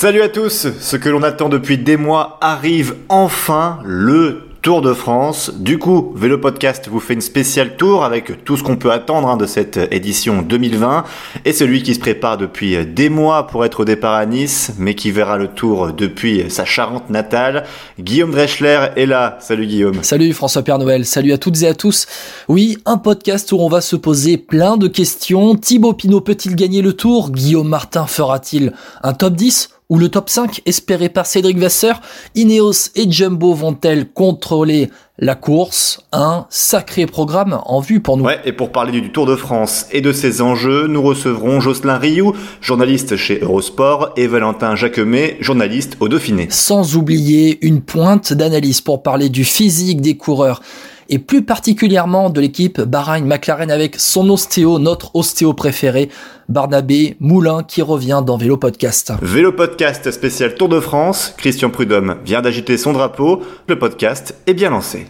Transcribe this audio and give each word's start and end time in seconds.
Salut 0.00 0.22
à 0.22 0.30
tous, 0.30 0.66
ce 0.80 0.96
que 0.96 1.10
l'on 1.10 1.22
attend 1.22 1.50
depuis 1.50 1.76
des 1.76 1.98
mois 1.98 2.38
arrive 2.40 2.94
enfin, 3.10 3.80
le 3.84 4.44
Tour 4.62 4.80
de 4.80 4.94
France. 4.94 5.52
Du 5.58 5.78
coup, 5.78 6.14
Vélo 6.16 6.38
Podcast 6.38 6.88
vous 6.90 7.00
fait 7.00 7.12
une 7.12 7.20
spéciale 7.20 7.76
tour 7.76 8.02
avec 8.02 8.46
tout 8.46 8.56
ce 8.56 8.62
qu'on 8.62 8.78
peut 8.78 8.92
attendre 8.92 9.28
hein, 9.28 9.36
de 9.36 9.44
cette 9.44 9.78
édition 9.90 10.40
2020 10.40 11.04
et 11.44 11.52
celui 11.52 11.82
qui 11.82 11.94
se 11.94 12.00
prépare 12.00 12.38
depuis 12.38 12.86
des 12.86 13.10
mois 13.10 13.46
pour 13.46 13.66
être 13.66 13.80
au 13.80 13.84
départ 13.84 14.14
à 14.14 14.24
Nice, 14.24 14.72
mais 14.78 14.94
qui 14.94 15.10
verra 15.10 15.36
le 15.36 15.48
tour 15.48 15.92
depuis 15.92 16.50
sa 16.50 16.64
Charente 16.64 17.10
natale. 17.10 17.64
Guillaume 17.98 18.30
Dreschler 18.30 18.88
est 18.96 19.04
là. 19.04 19.36
Salut 19.40 19.66
Guillaume. 19.66 20.02
Salut 20.02 20.32
François 20.32 20.62
Père 20.62 20.78
Noël. 20.78 21.04
Salut 21.04 21.32
à 21.32 21.38
toutes 21.38 21.60
et 21.60 21.66
à 21.66 21.74
tous. 21.74 22.06
Oui, 22.48 22.78
un 22.86 22.96
podcast 22.96 23.52
où 23.52 23.58
on 23.58 23.68
va 23.68 23.82
se 23.82 23.96
poser 23.96 24.38
plein 24.38 24.78
de 24.78 24.88
questions. 24.88 25.56
Thibaut 25.56 25.92
Pinot 25.92 26.22
peut-il 26.22 26.56
gagner 26.56 26.80
le 26.80 26.94
tour? 26.94 27.30
Guillaume 27.30 27.68
Martin 27.68 28.06
fera-t-il 28.06 28.72
un 29.02 29.12
top 29.12 29.34
10 29.34 29.68
ou 29.90 29.98
le 29.98 30.08
top 30.08 30.30
5 30.30 30.62
espéré 30.64 31.08
par 31.08 31.26
Cédric 31.26 31.58
Vasseur, 31.58 32.00
Ineos 32.34 32.90
et 32.94 33.10
Jumbo 33.10 33.52
vont-elles 33.52 34.08
contrôler 34.08 34.88
la 35.18 35.34
course? 35.34 36.00
Un 36.12 36.46
sacré 36.48 37.06
programme 37.06 37.60
en 37.66 37.80
vue 37.80 38.00
pour 38.00 38.16
nous. 38.16 38.24
Ouais, 38.24 38.40
et 38.44 38.52
pour 38.52 38.70
parler 38.70 38.92
du 38.92 39.10
Tour 39.10 39.26
de 39.26 39.36
France 39.36 39.86
et 39.92 40.00
de 40.00 40.12
ses 40.12 40.40
enjeux, 40.40 40.86
nous 40.86 41.02
recevrons 41.02 41.60
Jocelyn 41.60 41.98
Rioux, 41.98 42.34
journaliste 42.60 43.16
chez 43.16 43.40
Eurosport, 43.40 44.12
et 44.16 44.28
Valentin 44.28 44.76
Jacquemet, 44.76 45.36
journaliste 45.40 45.96
au 46.00 46.08
Dauphiné. 46.08 46.46
Sans 46.50 46.96
oublier 46.96 47.58
une 47.66 47.82
pointe 47.82 48.32
d'analyse 48.32 48.80
pour 48.80 49.02
parler 49.02 49.28
du 49.28 49.44
physique 49.44 50.00
des 50.00 50.16
coureurs 50.16 50.62
et 51.10 51.18
plus 51.18 51.42
particulièrement 51.42 52.30
de 52.30 52.40
l'équipe 52.40 52.80
Bahreïn-McLaren 52.80 53.70
avec 53.70 53.96
son 53.96 54.30
ostéo, 54.30 54.78
notre 54.78 55.14
ostéo 55.14 55.52
préféré, 55.52 56.08
Barnabé 56.48 57.16
Moulin 57.20 57.62
qui 57.64 57.82
revient 57.82 58.22
dans 58.24 58.36
Vélo 58.36 58.56
Podcast. 58.56 59.12
Vélo 59.20 59.52
Podcast 59.52 60.10
spécial 60.10 60.54
Tour 60.54 60.68
de 60.68 60.80
France, 60.80 61.34
Christian 61.36 61.70
Prudhomme 61.70 62.16
vient 62.24 62.40
d'agiter 62.40 62.78
son 62.78 62.92
drapeau, 62.92 63.42
le 63.68 63.78
podcast 63.78 64.36
est 64.46 64.54
bien 64.54 64.70
lancé. 64.70 65.06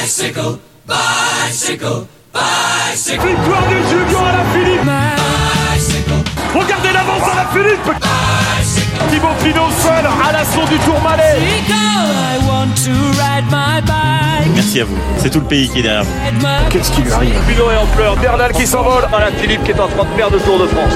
Bicycle, 0.00 0.58
bicycle, 0.86 2.06
bicycle. 2.32 3.26
Victoire 3.26 3.70
Julien 3.70 4.18
à 4.18 4.32
la 4.36 4.44
Philippe 4.52 4.90
Regardez 6.54 6.92
l'avance 6.92 7.28
à 7.28 7.34
la 7.34 7.46
Philippe 7.46 8.81
Thibaut 9.10 9.28
Pinot 9.42 9.70
seul 9.78 10.06
à 10.06 10.32
l'assaut 10.32 10.66
du 10.68 10.78
Tourmalet 10.78 11.38
Merci 14.54 14.80
à 14.80 14.84
vous. 14.84 14.98
C'est 15.18 15.30
tout 15.30 15.40
le 15.40 15.46
pays 15.46 15.68
qui 15.68 15.80
est 15.80 15.82
derrière 15.82 16.04
vous. 16.04 16.12
Qu'est-ce 16.70 16.90
qui 16.92 17.02
lui 17.02 17.12
arrive? 17.12 17.34
Pinot 17.46 17.70
est 17.70 17.76
en 17.76 17.86
pleurs, 17.86 18.16
Bernal 18.16 18.52
qui 18.52 18.66
s'envole, 18.66 19.04
la 19.12 19.30
Philippe 19.32 19.64
qui 19.64 19.70
est 19.70 19.80
en 19.80 19.88
train 19.88 20.04
de 20.04 20.16
perdre 20.16 20.36
le 20.36 20.42
Tour 20.42 20.58
de 20.58 20.66
France. 20.66 20.94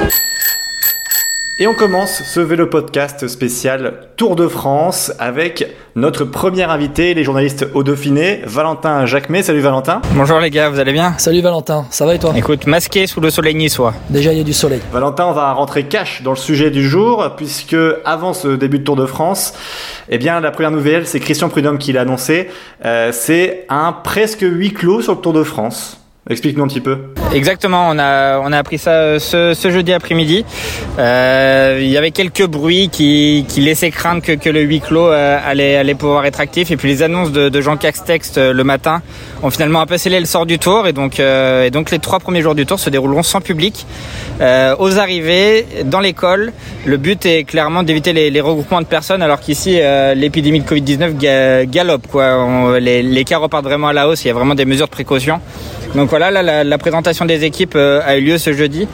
Et 1.58 1.66
on 1.66 1.72
commence 1.72 2.22
ce 2.22 2.38
vélo 2.38 2.66
podcast 2.66 3.28
spécial 3.28 4.08
Tour 4.18 4.36
de 4.36 4.46
France 4.46 5.10
avec 5.18 5.74
notre 5.94 6.26
premier 6.26 6.64
invité, 6.64 7.14
les 7.14 7.24
journalistes 7.24 7.66
au 7.72 7.82
Dauphiné, 7.82 8.42
Valentin 8.44 9.06
Jacquemet. 9.06 9.42
Salut 9.42 9.60
Valentin. 9.60 10.02
Bonjour 10.12 10.38
les 10.38 10.50
gars, 10.50 10.68
vous 10.68 10.78
allez 10.78 10.92
bien? 10.92 11.14
Salut 11.16 11.40
Valentin, 11.40 11.86
ça 11.88 12.04
va 12.04 12.14
et 12.14 12.18
toi? 12.18 12.34
Écoute, 12.36 12.66
masqué 12.66 13.06
sous 13.06 13.22
le 13.22 13.30
soleil 13.30 13.54
niçois. 13.54 13.94
Déjà 14.10 14.34
il 14.34 14.38
y 14.38 14.40
a 14.42 14.44
du 14.44 14.52
soleil. 14.52 14.82
Valentin, 14.92 15.24
on 15.24 15.32
va 15.32 15.50
rentrer 15.54 15.84
cash 15.84 16.20
dans 16.22 16.32
le 16.32 16.36
sujet 16.36 16.70
du 16.70 16.86
jour 16.86 17.26
puisque 17.38 17.76
avant 18.04 18.34
ce 18.34 18.48
début 18.48 18.80
de 18.80 18.84
Tour 18.84 18.96
de 18.96 19.06
France, 19.06 19.54
eh 20.10 20.18
bien 20.18 20.40
la 20.40 20.50
première 20.50 20.72
nouvelle, 20.72 21.06
c'est 21.06 21.20
Christian 21.20 21.48
Prudhomme 21.48 21.78
qui 21.78 21.94
l'a 21.94 22.02
annoncé, 22.02 22.50
euh, 22.84 23.12
c'est 23.12 23.64
un 23.70 23.92
presque 23.92 24.42
huis 24.42 24.74
clos 24.74 25.00
sur 25.00 25.14
le 25.14 25.20
Tour 25.20 25.32
de 25.32 25.42
France. 25.42 26.02
Explique-nous 26.28 26.64
un 26.64 26.66
petit 26.66 26.80
peu. 26.80 26.98
Exactement, 27.32 27.88
on 27.88 28.00
a, 28.00 28.40
on 28.40 28.50
a 28.50 28.58
appris 28.58 28.78
ça 28.78 28.90
euh, 28.90 29.18
ce, 29.20 29.54
ce 29.54 29.70
jeudi 29.70 29.92
après-midi. 29.92 30.44
Euh, 30.98 31.78
il 31.80 31.88
y 31.88 31.96
avait 31.96 32.10
quelques 32.10 32.46
bruits 32.46 32.88
qui, 32.88 33.44
qui 33.48 33.60
laissaient 33.60 33.92
craindre 33.92 34.22
que, 34.22 34.32
que 34.32 34.50
le 34.50 34.62
huis 34.62 34.80
clos 34.80 35.06
euh, 35.06 35.38
allait, 35.44 35.76
allait 35.76 35.94
pouvoir 35.94 36.26
être 36.26 36.40
actif. 36.40 36.72
Et 36.72 36.76
puis 36.76 36.88
les 36.88 37.04
annonces 37.04 37.30
de, 37.30 37.48
de 37.48 37.60
Jean 37.60 37.76
Castex 37.76 38.32
euh, 38.38 38.52
le 38.52 38.64
matin 38.64 39.02
ont 39.44 39.50
finalement 39.50 39.80
un 39.80 39.86
peu 39.86 39.98
scellé 39.98 40.18
le 40.18 40.26
sort 40.26 40.46
du 40.46 40.58
tour. 40.58 40.88
Et 40.88 40.92
donc, 40.92 41.20
euh, 41.20 41.64
et 41.64 41.70
donc 41.70 41.92
les 41.92 42.00
trois 42.00 42.18
premiers 42.18 42.42
jours 42.42 42.56
du 42.56 42.66
tour 42.66 42.80
se 42.80 42.90
dérouleront 42.90 43.22
sans 43.22 43.40
public. 43.40 43.86
aux 44.40 44.98
arrivées, 44.98 45.64
dans 45.84 46.00
l'école, 46.00 46.52
le 46.86 46.96
but 46.96 47.24
est 47.24 47.44
clairement 47.44 47.84
d'éviter 47.84 48.12
les, 48.12 48.30
les, 48.30 48.40
regroupements 48.40 48.80
de 48.80 48.86
personnes 48.86 49.22
alors 49.22 49.40
qu'ici 49.40 49.78
l'épidémie 50.14 50.60
de 50.60 50.68
Covid-19 50.68 51.66
galope. 51.70 52.06
Quoi. 52.08 52.36
On, 52.36 52.72
les, 52.72 53.02
les 53.02 53.24
cas 53.24 53.38
repartent 53.38 53.64
vraiment 53.64 53.88
à 53.88 53.92
la 53.92 54.08
hausse, 54.08 54.24
il 54.24 54.28
y 54.28 54.30
a 54.30 54.34
vraiment 54.34 54.54
des 54.54 54.64
mesures 54.64 54.86
de 54.86 54.90
précaution. 54.90 55.40
Donc 55.96 56.10
voilà, 56.10 56.30
là, 56.30 56.42
la, 56.42 56.62
la, 56.62 56.78
présentation 56.78 57.24
des 57.24 57.44
équipes 57.44 57.74
euh, 57.74 58.02
a 58.04 58.18
eu 58.18 58.20
lieu 58.20 58.36
ce 58.36 58.52
jeudi. 58.52 58.86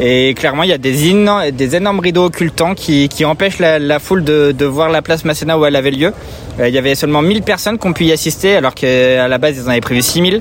Et 0.00 0.34
clairement, 0.34 0.62
il 0.62 0.68
y 0.68 0.72
a 0.72 0.78
des, 0.78 1.08
énormes, 1.08 1.50
des 1.50 1.74
énormes 1.74 1.98
rideaux 1.98 2.26
occultants 2.26 2.74
qui, 2.74 3.08
empêchent 3.24 3.58
la, 3.58 3.98
foule 3.98 4.22
de, 4.22 4.64
voir 4.64 4.90
la 4.90 5.02
place 5.02 5.24
Masséna 5.24 5.58
où 5.58 5.66
elle 5.66 5.76
avait 5.76 5.90
lieu. 5.90 6.12
Euh, 6.60 6.68
il 6.68 6.74
y 6.74 6.78
avait 6.78 6.94
seulement 6.94 7.22
1000 7.22 7.42
personnes 7.42 7.78
qui 7.78 7.86
ont 7.86 7.92
pu 7.92 8.04
y 8.04 8.12
assister, 8.12 8.56
alors 8.56 8.74
qu'à 8.74 9.28
la 9.28 9.38
base, 9.38 9.56
ils 9.56 9.64
en 9.64 9.70
avaient 9.70 9.80
prévu 9.80 10.02
6000. 10.02 10.40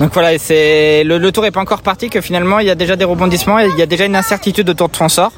Donc 0.00 0.12
voilà, 0.12 0.38
c'est 0.38 1.04
le, 1.04 1.32
tour 1.32 1.46
est 1.46 1.50
pas 1.50 1.60
encore 1.60 1.82
parti, 1.82 2.10
que 2.10 2.20
finalement, 2.20 2.58
il 2.58 2.66
y 2.66 2.70
a 2.70 2.74
déjà 2.74 2.96
des 2.96 3.04
rebondissements 3.04 3.58
il 3.58 3.78
y 3.78 3.82
a 3.82 3.86
déjà 3.86 4.04
une 4.04 4.16
incertitude 4.16 4.68
autour 4.68 4.88
de 4.88 4.96
son 4.96 5.08
sort. 5.08 5.32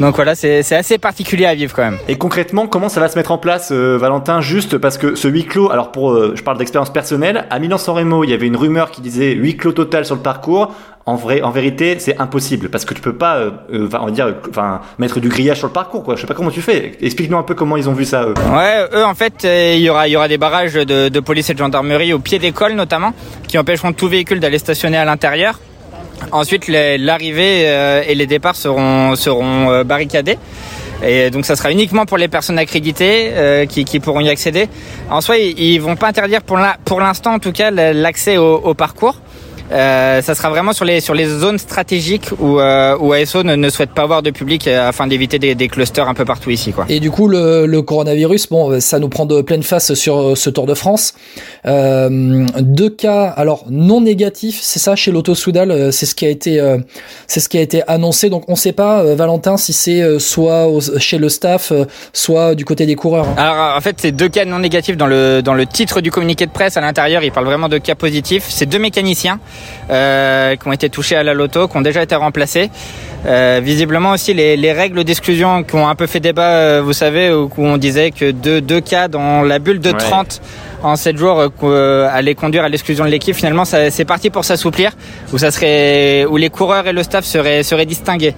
Donc 0.00 0.14
voilà, 0.14 0.36
c'est 0.36 0.72
assez 0.72 0.98
particulier 0.98 1.46
à 1.46 1.54
vivre 1.54 1.74
quand 1.74 1.82
même. 1.82 1.98
Et 2.06 2.16
concrètement, 2.16 2.68
comment 2.68 2.88
ça 2.88 3.00
va 3.00 3.08
se 3.08 3.18
mettre 3.18 3.32
en 3.32 3.38
place, 3.38 3.70
euh, 3.72 3.98
Valentin? 3.98 4.40
Juste 4.40 4.78
parce 4.78 4.96
que 4.96 5.16
ce 5.16 5.26
huis 5.26 5.44
clos, 5.44 5.70
alors 5.72 5.90
pour, 5.90 6.12
euh, 6.12 6.34
je 6.36 6.42
parle 6.42 6.56
d'expérience 6.58 6.92
personnelle, 6.92 7.46
à 7.50 7.58
Milan-San 7.58 7.96
Remo, 7.96 8.22
il 8.22 8.30
y 8.30 8.34
avait 8.34 8.46
une 8.46 8.56
rumeur 8.56 8.92
qui 8.92 9.00
disait 9.00 9.32
huis 9.32 9.56
clos 9.56 9.72
total 9.72 10.04
sur 10.04 10.14
le 10.14 10.22
parcours. 10.22 10.72
En 11.08 11.14
vrai, 11.14 11.40
en 11.40 11.50
vérité, 11.50 11.96
c'est 12.00 12.18
impossible 12.18 12.68
parce 12.68 12.84
que 12.84 12.92
tu 12.92 13.00
peux 13.00 13.14
pas, 13.14 13.38
euh, 13.38 13.50
on 13.70 14.04
va 14.04 14.10
dire, 14.10 14.34
mettre 14.98 15.20
du 15.20 15.30
grillage 15.30 15.56
sur 15.56 15.68
le 15.68 15.72
parcours, 15.72 16.04
quoi. 16.04 16.16
Je 16.16 16.20
sais 16.20 16.26
pas 16.26 16.34
comment 16.34 16.50
tu 16.50 16.60
fais. 16.60 16.98
Explique-nous 17.00 17.38
un 17.38 17.42
peu 17.42 17.54
comment 17.54 17.78
ils 17.78 17.88
ont 17.88 17.94
vu 17.94 18.04
ça. 18.04 18.24
Eux. 18.24 18.34
Ouais, 18.52 18.84
eux, 18.92 19.04
en 19.06 19.14
fait, 19.14 19.44
il 19.44 19.80
y 19.80 19.88
aura, 19.88 20.06
il 20.06 20.10
y 20.10 20.16
aura 20.16 20.28
des 20.28 20.36
barrages 20.36 20.74
de, 20.74 21.20
police 21.20 21.48
et 21.48 21.54
de 21.54 21.58
gendarmerie 21.58 22.12
au 22.12 22.18
pied 22.18 22.38
d'école 22.38 22.74
notamment, 22.74 23.14
qui 23.46 23.56
empêcheront 23.56 23.94
tout 23.94 24.06
véhicule 24.06 24.38
d'aller 24.38 24.58
stationner 24.58 24.98
à 24.98 25.06
l'intérieur. 25.06 25.58
Ensuite, 26.30 26.68
l'arrivée 26.68 27.62
euh, 27.68 28.02
et 28.06 28.14
les 28.14 28.26
départs 28.26 28.56
seront, 28.56 29.14
euh, 29.16 29.84
barricadés. 29.84 30.38
Et 31.02 31.30
donc 31.30 31.46
ça 31.46 31.54
sera 31.54 31.70
uniquement 31.70 32.06
pour 32.06 32.18
les 32.18 32.26
personnes 32.26 32.58
accréditées 32.58 33.30
euh, 33.32 33.66
qui, 33.66 34.00
pourront 34.00 34.20
y 34.20 34.28
accéder. 34.28 34.68
En 35.10 35.20
soi, 35.20 35.38
ils, 35.38 35.58
ils 35.58 35.78
vont 35.78 35.94
pas 35.94 36.08
interdire 36.08 36.42
pour 36.42 37.00
l'instant 37.00 37.34
en 37.34 37.38
tout 37.38 37.52
cas 37.52 37.70
l'accès 37.70 38.36
au, 38.36 38.74
parcours. 38.74 39.16
Euh, 39.70 40.22
ça 40.22 40.34
sera 40.34 40.48
vraiment 40.48 40.72
sur 40.72 40.84
les 40.84 41.00
sur 41.00 41.14
les 41.14 41.26
zones 41.26 41.58
stratégiques 41.58 42.30
où, 42.38 42.58
euh, 42.58 42.96
où 42.98 43.12
ASO 43.12 43.42
ne, 43.42 43.54
ne, 43.54 43.68
souhaite 43.68 43.90
pas 43.90 44.02
avoir 44.02 44.22
de 44.22 44.30
public 44.30 44.66
euh, 44.66 44.88
afin 44.88 45.06
d'éviter 45.06 45.38
des, 45.38 45.54
des, 45.54 45.68
clusters 45.68 46.08
un 46.08 46.14
peu 46.14 46.24
partout 46.24 46.50
ici 46.50 46.72
quoi. 46.72 46.86
Et 46.88 47.00
du 47.00 47.10
coup 47.10 47.28
le, 47.28 47.66
le, 47.66 47.82
coronavirus 47.82 48.48
bon 48.48 48.80
ça 48.80 48.98
nous 48.98 49.08
prend 49.08 49.26
de 49.26 49.42
pleine 49.42 49.62
face 49.62 49.92
sur 49.94 50.36
ce 50.36 50.50
Tour 50.50 50.66
de 50.66 50.74
France. 50.74 51.14
Euh, 51.66 52.46
deux 52.60 52.88
cas 52.88 53.24
alors 53.24 53.66
non 53.68 54.00
négatifs 54.00 54.58
c'est 54.62 54.78
ça 54.78 54.96
chez 54.96 55.10
l'Auto 55.10 55.34
Soudal 55.34 55.92
c'est 55.92 56.06
ce 56.06 56.14
qui 56.14 56.24
a 56.24 56.30
été 56.30 56.60
c'est 57.26 57.40
ce 57.40 57.48
qui 57.48 57.58
a 57.58 57.60
été 57.60 57.82
annoncé 57.88 58.30
donc 58.30 58.44
on 58.48 58.56
sait 58.56 58.72
pas 58.72 59.02
Valentin 59.14 59.56
si 59.56 59.72
c'est 59.72 60.18
soit 60.18 60.66
au, 60.68 60.80
chez 60.98 61.18
le 61.18 61.28
staff 61.28 61.72
soit 62.12 62.54
du 62.54 62.64
côté 62.64 62.86
des 62.86 62.94
coureurs. 62.94 63.26
Hein. 63.28 63.34
Alors 63.36 63.76
en 63.76 63.80
fait 63.80 63.96
c'est 63.98 64.12
deux 64.12 64.28
cas 64.28 64.44
non 64.44 64.60
négatifs 64.60 64.96
dans 64.96 65.06
le 65.06 65.42
dans 65.42 65.54
le 65.54 65.66
titre 65.66 66.00
du 66.00 66.10
communiqué 66.10 66.46
de 66.46 66.52
presse 66.52 66.76
à 66.76 66.80
l'intérieur 66.80 67.22
il 67.22 67.32
parle 67.32 67.46
vraiment 67.46 67.68
de 67.68 67.78
cas 67.78 67.94
positifs 67.94 68.46
c'est 68.48 68.66
deux 68.66 68.78
mécaniciens 68.78 69.40
euh, 69.90 70.56
qui 70.56 70.68
ont 70.68 70.72
été 70.72 70.88
touchés 70.90 71.16
à 71.16 71.22
la 71.22 71.34
loto, 71.34 71.68
qui 71.68 71.76
ont 71.76 71.82
déjà 71.82 72.02
été 72.02 72.14
remplacés. 72.14 72.70
Euh, 73.26 73.60
visiblement 73.62 74.12
aussi 74.12 74.32
les, 74.32 74.56
les 74.56 74.72
règles 74.72 75.02
d'exclusion 75.02 75.64
qui 75.64 75.74
ont 75.74 75.88
un 75.88 75.96
peu 75.96 76.06
fait 76.06 76.20
débat, 76.20 76.50
euh, 76.50 76.82
vous 76.84 76.92
savez, 76.92 77.32
où, 77.32 77.50
on 77.58 77.76
disait 77.76 78.12
que 78.12 78.30
deux, 78.30 78.60
deux 78.60 78.80
cas 78.80 79.08
dans 79.08 79.42
la 79.42 79.58
bulle 79.58 79.80
de 79.80 79.90
30 79.90 80.40
ouais. 80.40 80.88
en 80.88 80.94
7 80.94 81.16
jours 81.16 81.50
euh, 81.64 82.08
allaient 82.12 82.36
conduire 82.36 82.62
à 82.62 82.68
l'exclusion 82.68 83.04
de 83.04 83.10
l'équipe. 83.10 83.34
Finalement, 83.34 83.64
c'est 83.64 84.04
parti 84.04 84.30
pour 84.30 84.44
s'assouplir, 84.44 84.92
où 85.32 85.38
ça 85.38 85.50
serait, 85.50 86.26
où 86.26 86.36
les 86.36 86.50
coureurs 86.50 86.86
et 86.86 86.92
le 86.92 87.02
staff 87.02 87.24
seraient, 87.24 87.64
seraient 87.64 87.86
distingués. 87.86 88.34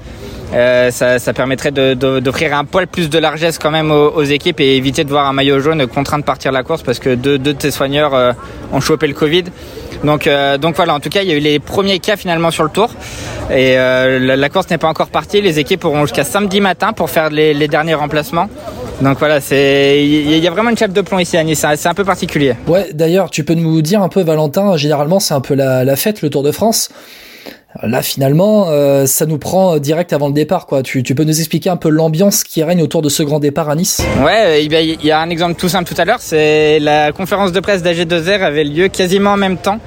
Euh, 0.52 0.90
ça, 0.90 1.18
ça, 1.18 1.32
permettrait 1.32 1.70
d'offrir 1.70 2.56
un 2.56 2.64
poil 2.64 2.86
plus 2.86 3.08
de 3.08 3.18
largesse 3.18 3.58
quand 3.58 3.70
même 3.70 3.92
aux, 3.92 4.22
équipes 4.24 4.60
et 4.60 4.76
éviter 4.76 5.04
de 5.04 5.10
voir 5.10 5.26
un 5.26 5.32
maillot 5.32 5.60
jaune 5.60 5.86
contraint 5.86 6.18
de 6.18 6.24
partir 6.24 6.50
la 6.50 6.62
course 6.62 6.82
parce 6.82 6.98
que 6.98 7.14
deux, 7.14 7.38
deux 7.38 7.52
de 7.52 7.58
tes 7.58 7.70
soigneurs 7.70 8.14
euh, 8.14 8.32
ont 8.72 8.80
chopé 8.80 9.06
le 9.06 9.14
Covid. 9.14 9.44
Donc, 10.02 10.26
euh, 10.26 10.58
donc 10.58 10.76
voilà, 10.76 10.94
en 10.94 11.00
tout 11.00 11.08
cas, 11.08 11.22
il 11.22 11.28
y 11.28 11.32
a 11.32 11.36
eu 11.36 11.40
les 11.40 11.58
premiers 11.58 11.98
cas 11.98 12.16
finalement 12.16 12.50
sur 12.50 12.64
le 12.64 12.70
tour. 12.70 12.90
Et 13.50 13.78
euh, 13.78 14.36
la, 14.36 14.48
course 14.48 14.70
n'est 14.70 14.78
pas 14.78 14.88
encore 14.88 15.08
partie. 15.08 15.40
Les 15.40 15.58
équipes 15.58 15.84
auront 15.84 16.02
jusqu'à 16.02 16.24
samedi 16.24 16.60
matin 16.60 16.92
pour 16.92 17.10
faire 17.10 17.30
les, 17.30 17.68
derniers 17.68 17.94
remplacements. 17.94 18.48
Donc 19.02 19.18
voilà, 19.18 19.38
il 19.50 20.38
y 20.38 20.46
a 20.46 20.50
vraiment 20.50 20.70
une 20.70 20.76
chef 20.76 20.92
de 20.92 21.00
plomb 21.00 21.18
ici 21.18 21.36
à 21.36 21.44
Nice. 21.44 21.64
C'est 21.76 21.88
un 21.88 21.94
peu 21.94 22.04
particulier. 22.04 22.54
Ouais, 22.66 22.88
d'ailleurs, 22.92 23.30
tu 23.30 23.44
peux 23.44 23.54
nous 23.54 23.82
dire 23.82 24.02
un 24.02 24.08
peu, 24.08 24.22
Valentin. 24.22 24.76
Généralement, 24.76 25.20
c'est 25.20 25.34
un 25.34 25.40
peu 25.40 25.54
la 25.54 25.96
fête, 25.96 26.22
le 26.22 26.30
Tour 26.30 26.42
de 26.42 26.52
France. 26.52 26.90
Là, 27.84 28.02
finalement, 28.02 28.66
euh, 28.68 29.06
ça 29.06 29.26
nous 29.26 29.38
prend 29.38 29.78
direct 29.78 30.12
avant 30.12 30.26
le 30.26 30.34
départ. 30.34 30.66
Quoi. 30.66 30.82
Tu, 30.82 31.04
tu 31.04 31.14
peux 31.14 31.22
nous 31.22 31.38
expliquer 31.38 31.70
un 31.70 31.76
peu 31.76 31.88
l'ambiance 31.88 32.42
qui 32.42 32.64
règne 32.64 32.82
autour 32.82 33.00
de 33.00 33.08
ce 33.08 33.22
grand 33.22 33.38
départ 33.38 33.70
à 33.70 33.76
Nice? 33.76 34.02
Ouais, 34.24 34.64
il 34.64 35.06
y 35.06 35.10
a 35.12 35.20
un 35.20 35.30
exemple 35.30 35.54
tout 35.54 35.68
simple 35.68 35.88
tout 35.88 36.00
à 36.00 36.04
l'heure. 36.04 36.18
C'est 36.20 36.80
la 36.80 37.12
conférence 37.12 37.52
de 37.52 37.60
presse 37.60 37.82
d'AG2R 37.84 38.40
avait 38.40 38.64
lieu 38.64 38.88
quasiment 38.88 39.30
en 39.30 39.36
même 39.36 39.56
temps 39.56 39.78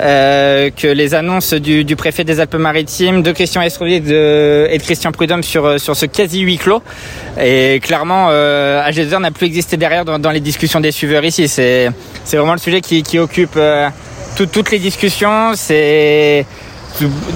euh, 0.00 0.70
que 0.74 0.86
les 0.86 1.14
annonces 1.14 1.52
du, 1.52 1.84
du, 1.84 1.94
préfet 1.94 2.24
des 2.24 2.40
Alpes-Maritimes, 2.40 3.22
de 3.22 3.32
Christian 3.32 3.60
Estrovier 3.60 3.96
et 3.96 4.00
de 4.78 4.82
Christian 4.82 5.12
Prudhomme 5.12 5.42
sur, 5.42 5.78
sur 5.78 5.94
ce 5.94 6.06
quasi 6.06 6.40
huis 6.40 6.56
clos. 6.56 6.82
Et 7.38 7.80
clairement, 7.82 8.28
euh, 8.30 8.82
AG2R 8.88 9.20
n'a 9.20 9.30
plus 9.30 9.46
existé 9.46 9.76
derrière 9.76 10.06
dans, 10.06 10.18
dans, 10.18 10.30
les 10.30 10.40
discussions 10.40 10.80
des 10.80 10.90
suiveurs 10.90 11.24
ici. 11.24 11.48
C'est 11.48 11.92
vraiment 12.32 12.54
le 12.54 12.58
sujet 12.58 12.80
qui, 12.80 13.02
qui 13.02 13.18
occupe 13.18 13.56
euh, 13.56 13.90
toutes 14.36 14.70
les 14.70 14.78
discussions. 14.78 15.52
C'est 15.54 16.46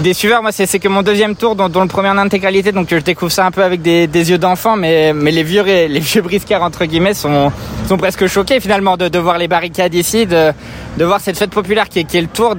des 0.02 0.14
suiveurs, 0.14 0.42
moi, 0.42 0.52
c'est 0.52 0.78
que 0.78 0.88
mon 0.88 1.02
deuxième 1.02 1.36
tour, 1.36 1.54
dont, 1.54 1.82
le 1.82 1.88
premier 1.88 2.08
en 2.08 2.18
intégralité, 2.18 2.72
donc 2.72 2.88
je 2.90 2.96
découvre 2.96 3.30
ça 3.30 3.46
un 3.46 3.50
peu 3.50 3.62
avec 3.62 3.82
des, 3.82 4.06
yeux 4.06 4.38
d'enfant, 4.38 4.76
mais, 4.76 5.12
mais 5.12 5.30
les 5.30 5.42
vieux, 5.42 5.62
les 5.62 6.00
vieux 6.00 6.22
briscards 6.22 6.62
entre 6.62 6.84
guillemets 6.84 7.14
sont, 7.14 7.52
sont 7.88 7.96
presque 7.96 8.26
choqués 8.26 8.60
finalement 8.60 8.96
de, 8.96 9.08
de 9.08 9.18
voir 9.18 9.38
les 9.38 9.48
barricades 9.48 9.94
ici, 9.94 10.26
de, 10.26 10.52
de 10.96 11.04
voir 11.04 11.20
cette 11.20 11.38
fête 11.38 11.50
populaire 11.50 11.88
qui 11.88 12.00
est, 12.00 12.04
qui 12.04 12.16
est 12.16 12.22
le 12.22 12.26
tour 12.26 12.56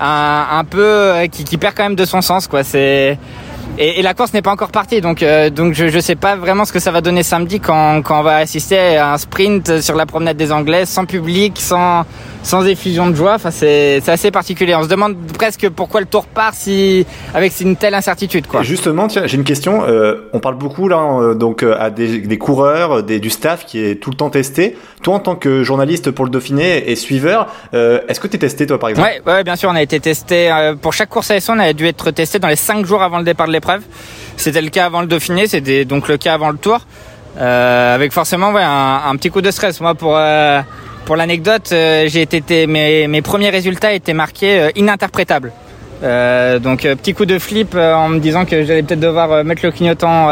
un, 0.00 0.46
un 0.50 0.64
peu 0.64 1.12
qui, 1.30 1.44
qui, 1.44 1.56
perd 1.56 1.74
quand 1.76 1.84
même 1.84 1.94
de 1.94 2.04
son 2.04 2.20
sens, 2.20 2.46
quoi. 2.46 2.64
C'est 2.64 3.18
et, 3.78 3.98
et, 3.98 4.02
la 4.02 4.14
course 4.14 4.32
n'est 4.32 4.42
pas 4.42 4.52
encore 4.52 4.70
partie, 4.70 5.00
donc 5.00 5.22
euh, 5.22 5.50
donc 5.50 5.74
je 5.74 5.84
ne 5.84 6.00
sais 6.00 6.14
pas 6.14 6.36
vraiment 6.36 6.64
ce 6.64 6.72
que 6.72 6.78
ça 6.78 6.90
va 6.90 7.00
donner 7.00 7.22
samedi 7.22 7.60
quand, 7.60 8.02
quand 8.02 8.20
on 8.20 8.22
va 8.22 8.36
assister 8.36 8.96
à 8.96 9.12
un 9.12 9.18
sprint 9.18 9.80
sur 9.80 9.96
la 9.96 10.06
promenade 10.06 10.36
des 10.36 10.52
Anglais, 10.52 10.86
sans 10.86 11.04
public, 11.06 11.54
sans 11.58 12.04
sans 12.44 12.66
effusion 12.66 13.08
de 13.08 13.14
joie. 13.14 13.34
Enfin, 13.34 13.50
c'est 13.50 14.00
c'est 14.00 14.12
assez 14.12 14.30
particulier. 14.30 14.74
On 14.74 14.82
se 14.82 14.88
demande 14.88 15.16
presque 15.36 15.68
pourquoi 15.70 16.00
le 16.00 16.06
Tour 16.06 16.26
part 16.26 16.54
si 16.54 17.06
avec 17.34 17.58
une 17.60 17.76
telle 17.76 17.94
incertitude, 17.94 18.46
quoi. 18.46 18.62
justement, 18.62 19.08
tiens, 19.08 19.26
j'ai 19.26 19.36
une 19.36 19.44
question. 19.44 19.84
Euh, 19.88 20.28
on 20.32 20.40
parle 20.40 20.56
beaucoup 20.56 20.88
là, 20.88 20.98
euh, 20.98 21.34
donc 21.34 21.62
euh, 21.62 21.76
à 21.80 21.90
des, 21.90 22.20
des 22.20 22.38
coureurs, 22.38 23.02
des, 23.02 23.18
du 23.18 23.30
staff 23.30 23.64
qui 23.66 23.82
est 23.82 23.96
tout 23.96 24.10
le 24.10 24.16
temps 24.16 24.30
testé. 24.30 24.76
Toi, 25.02 25.14
en 25.14 25.18
tant 25.18 25.34
que 25.34 25.62
journaliste 25.62 26.10
pour 26.10 26.24
le 26.24 26.30
Dauphiné 26.30 26.90
et 26.90 26.96
suiveur, 26.96 27.48
euh, 27.74 28.00
est-ce 28.08 28.20
que 28.20 28.28
tu 28.28 28.36
es 28.36 28.38
testé 28.38 28.66
toi, 28.66 28.78
par 28.78 28.90
exemple? 28.90 29.08
Ouais, 29.26 29.32
ouais, 29.32 29.44
bien 29.44 29.56
sûr, 29.56 29.70
on 29.70 29.74
a 29.74 29.82
été 29.82 29.98
testé 30.00 30.50
pour 30.80 30.92
chaque 30.92 31.08
course 31.08 31.30
à 31.30 31.36
on 31.48 31.58
a 31.58 31.72
dû 31.72 31.86
être 31.86 32.10
testé 32.10 32.38
dans 32.38 32.48
les 32.48 32.56
cinq 32.56 32.86
jours 32.86 33.02
avant 33.02 33.18
le 33.18 33.24
départ 33.24 33.46
de 33.46 33.52
l'épreuve. 33.52 33.63
C'était 34.36 34.62
le 34.62 34.70
cas 34.70 34.86
avant 34.86 35.00
le 35.00 35.06
Dauphiné, 35.06 35.46
c'était 35.46 35.84
donc 35.84 36.08
le 36.08 36.16
cas 36.16 36.34
avant 36.34 36.50
le 36.50 36.58
Tour. 36.58 36.80
Euh, 37.38 37.94
avec 37.94 38.12
forcément 38.12 38.52
ouais, 38.52 38.62
un, 38.62 39.16
petit 39.16 39.30
coup 39.30 39.40
de 39.40 39.50
stress. 39.50 39.80
Moi, 39.80 39.94
pour 39.94 40.16
euh, 40.16 40.60
pour 41.04 41.16
l'anecdote, 41.16 41.70
euh, 41.72 42.04
j'ai 42.08 42.22
été 42.22 42.66
mes, 42.66 43.08
mes 43.08 43.22
premiers 43.22 43.50
résultats 43.50 43.92
étaient 43.92 44.14
marqués 44.14 44.70
ininterprétables. 44.76 45.52
donc 46.02 46.82
petit 46.82 47.14
coup 47.14 47.26
de 47.26 47.38
flip 47.38 47.74
en 47.74 48.08
me 48.08 48.18
disant 48.20 48.44
que 48.44 48.64
j'allais 48.64 48.82
peut-être 48.82 49.00
devoir 49.00 49.44
mettre 49.44 49.64
le 49.64 49.72
clignotant 49.72 50.28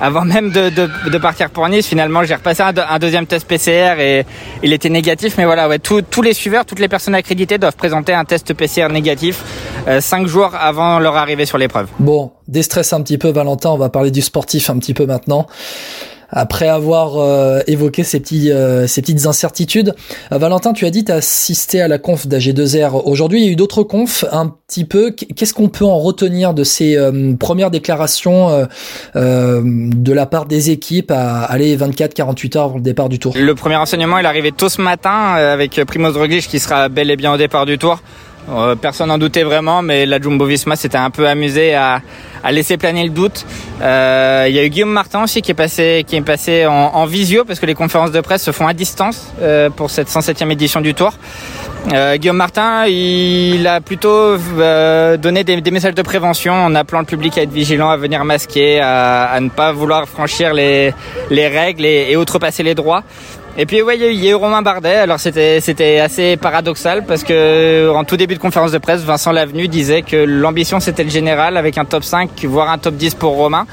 avant 0.00 0.24
même 0.24 0.50
de, 0.50 0.70
de, 0.70 0.88
de, 1.10 1.18
partir 1.18 1.50
pour 1.50 1.68
Nice. 1.68 1.86
Finalement, 1.86 2.24
j'ai 2.24 2.34
repassé 2.34 2.62
un, 2.62 2.98
deuxième 2.98 3.26
test 3.26 3.46
PCR 3.46 4.00
et 4.00 4.24
il 4.62 4.72
était 4.72 4.88
négatif. 4.88 5.36
Mais 5.38 5.44
voilà, 5.44 5.68
ouais, 5.68 5.78
tous 5.78 6.22
les 6.22 6.32
suiveurs, 6.32 6.64
toutes 6.64 6.80
les 6.80 6.88
personnes 6.88 7.14
accréditées 7.14 7.58
doivent 7.58 7.76
présenter 7.76 8.12
un 8.12 8.24
test 8.24 8.54
PCR 8.54 8.88
négatif 8.90 9.42
cinq 10.00 10.26
jours 10.26 10.52
avant 10.54 10.98
leur 10.98 11.16
arrivée 11.16 11.46
sur 11.46 11.58
l'épreuve. 11.58 11.88
Bon, 11.98 12.32
déstresse 12.48 12.92
un 12.92 13.02
petit 13.02 13.18
peu 13.18 13.30
Valentin, 13.30 13.70
on 13.70 13.78
va 13.78 13.88
parler 13.88 14.10
du 14.10 14.22
sportif 14.22 14.70
un 14.70 14.78
petit 14.78 14.94
peu 14.94 15.06
maintenant 15.06 15.46
après 16.32 16.68
avoir 16.68 17.16
euh, 17.16 17.60
évoqué 17.66 18.04
ces, 18.04 18.20
petits, 18.20 18.50
euh, 18.50 18.86
ces 18.86 19.02
petites 19.02 19.26
incertitudes. 19.26 19.94
Euh, 20.32 20.38
Valentin, 20.38 20.72
tu 20.72 20.86
as 20.86 20.90
dit 20.90 21.04
tu 21.04 21.12
as 21.12 21.16
assisté 21.16 21.80
à 21.80 21.88
la 21.88 21.98
conf 21.98 22.26
d'AG2R 22.26 23.02
aujourd'hui. 23.04 23.40
Il 23.40 23.46
y 23.46 23.48
a 23.48 23.52
eu 23.52 23.56
d'autres 23.56 23.82
confs 23.82 24.24
un 24.30 24.48
petit 24.48 24.84
peu. 24.84 25.10
Qu'est-ce 25.10 25.54
qu'on 25.54 25.68
peut 25.68 25.84
en 25.84 25.98
retenir 25.98 26.54
de 26.54 26.64
ces 26.64 26.96
premières 27.38 27.70
déclarations 27.70 28.66
de 29.14 30.12
la 30.12 30.26
part 30.26 30.46
des 30.46 30.70
équipes 30.70 31.10
à 31.10 31.42
aller 31.42 31.76
24-48 31.76 32.56
heures 32.56 32.64
avant 32.64 32.76
le 32.76 32.82
départ 32.82 33.08
du 33.08 33.18
tour? 33.18 33.34
Le 33.36 33.54
premier 33.54 33.76
enseignement, 33.76 34.18
il 34.18 34.24
est 34.24 34.28
arrivé 34.28 34.52
tôt 34.52 34.68
ce 34.68 34.80
matin 34.80 35.34
avec 35.34 35.80
Primoz 35.84 36.16
Roglic 36.16 36.46
qui 36.46 36.60
sera 36.60 36.88
bel 36.88 37.10
et 37.10 37.16
bien 37.16 37.32
au 37.32 37.36
départ 37.36 37.66
du 37.66 37.78
tour. 37.78 38.00
Personne 38.80 39.08
n'en 39.08 39.18
doutait 39.18 39.42
vraiment, 39.42 39.82
mais 39.82 40.06
la 40.06 40.20
Jumbo 40.20 40.44
Visma 40.46 40.76
s'était 40.76 40.98
un 40.98 41.10
peu 41.10 41.28
amusé 41.28 41.74
à, 41.74 42.00
laisser 42.50 42.76
planer 42.76 43.04
le 43.04 43.10
doute. 43.10 43.44
Euh, 43.82 44.46
il 44.48 44.54
y 44.54 44.58
a 44.58 44.64
eu 44.64 44.68
Guillaume 44.68 44.90
Martin 44.90 45.22
aussi 45.22 45.42
qui 45.42 45.50
est 45.50 45.54
passé, 45.54 46.04
qui 46.06 46.16
est 46.16 46.22
passé 46.22 46.66
en, 46.66 47.04
visio 47.06 47.44
parce 47.44 47.60
que 47.60 47.66
les 47.66 47.74
conférences 47.74 48.12
de 48.12 48.20
presse 48.20 48.42
se 48.42 48.50
font 48.50 48.66
à 48.66 48.72
distance 48.72 49.32
euh, 49.40 49.68
pour 49.70 49.90
cette 49.90 50.08
107e 50.08 50.50
édition 50.50 50.80
du 50.80 50.94
Tour. 50.94 51.12
Euh, 51.92 52.16
Guillaume 52.16 52.36
Martin, 52.36 52.86
il 52.86 53.66
a 53.66 53.80
plutôt 53.80 54.36
euh, 54.58 55.16
donné 55.16 55.44
des, 55.44 55.70
messages 55.70 55.94
de 55.94 56.02
prévention 56.02 56.52
en 56.52 56.74
appelant 56.74 57.00
le 57.00 57.06
public 57.06 57.38
à 57.38 57.42
être 57.42 57.52
vigilant, 57.52 57.90
à 57.90 57.96
venir 57.96 58.24
masquer, 58.24 58.80
à, 58.80 59.38
ne 59.40 59.48
pas 59.48 59.72
vouloir 59.72 60.06
franchir 60.08 60.52
les, 60.52 60.92
les 61.30 61.48
règles 61.48 61.84
et, 61.84 62.08
et 62.10 62.16
outrepasser 62.16 62.62
les 62.62 62.74
droits. 62.74 63.02
Et 63.58 63.66
puis 63.66 63.82
ouais, 63.82 63.96
il 63.96 64.14
y 64.14 64.28
a 64.28 64.30
eu 64.30 64.34
Romain 64.34 64.62
Bardet. 64.62 64.94
Alors 64.94 65.18
c'était 65.18 65.60
c'était 65.60 65.98
assez 65.98 66.36
paradoxal 66.36 67.04
parce 67.04 67.24
que 67.24 67.90
en 67.94 68.04
tout 68.04 68.16
début 68.16 68.34
de 68.34 68.40
conférence 68.40 68.72
de 68.72 68.78
presse, 68.78 69.02
Vincent 69.02 69.32
Lavenu 69.32 69.68
disait 69.68 70.02
que 70.02 70.16
l'ambition 70.16 70.80
c'était 70.80 71.04
le 71.04 71.10
général 71.10 71.56
avec 71.56 71.76
un 71.76 71.84
top 71.84 72.04
5 72.04 72.30
voire 72.44 72.70
un 72.70 72.78
top 72.78 72.94
10 72.94 73.14
pour 73.14 73.34
Romain. 73.34 73.66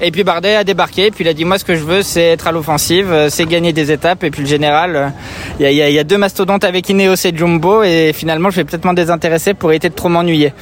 Et 0.00 0.10
puis 0.10 0.24
Bardet 0.24 0.56
a 0.56 0.64
débarqué, 0.64 1.10
puis 1.10 1.24
il 1.24 1.28
a 1.28 1.32
dit 1.32 1.46
moi 1.46 1.58
ce 1.58 1.64
que 1.64 1.74
je 1.74 1.82
veux 1.82 2.02
c'est 2.02 2.22
être 2.22 2.46
à 2.46 2.52
l'offensive, 2.52 3.28
c'est 3.30 3.46
gagner 3.46 3.72
des 3.72 3.90
étapes. 3.90 4.24
Et 4.24 4.30
puis 4.30 4.42
le 4.42 4.48
général, 4.48 5.12
il 5.58 5.70
y 5.70 5.82
a, 5.82 5.88
y 5.90 5.98
a, 5.98 6.04
deux 6.04 6.18
mastodontes 6.18 6.64
avec 6.64 6.88
Ineos 6.88 7.14
et 7.24 7.34
Jumbo 7.34 7.82
et 7.82 8.12
finalement 8.14 8.50
je 8.50 8.56
vais 8.56 8.64
peut-être 8.64 8.84
m'en 8.84 8.94
désintéresser 8.94 9.54
pour 9.54 9.70
éviter 9.70 9.88
de 9.88 9.94
trop 9.94 10.08
m'ennuyer. 10.08 10.52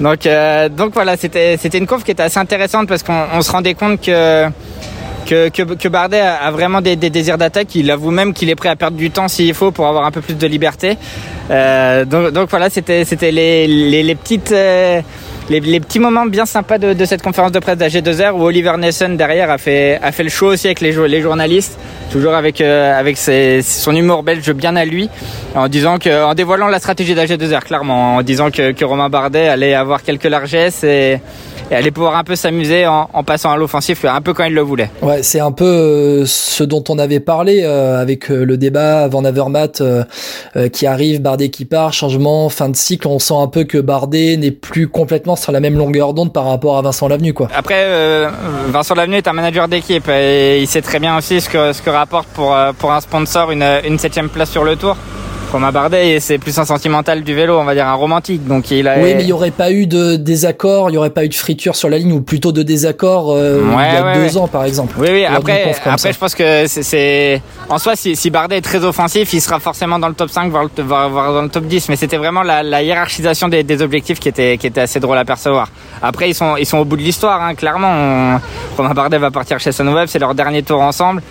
Donc 0.00 0.26
euh, 0.26 0.68
donc 0.68 0.92
voilà, 0.94 1.16
c'était 1.16 1.56
une 1.56 1.86
conf 1.86 2.02
qui 2.04 2.10
était 2.10 2.24
assez 2.24 2.38
intéressante 2.38 2.88
parce 2.88 3.02
qu'on 3.02 3.40
se 3.40 3.50
rendait 3.50 3.74
compte 3.74 4.00
que 4.00 4.46
que, 5.24 5.48
que, 5.48 5.88
Bardet 5.88 6.20
a, 6.20 6.50
vraiment 6.50 6.80
des, 6.80 6.96
désirs 6.96 7.38
d'attaque. 7.38 7.74
Il 7.74 7.90
avoue 7.90 8.10
même 8.10 8.32
qu'il 8.32 8.50
est 8.50 8.54
prêt 8.54 8.68
à 8.68 8.76
perdre 8.76 8.96
du 8.96 9.10
temps 9.10 9.28
s'il 9.28 9.54
faut 9.54 9.70
pour 9.70 9.86
avoir 9.86 10.04
un 10.04 10.10
peu 10.10 10.20
plus 10.20 10.34
de 10.34 10.46
liberté. 10.46 10.96
Euh, 11.50 12.04
donc, 12.04 12.48
voilà, 12.50 12.70
c'était 12.70 13.04
les, 13.30 14.14
petites 14.14 14.52
euh, 14.52 15.00
les, 15.50 15.80
petits 15.80 15.98
moments 15.98 16.26
bien 16.26 16.46
sympas 16.46 16.78
de, 16.78 17.04
cette 17.04 17.22
conférence 17.22 17.52
de 17.52 17.58
presse 17.58 17.76
d'AG2R 17.76 18.32
où 18.32 18.42
Oliver 18.42 18.72
Nelson 18.78 19.10
derrière 19.10 19.50
a 19.50 19.58
fait 19.58 19.98
a 20.02 20.10
fait 20.10 20.22
le 20.22 20.30
show 20.30 20.46
aussi 20.46 20.68
avec 20.68 20.80
les, 20.80 20.92
les 21.08 21.20
journalistes, 21.20 21.78
toujours 22.10 22.34
avec 22.34 22.60
euh, 22.60 22.98
avec 22.98 23.18
son 23.18 23.94
humour 23.94 24.22
belge 24.22 24.50
bien 24.52 24.74
à 24.76 24.84
lui, 24.84 25.10
en 25.54 25.68
disant 25.68 25.98
que 25.98 26.24
en 26.24 26.34
dévoilant 26.34 26.68
la 26.68 26.78
stratégie 26.78 27.14
d'AG2R 27.14 27.60
clairement, 27.60 28.16
en 28.16 28.22
disant 28.22 28.50
que, 28.50 28.72
que 28.72 28.84
Romain 28.84 29.10
Bardet 29.10 29.48
allait 29.48 29.74
avoir 29.74 30.02
quelques 30.02 30.24
largesses 30.24 30.82
et 30.82 31.20
aller 31.70 31.90
pouvoir 31.90 32.16
un 32.16 32.24
peu 32.24 32.36
s'amuser 32.36 32.86
en, 32.86 33.06
passant 33.24 33.50
à 33.50 33.56
l'offensif 33.56 34.04
un 34.04 34.20
peu 34.20 34.32
quand 34.32 34.44
il 34.44 34.54
le 34.54 34.60
voulait. 34.60 34.90
Ouais, 35.02 35.22
c'est 35.22 35.40
un 35.40 35.50
peu 35.50 35.64
euh, 35.64 36.24
ce 36.26 36.62
dont 36.62 36.84
on 36.88 36.98
avait 36.98 37.20
parlé 37.20 37.62
euh, 37.62 38.00
avec 38.00 38.28
le 38.28 38.56
débat 38.56 39.08
Van 39.08 39.24
Avermaet 39.24 39.72
qui 40.72 40.86
arrive, 40.86 41.20
Bardet 41.20 41.48
qui 41.48 41.64
part, 41.64 41.92
changement, 41.92 42.48
fin 42.48 42.68
de 42.68 42.76
cycle. 42.76 43.08
On 43.08 43.18
sent 43.18 43.34
un 43.36 43.48
peu 43.48 43.64
que 43.64 43.78
Bardet 43.78 44.36
n'est 44.36 44.50
plus 44.50 44.88
complètement 44.88 45.33
sur 45.38 45.52
la 45.52 45.60
même 45.60 45.76
longueur 45.76 46.14
d'onde 46.14 46.32
par 46.32 46.46
rapport 46.46 46.78
à 46.78 46.82
Vincent 46.82 47.08
Lavenu, 47.08 47.32
quoi. 47.32 47.48
Après, 47.54 47.86
Vincent 48.68 48.94
Lavenu 48.94 49.16
est 49.16 49.28
un 49.28 49.32
manager 49.32 49.68
d'équipe 49.68 50.08
et 50.08 50.60
il 50.60 50.66
sait 50.66 50.82
très 50.82 50.98
bien 50.98 51.16
aussi 51.16 51.40
ce 51.40 51.48
que 51.48 51.72
ce 51.72 51.82
que 51.82 51.90
rapporte 51.90 52.28
pour 52.28 52.56
pour 52.78 52.92
un 52.92 53.00
sponsor 53.00 53.50
une 53.50 53.64
une 53.84 53.98
septième 53.98 54.28
place 54.28 54.50
sur 54.50 54.64
le 54.64 54.76
Tour. 54.76 54.96
Romain 55.54 55.70
Bardet, 55.70 56.18
c'est 56.18 56.38
plus 56.38 56.58
un 56.58 56.64
sentimental 56.64 57.22
du 57.22 57.32
vélo, 57.32 57.56
on 57.60 57.62
va 57.62 57.74
dire 57.74 57.86
un 57.86 57.94
romantique. 57.94 58.44
Donc 58.44 58.72
il 58.72 58.88
a. 58.88 58.96
Oui, 58.96 59.14
mais 59.14 59.22
il 59.22 59.28
y 59.28 59.32
aurait 59.32 59.52
pas 59.52 59.70
eu 59.70 59.86
de 59.86 60.16
désaccord, 60.16 60.90
il 60.90 60.94
y 60.94 60.96
aurait 60.96 61.10
pas 61.10 61.24
eu 61.24 61.28
de 61.28 61.34
friture 61.34 61.76
sur 61.76 61.88
la 61.88 61.98
ligne 61.98 62.10
ou 62.10 62.22
plutôt 62.22 62.50
de 62.50 62.64
désaccord 62.64 63.30
euh, 63.30 63.62
il 63.64 63.72
y 63.72 63.96
a 63.96 64.14
deux 64.14 64.36
ans 64.36 64.48
par 64.48 64.64
exemple. 64.64 64.96
Oui, 64.98 65.06
oui. 65.12 65.24
Après, 65.24 65.72
après, 65.84 66.12
je 66.12 66.18
pense 66.18 66.34
que 66.34 66.64
c'est 66.66 67.40
en 67.68 67.78
soi, 67.78 67.94
si, 67.94 68.16
si, 68.16 68.30
Bardet 68.30 68.56
est 68.56 68.62
très 68.62 68.84
offensif, 68.84 69.32
il 69.32 69.40
sera 69.40 69.60
forcément 69.60 70.00
dans 70.00 70.08
le 70.08 70.14
top 70.14 70.28
5, 70.28 70.50
voire, 70.50 70.68
voire, 70.76 71.32
dans 71.32 71.42
le 71.42 71.48
top 71.48 71.66
10. 71.66 71.88
Mais 71.88 71.94
c'était 71.94 72.16
vraiment 72.16 72.42
la, 72.42 72.64
la 72.64 72.82
hiérarchisation 72.82 73.46
des, 73.46 73.62
des, 73.62 73.80
objectifs 73.80 74.18
qui 74.18 74.28
était 74.28 74.58
qui 74.58 74.66
était 74.66 74.80
assez 74.80 74.98
drôle 74.98 75.18
à 75.18 75.24
percevoir. 75.24 75.68
Après, 76.02 76.28
ils 76.28 76.34
sont 76.34 76.56
ils 76.56 76.66
sont 76.66 76.78
au 76.78 76.84
bout 76.84 76.96
de 76.96 77.02
l'histoire, 77.02 77.40
hein, 77.40 77.54
clairement. 77.54 78.40
Romain 78.76 78.92
Bardet 78.92 79.18
va 79.18 79.30
partir 79.30 79.60
chez 79.60 79.70
Sunweb, 79.70 80.08
c'est 80.08 80.18
leur 80.18 80.34
dernier 80.34 80.64
tour 80.64 80.80
ensemble. 80.80 81.22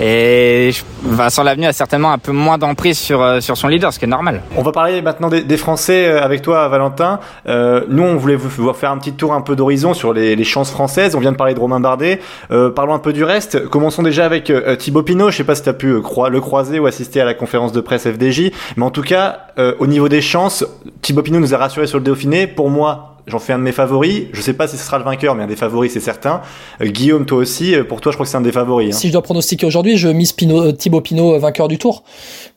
Et 0.00 0.70
Vincent 1.02 1.42
Lavenu 1.42 1.66
a 1.66 1.72
certainement 1.72 2.12
un 2.12 2.18
peu 2.18 2.32
moins 2.32 2.56
d'emprise 2.56 2.98
sur, 2.98 3.20
euh, 3.20 3.40
sur 3.40 3.56
son 3.56 3.68
leader, 3.68 3.92
ce 3.92 3.98
qui 3.98 4.04
est 4.04 4.08
normal. 4.08 4.42
On 4.56 4.62
va 4.62 4.70
parler 4.70 5.02
maintenant 5.02 5.28
des, 5.28 5.56
Français 5.56 6.06
euh, 6.06 6.22
avec 6.22 6.42
toi, 6.42 6.68
Valentin. 6.68 7.18
Euh, 7.48 7.84
nous, 7.88 8.04
on 8.04 8.16
voulait 8.16 8.36
vous 8.36 8.72
faire 8.74 8.92
un 8.92 8.98
petit 8.98 9.12
tour 9.12 9.32
un 9.34 9.40
peu 9.40 9.56
d'horizon 9.56 9.94
sur 9.94 10.12
les, 10.12 10.44
chances 10.44 10.70
françaises. 10.70 11.14
On 11.14 11.20
vient 11.20 11.32
de 11.32 11.36
parler 11.36 11.54
de 11.54 11.60
Romain 11.60 11.80
Bardet. 11.80 12.20
Parlons 12.48 12.94
un 12.94 12.98
peu 12.98 13.12
du 13.12 13.24
reste. 13.24 13.66
Commençons 13.68 14.02
déjà 14.02 14.24
avec 14.24 14.50
euh, 14.50 14.76
Thibaut 14.76 15.02
Pinot. 15.02 15.30
Je 15.30 15.36
sais 15.36 15.44
pas 15.44 15.54
si 15.54 15.62
tu 15.62 15.68
as 15.68 15.74
pu 15.74 15.88
le 15.88 16.40
croiser 16.40 16.78
ou 16.78 16.86
assister 16.86 17.20
à 17.20 17.24
la 17.24 17.34
conférence 17.34 17.72
de 17.72 17.80
presse 17.80 18.08
FDJ. 18.08 18.52
Mais 18.76 18.84
en 18.84 18.90
tout 18.90 19.02
cas, 19.02 19.48
au 19.78 19.86
niveau 19.86 20.08
des 20.08 20.20
chances, 20.20 20.64
Thibaut 21.02 21.22
Pinot 21.22 21.40
nous 21.40 21.54
a 21.54 21.58
rassuré 21.58 21.86
sur 21.86 21.98
le 21.98 22.04
Dauphiné. 22.04 22.46
Pour 22.46 22.70
moi, 22.70 23.17
J'en 23.28 23.38
fais 23.38 23.52
un 23.52 23.58
de 23.58 23.62
mes 23.62 23.72
favoris. 23.72 24.24
Je 24.32 24.40
sais 24.40 24.54
pas 24.54 24.66
si 24.66 24.76
ce 24.76 24.84
sera 24.84 24.98
le 24.98 25.04
vainqueur, 25.04 25.34
mais 25.34 25.42
un 25.42 25.46
des 25.46 25.56
favoris, 25.56 25.92
c'est 25.92 26.00
certain. 26.00 26.42
Euh, 26.80 26.86
Guillaume, 26.86 27.26
toi 27.26 27.38
aussi, 27.38 27.74
euh, 27.74 27.84
pour 27.84 28.00
toi, 28.00 28.12
je 28.12 28.16
crois 28.16 28.24
que 28.24 28.30
c'est 28.30 28.36
un 28.36 28.42
des 28.42 28.52
favoris. 28.52 28.94
Hein. 28.94 28.98
Si 28.98 29.08
je 29.08 29.12
dois 29.12 29.22
pronostiquer 29.22 29.66
aujourd'hui, 29.66 29.96
je 29.96 30.08
mise 30.08 30.32
Pino, 30.32 30.62
euh, 30.62 30.72
Thibaut 30.72 31.00
Pinot 31.00 31.38
vainqueur 31.38 31.68
du 31.68 31.78
tour. 31.78 32.04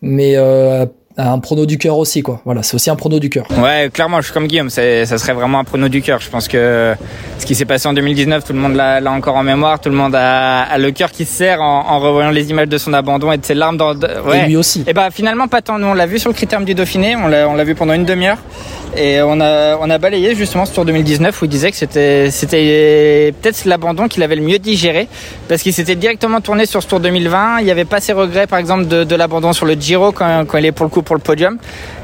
Mais 0.02 0.36
un 1.18 1.40
prono 1.40 1.66
du 1.66 1.78
cœur 1.78 1.98
aussi, 1.98 2.22
quoi. 2.22 2.42
Voilà, 2.46 2.64
c'est 2.64 2.76
aussi 2.76 2.90
un 2.90 2.96
prono 2.96 3.20
du 3.20 3.30
cœur. 3.30 3.46
Ouais, 3.58 3.90
clairement, 3.94 4.18
je 4.18 4.26
suis 4.26 4.34
comme 4.34 4.48
Guillaume, 4.48 4.70
ça 4.70 5.06
serait 5.06 5.34
vraiment 5.34 5.60
un 5.60 5.64
prono 5.64 5.90
du 5.90 6.02
cœur. 6.02 6.20
Je 6.20 6.30
pense 6.30 6.48
que 6.48 6.94
ce 7.40 7.46
qui 7.46 7.56
s'est 7.56 7.66
passé 7.66 7.88
en 7.88 7.94
2019, 7.94 8.44
tout 8.44 8.54
le 8.54 8.60
monde 8.60 8.76
l'a 8.76 9.02
encore 9.12 9.36
en 9.36 9.44
mémoire, 9.44 9.80
tout 9.80 9.90
le 9.90 9.96
monde 9.96 10.16
a, 10.16 10.78
le 10.78 10.92
cœur 10.92 11.12
qui 11.12 11.26
se 11.26 11.34
serre 11.34 11.62
en, 11.62 12.00
revoyant 12.00 12.32
les 12.32 12.50
images 12.50 12.70
de 12.70 12.78
son 12.78 12.94
abandon 12.94 13.32
et 13.32 13.38
de 13.38 13.46
ses 13.46 13.54
larmes 13.54 13.78
dans. 13.78 13.96
Ouais. 13.96 14.44
Et 14.44 14.48
lui 14.48 14.58
aussi. 14.58 14.84
Et 14.88 14.94
bah 14.94 15.10
finalement 15.12 15.48
pas 15.48 15.62
tant. 15.62 15.78
Nous 15.78 15.88
on 15.88 15.94
l'a 15.94 16.06
vu 16.06 16.20
sur 16.20 16.30
le 16.30 16.36
critérium 16.36 16.66
du 16.66 16.76
Dauphiné, 16.76 17.16
on 17.16 17.28
l'a 17.28 17.64
vu 17.64 17.76
pendant 17.76 17.94
une 17.94 18.06
demi-heure. 18.06 18.38
Et 18.96 19.22
on 19.22 19.40
a, 19.40 19.78
on 19.78 19.90
a 19.90 19.98
balayé 19.98 20.36
justement 20.36 20.66
ce 20.66 20.74
Tour 20.74 20.84
2019 20.84 21.42
où 21.42 21.46
il 21.46 21.48
disait 21.48 21.72
que 21.72 21.78
c'était, 21.78 22.30
c'était 22.30 23.34
peut-être 23.42 23.64
l'abandon 23.64 24.10
qu'il 24.10 24.22
avait 24.22 24.36
le 24.36 24.42
mieux 24.42 24.60
digéré 24.60 25.08
parce 25.48 25.62
qu'il 25.62 25.72
s'était 25.72 25.96
directement 25.96 26.42
tourné 26.42 26.66
sur 26.66 26.84
ce 26.84 26.88
Tour 26.88 27.00
2020. 27.00 27.60
Il 27.60 27.66
n'y 27.66 27.72
avait 27.72 27.86
pas 27.86 28.02
ses 28.02 28.12
regrets 28.12 28.48
par 28.48 28.60
exemple 28.60 28.88
de, 28.88 29.06
de 29.06 29.16
l'abandon 29.16 29.54
sur 29.54 29.66
le 29.66 29.76
Giro 29.76 30.12
quand, 30.12 30.46
quand 30.46 30.58
il 30.58 30.66
est 30.66 30.74
pour 30.74 30.86
le 30.86 30.90
coup 30.90 31.01
pour 31.02 31.16
le 31.16 31.22
podium. 31.22 31.58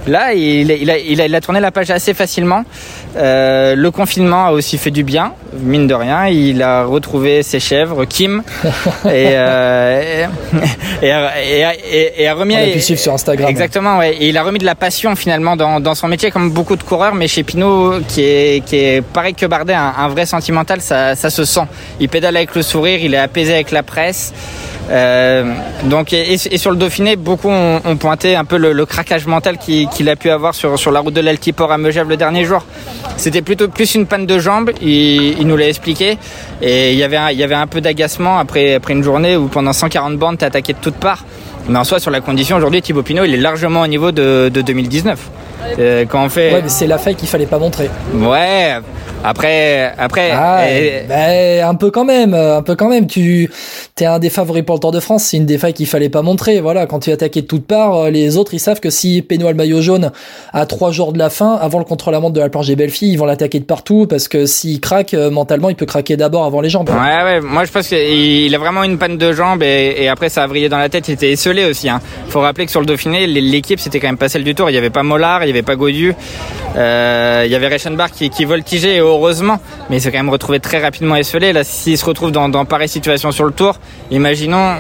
Là, 0.08 0.34
il, 0.34 0.72
il, 0.72 0.90
a, 0.90 0.98
il, 0.98 1.36
a, 1.36 1.42
tourné 1.42 1.60
la 1.60 1.72
page 1.72 1.92
assez 1.92 2.14
facilement. 2.14 2.64
Euh, 3.18 3.76
le 3.76 3.92
confinement 3.92 4.46
a 4.46 4.52
aussi 4.52 4.78
fait 4.78 4.92
du 4.92 5.04
bien, 5.04 5.34
mine 5.60 5.86
de 5.86 5.94
rien. 5.94 6.28
Il 6.28 6.64
a 6.64 6.86
retrouvé 6.86 7.44
ses 7.44 7.60
chèvres, 7.60 8.06
Kim, 8.06 8.42
et, 8.64 8.68
euh, 9.06 10.28
et, 11.02 11.08
et, 11.08 12.24
et, 12.24 12.28
a 12.28 12.34
remis. 12.34 12.56
On 12.56 12.70
a 12.70 12.72
pu 12.72 12.80
suivre 12.80 13.02
sur 13.02 13.14
Instagram. 13.14 13.50
Exactement, 13.50 13.98
ouais. 13.98 14.16
Et 14.16 14.30
il 14.30 14.38
a 14.38 14.44
remis 14.44 14.60
de 14.60 14.66
la 14.66 14.76
passion 14.76 15.16
finalement 15.16 15.58
dans, 15.58 15.82
dans 15.82 15.96
son 15.96 16.08
métier, 16.08 16.32
comme 16.32 16.52
beaucoup 16.52 16.78
de 16.78 16.84
coureurs. 16.84 17.14
Mais 17.14 17.28
chez 17.28 17.44
Pinot, 17.44 18.00
qui 18.08 18.24
est, 18.24 18.66
qui 18.66 18.78
est 18.78 19.02
pareil 19.02 19.34
que 19.34 19.46
Bardet, 19.46 19.74
un, 19.74 19.94
un 19.98 20.08
vrai 20.08 20.26
sentimental, 20.26 20.80
ça, 20.80 21.16
ça 21.16 21.30
se 21.30 21.44
sent. 21.44 21.68
Il 22.00 22.08
pédale 22.08 22.38
avec 22.38 22.56
le 22.56 22.62
sourire, 22.62 23.00
il 23.02 23.14
est 23.14 23.18
apaisé 23.18 23.54
avec 23.54 23.72
la 23.72 23.84
presse. 23.84 24.34
Euh, 24.90 25.54
donc 25.86 26.14
et, 26.14 26.38
sur 26.38 26.72
le 26.72 26.78
Dauphiné, 26.78 27.16
beaucoup 27.16 27.50
ont, 27.50 27.98
pointé 27.98 28.36
un 28.36 28.46
peu 28.46 28.58
le, 28.58 28.86
craquage 28.86 29.26
mental 29.26 29.58
qu'il 29.58 30.10
a 30.10 30.16
pu 30.16 30.30
avoir 30.30 30.56
sur, 30.56 30.78
sur 30.80 30.92
la 30.92 31.00
route 31.00 31.14
de 31.14 31.22
l'Altiport 31.22 31.72
à 31.72 31.78
Megève 31.78 32.10
le 32.10 32.18
dernier 32.18 32.46
jour. 32.46 32.64
C'était 33.18 33.42
plutôt 33.42 33.68
plus 33.68 33.96
une 33.96 34.06
panne 34.06 34.26
de 34.26 34.40
jambes, 34.40 34.72
il, 34.82 35.46
nous 35.46 35.58
l'a 35.58 35.68
expliqué. 35.68 36.18
Et 36.62 36.94
il 36.94 36.98
y 36.98 37.04
avait 37.04 37.18
un, 37.18 37.32
il 37.32 37.38
y 37.38 37.44
avait 37.44 37.56
un 37.56 37.68
peu 37.68 37.82
d'agacement 37.82 38.38
après, 38.38 38.76
après 38.76 38.94
une 38.94 39.04
journée 39.04 39.36
où 39.36 39.48
pendant 39.48 39.74
140 39.74 40.18
bandes, 40.18 40.38
t'es 40.38 40.46
attaqué 40.46 40.74
de 40.74 40.80
toutes 40.80 40.96
parts. 40.96 41.24
Mais 41.70 41.78
en 41.78 41.84
soi, 41.84 42.00
sur 42.00 42.12
la 42.12 42.22
condition, 42.22 42.56
aujourd'hui, 42.56 42.82
Thibaut 42.82 43.04
Pinot, 43.04 43.26
il 43.26 43.34
est 43.34 43.38
largement 43.38 43.82
au 43.82 43.88
niveau 43.88 44.12
de, 44.12 44.50
de 44.54 44.62
2019. 44.62 45.20
Euh, 45.80 46.06
quand 46.08 46.24
on 46.24 46.30
fait... 46.30 46.54
Ouais, 46.54 46.62
mais 46.62 46.70
c'est 46.70 46.88
la 46.88 46.98
faille 46.98 47.16
qu'il 47.16 47.28
fallait 47.28 47.46
pas 47.46 47.60
montrer. 47.60 47.90
Ouais, 48.14 48.78
après, 49.24 49.94
après, 49.98 50.32
ah, 50.32 50.64
ben, 51.08 51.64
un 51.66 51.76
peu 51.76 51.92
quand 51.92 52.06
même, 52.06 52.34
un 52.34 52.62
peu 52.62 52.76
quand 52.76 52.88
même. 52.88 53.08
Tu 53.08 53.50
es 54.00 54.06
un 54.06 54.20
des 54.20 54.30
favoris 54.30 54.64
pour 54.64 54.76
le 54.76 54.80
Tour 54.80 54.92
de 54.92 55.00
France. 55.00 55.24
C'est 55.24 55.38
une 55.38 55.46
des 55.46 55.58
failles 55.58 55.74
qu'il 55.74 55.88
fallait 55.88 56.10
pas 56.10 56.22
montrer. 56.22 56.62
Voilà, 56.62 56.86
quand 56.86 57.00
tu 57.00 57.10
es 57.10 57.14
attaqué 57.14 57.42
de 57.42 57.48
toutes 57.48 57.66
parts, 57.66 57.96
euh, 57.96 58.10
les 58.10 58.38
autres 58.38 58.54
ils 58.54 58.60
savent 58.60 58.80
que 58.80 58.90
si 58.90 59.22
Pénois 59.22 59.52
le 59.52 59.58
maillot 59.58 59.82
jaune 59.82 60.12
à 60.54 60.66
trois 60.66 60.92
jours 60.92 61.14
de 61.14 61.20
la 61.20 61.30
fin, 61.30 61.56
avant 61.56 61.80
le 61.80 61.86
contre-la-montre 61.86 62.34
de 62.34 62.40
la 62.40 62.50
planche 62.50 62.68
des 62.68 62.76
belles 62.76 62.92
filles, 62.92 63.14
ils 63.14 63.18
vont 63.18 63.26
l'attaquer 63.26 63.60
de 63.60 63.66
partout 63.66 64.06
parce 64.08 64.28
que 64.28 64.46
s'il 64.46 64.80
craque 64.80 65.14
euh, 65.14 65.32
mentalement, 65.32 65.70
il 65.70 65.76
peut 65.76 65.86
craquer 65.86 66.16
d'abord 66.16 66.46
avant 66.46 66.62
les 66.62 66.70
jambes. 66.70 66.90
Ouais, 66.90 67.24
ouais. 67.24 67.42
Moi, 67.42 67.66
je 67.66 67.72
pense 67.72 67.88
qu'il 67.88 68.54
a 68.54 68.58
vraiment 68.58 68.84
une 68.84 68.98
panne 68.98 69.18
de 69.18 69.34
jambes 69.34 69.64
et, 69.64 70.08
après 70.08 70.30
ça 70.30 70.44
a 70.44 70.48
vrillé 70.48 70.70
dans 70.70 70.78
la 70.78 70.90
tête. 70.90 71.08
Il 71.08 71.14
était 71.14 71.32
esselé 71.32 71.57
aussi. 71.66 71.90
Hein. 71.90 72.02
Faut 72.30 72.42
rappeler 72.42 72.66
que 72.66 72.72
sur 72.72 72.80
le 72.80 72.86
Dauphiné, 72.86 73.28
l'équipe 73.28 73.80
c'était 73.80 74.00
quand 74.00 74.08
même 74.08 74.18
pas 74.18 74.30
celle 74.30 74.44
du 74.44 74.56
Tour. 74.56 74.70
Il 74.70 74.74
y 74.74 74.78
avait 74.78 74.90
pas 74.90 75.04
Mollard, 75.04 75.44
il 75.44 75.48
y 75.48 75.52
avait 75.52 75.62
pas 75.62 75.76
Gaudu, 75.76 76.14
euh, 76.76 77.44
il 77.46 77.52
y 77.52 77.56
avait 77.56 77.68
Reichenbach 77.68 78.12
qui, 78.12 78.30
qui 78.30 78.46
voltigeait 78.46 79.00
heureusement, 79.00 79.60
mais 79.90 79.98
il 79.98 80.02
s'est 80.02 80.12
quand 80.12 80.18
même 80.18 80.30
retrouvé 80.30 80.60
très 80.60 80.80
rapidement 80.80 81.16
esselé. 81.16 81.54
Là, 81.54 81.64
s'il 81.64 81.98
se 81.98 82.06
retrouve 82.06 82.32
dans, 82.32 82.66
pareille 82.66 82.90
situation 82.90 83.32
sur 83.32 83.46
le 83.46 83.52
tour, 83.52 83.80
imaginons, 84.12 84.76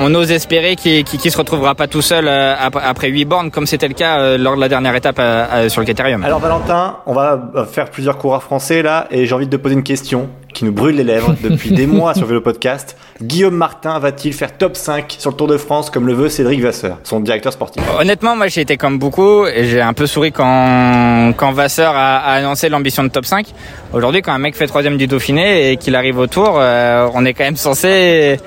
on, 0.00 0.14
ose 0.14 0.30
espérer 0.32 0.76
qu'il 0.76 1.04
ne 1.04 1.30
se 1.30 1.36
retrouvera 1.38 1.74
pas 1.74 1.86
tout 1.86 2.02
seul 2.02 2.26
euh, 2.26 2.54
après 2.58 3.08
8 3.08 3.24
bornes, 3.24 3.50
comme 3.50 3.66
c'était 3.66 3.88
le 3.88 3.94
cas 3.94 4.18
euh, 4.18 4.38
lors 4.38 4.56
de 4.56 4.60
la 4.60 4.68
dernière 4.68 4.94
étape 4.94 5.20
sur 5.68 5.80
le 5.80 5.86
Caterium. 5.86 6.24
Alors 6.24 6.40
Valentin, 6.40 6.96
on 7.06 7.12
va 7.12 7.66
faire 7.70 7.90
plusieurs 7.90 8.18
coureurs 8.18 8.42
français 8.42 8.82
là, 8.82 9.06
et 9.10 9.26
j'ai 9.26 9.34
envie 9.34 9.46
de 9.46 9.56
te 9.56 9.60
poser 9.60 9.74
une 9.74 9.82
question 9.82 10.28
qui 10.58 10.64
nous 10.64 10.72
brûle 10.72 10.96
les 10.96 11.04
lèvres 11.04 11.36
depuis 11.40 11.70
des 11.70 11.86
mois 11.86 12.14
sur 12.14 12.26
Vélo 12.26 12.40
Podcast. 12.40 12.96
Guillaume 13.22 13.54
Martin 13.54 14.00
va-t-il 14.00 14.34
faire 14.34 14.58
top 14.58 14.76
5 14.76 15.14
sur 15.16 15.30
le 15.30 15.36
Tour 15.36 15.46
de 15.46 15.56
France 15.56 15.88
comme 15.88 16.04
le 16.08 16.14
veut 16.14 16.28
Cédric 16.28 16.60
Vasseur, 16.60 16.98
son 17.04 17.20
directeur 17.20 17.52
sportif? 17.52 17.80
Honnêtement, 17.96 18.34
moi 18.34 18.48
j'ai 18.48 18.62
été 18.62 18.76
comme 18.76 18.98
beaucoup 18.98 19.46
et 19.46 19.66
j'ai 19.68 19.80
un 19.80 19.92
peu 19.92 20.08
souri 20.08 20.32
quand, 20.32 21.32
quand 21.36 21.52
Vasseur 21.52 21.92
a, 21.94 22.16
annoncé 22.16 22.68
l'ambition 22.68 23.04
de 23.04 23.08
top 23.08 23.24
5. 23.24 23.46
Aujourd'hui, 23.92 24.20
quand 24.20 24.32
un 24.32 24.38
mec 24.38 24.56
fait 24.56 24.66
troisième 24.66 24.96
du 24.96 25.06
Dauphiné 25.06 25.70
et 25.70 25.76
qu'il 25.76 25.94
arrive 25.94 26.18
au 26.18 26.26
Tour, 26.26 26.56
euh, 26.58 27.08
on 27.14 27.24
est 27.24 27.34
quand 27.34 27.44
même 27.44 27.56
censé 27.56 28.38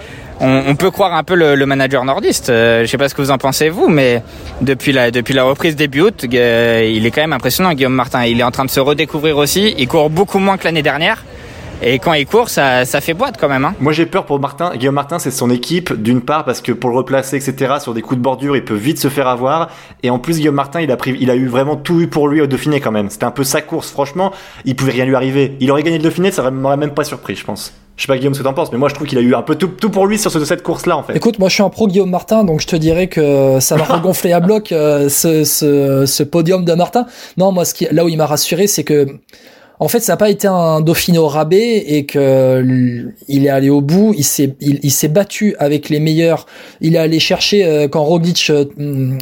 on, 0.41 0.75
peut 0.75 0.89
croire 0.89 1.13
un 1.13 1.23
peu 1.23 1.35
le, 1.35 1.65
manager 1.65 2.03
nordiste. 2.03 2.49
Euh, 2.49 2.81
je 2.81 2.87
sais 2.87 2.97
pas 2.97 3.07
ce 3.07 3.13
que 3.13 3.21
vous 3.21 3.31
en 3.31 3.37
pensez 3.37 3.69
vous, 3.69 3.87
mais 3.87 4.23
depuis 4.61 4.91
la 4.91 5.11
depuis 5.11 5.35
la 5.35 5.43
reprise 5.43 5.75
début 5.75 6.01
août, 6.01 6.25
euh, 6.33 6.91
il 6.91 7.05
est 7.05 7.11
quand 7.11 7.21
même 7.21 7.31
impressionnant, 7.31 7.73
Guillaume 7.73 7.93
Martin. 7.93 8.25
Il 8.25 8.39
est 8.39 8.43
en 8.43 8.49
train 8.49 8.65
de 8.65 8.71
se 8.71 8.79
redécouvrir 8.79 9.37
aussi. 9.37 9.75
Il 9.77 9.87
court 9.87 10.09
beaucoup 10.09 10.39
moins 10.39 10.57
que 10.57 10.63
l'année 10.63 10.81
dernière. 10.81 11.23
Et 11.83 11.97
quand 11.97 12.13
il 12.13 12.27
court, 12.27 12.49
ça, 12.49 12.85
ça 12.85 13.01
fait 13.01 13.15
boîte 13.15 13.37
quand 13.39 13.49
même. 13.49 13.65
Hein. 13.65 13.73
Moi 13.79 13.91
j'ai 13.91 14.05
peur 14.05 14.25
pour 14.25 14.39
Martin. 14.39 14.71
Guillaume 14.75 14.93
Martin, 14.93 15.17
c'est 15.17 15.31
son 15.31 15.49
équipe, 15.49 15.99
d'une 15.99 16.21
part 16.21 16.45
parce 16.45 16.61
que 16.61 16.71
pour 16.71 16.91
le 16.91 16.95
replacer, 16.95 17.37
etc., 17.37 17.75
sur 17.79 17.95
des 17.95 18.03
coups 18.03 18.19
de 18.19 18.23
bordure, 18.23 18.55
il 18.55 18.63
peut 18.63 18.75
vite 18.75 18.99
se 18.99 19.07
faire 19.07 19.27
avoir. 19.27 19.69
Et 20.03 20.11
en 20.11 20.19
plus, 20.19 20.37
Guillaume 20.37 20.55
Martin, 20.55 20.81
il 20.81 20.91
a, 20.91 20.95
pris, 20.95 21.17
il 21.19 21.31
a 21.31 21.35
eu 21.35 21.47
vraiment 21.47 21.75
tout 21.75 21.99
eu 21.99 22.07
pour 22.07 22.27
lui 22.27 22.39
au 22.39 22.45
Dauphiné 22.45 22.81
quand 22.81 22.91
même. 22.91 23.09
C'était 23.09 23.25
un 23.25 23.31
peu 23.31 23.43
sa 23.43 23.61
course, 23.61 23.89
franchement. 23.89 24.31
Il 24.63 24.75
pouvait 24.75 24.91
rien 24.91 25.05
lui 25.05 25.15
arriver. 25.15 25.57
Il 25.59 25.71
aurait 25.71 25.81
gagné 25.81 25.97
le 25.97 26.03
Dauphiné, 26.03 26.31
ça 26.31 26.51
m'aurait 26.51 26.77
même 26.77 26.93
pas 26.93 27.03
surpris, 27.03 27.35
je 27.35 27.45
pense. 27.45 27.73
Je 27.97 28.03
sais 28.03 28.07
pas 28.07 28.17
Guillaume 28.17 28.33
ce 28.33 28.39
que 28.39 28.43
t'en 28.43 28.53
penses, 28.53 28.71
mais 28.71 28.77
moi 28.77 28.89
je 28.89 28.95
trouve 28.95 29.05
qu'il 29.05 29.17
a 29.17 29.21
eu 29.21 29.35
un 29.35 29.41
peu 29.41 29.55
tout, 29.55 29.67
tout 29.67 29.89
pour 29.89 30.07
lui 30.07 30.17
sur 30.17 30.31
cette 30.31 30.63
course-là 30.63 30.97
en 30.97 31.03
fait. 31.03 31.15
Écoute, 31.15 31.37
moi 31.37 31.49
je 31.49 31.55
suis 31.55 31.63
un 31.63 31.69
pro 31.69 31.87
Guillaume 31.87 32.09
Martin, 32.09 32.43
donc 32.43 32.61
je 32.61 32.65
te 32.65 32.75
dirais 32.75 33.07
que 33.07 33.59
ça 33.59 33.75
va 33.75 33.83
regonfler 33.95 34.31
à 34.31 34.39
bloc 34.39 34.71
euh, 34.71 35.07
ce, 35.09 35.43
ce, 35.43 36.05
ce, 36.07 36.23
podium 36.23 36.65
de 36.65 36.73
Martin. 36.73 37.05
Non, 37.37 37.51
moi 37.51 37.63
ce 37.63 37.75
qui, 37.75 37.87
là 37.91 38.03
où 38.03 38.09
il 38.09 38.17
m'a 38.17 38.25
rassuré, 38.25 38.65
c'est 38.65 38.83
que 38.83 39.05
en 39.81 39.87
fait, 39.87 39.99
ça 39.99 40.13
n'a 40.13 40.17
pas 40.17 40.29
été 40.29 40.47
un 40.47 40.79
Dauphiné 40.79 41.17
au 41.17 41.27
rabais 41.27 41.79
et 41.87 42.05
que 42.05 43.03
il 43.27 43.45
est 43.47 43.49
allé 43.49 43.71
au 43.71 43.81
bout. 43.81 44.13
Il 44.15 44.23
s'est, 44.23 44.55
il, 44.59 44.91
s'est 44.91 45.07
battu 45.07 45.55
avec 45.57 45.89
les 45.89 45.99
meilleurs. 45.99 46.45
Il 46.81 46.93
est 46.93 46.99
allé 46.99 47.19
chercher 47.19 47.65
euh, 47.65 47.87
quand 47.87 48.03
Roglic 48.03 48.51
euh, 48.51 48.65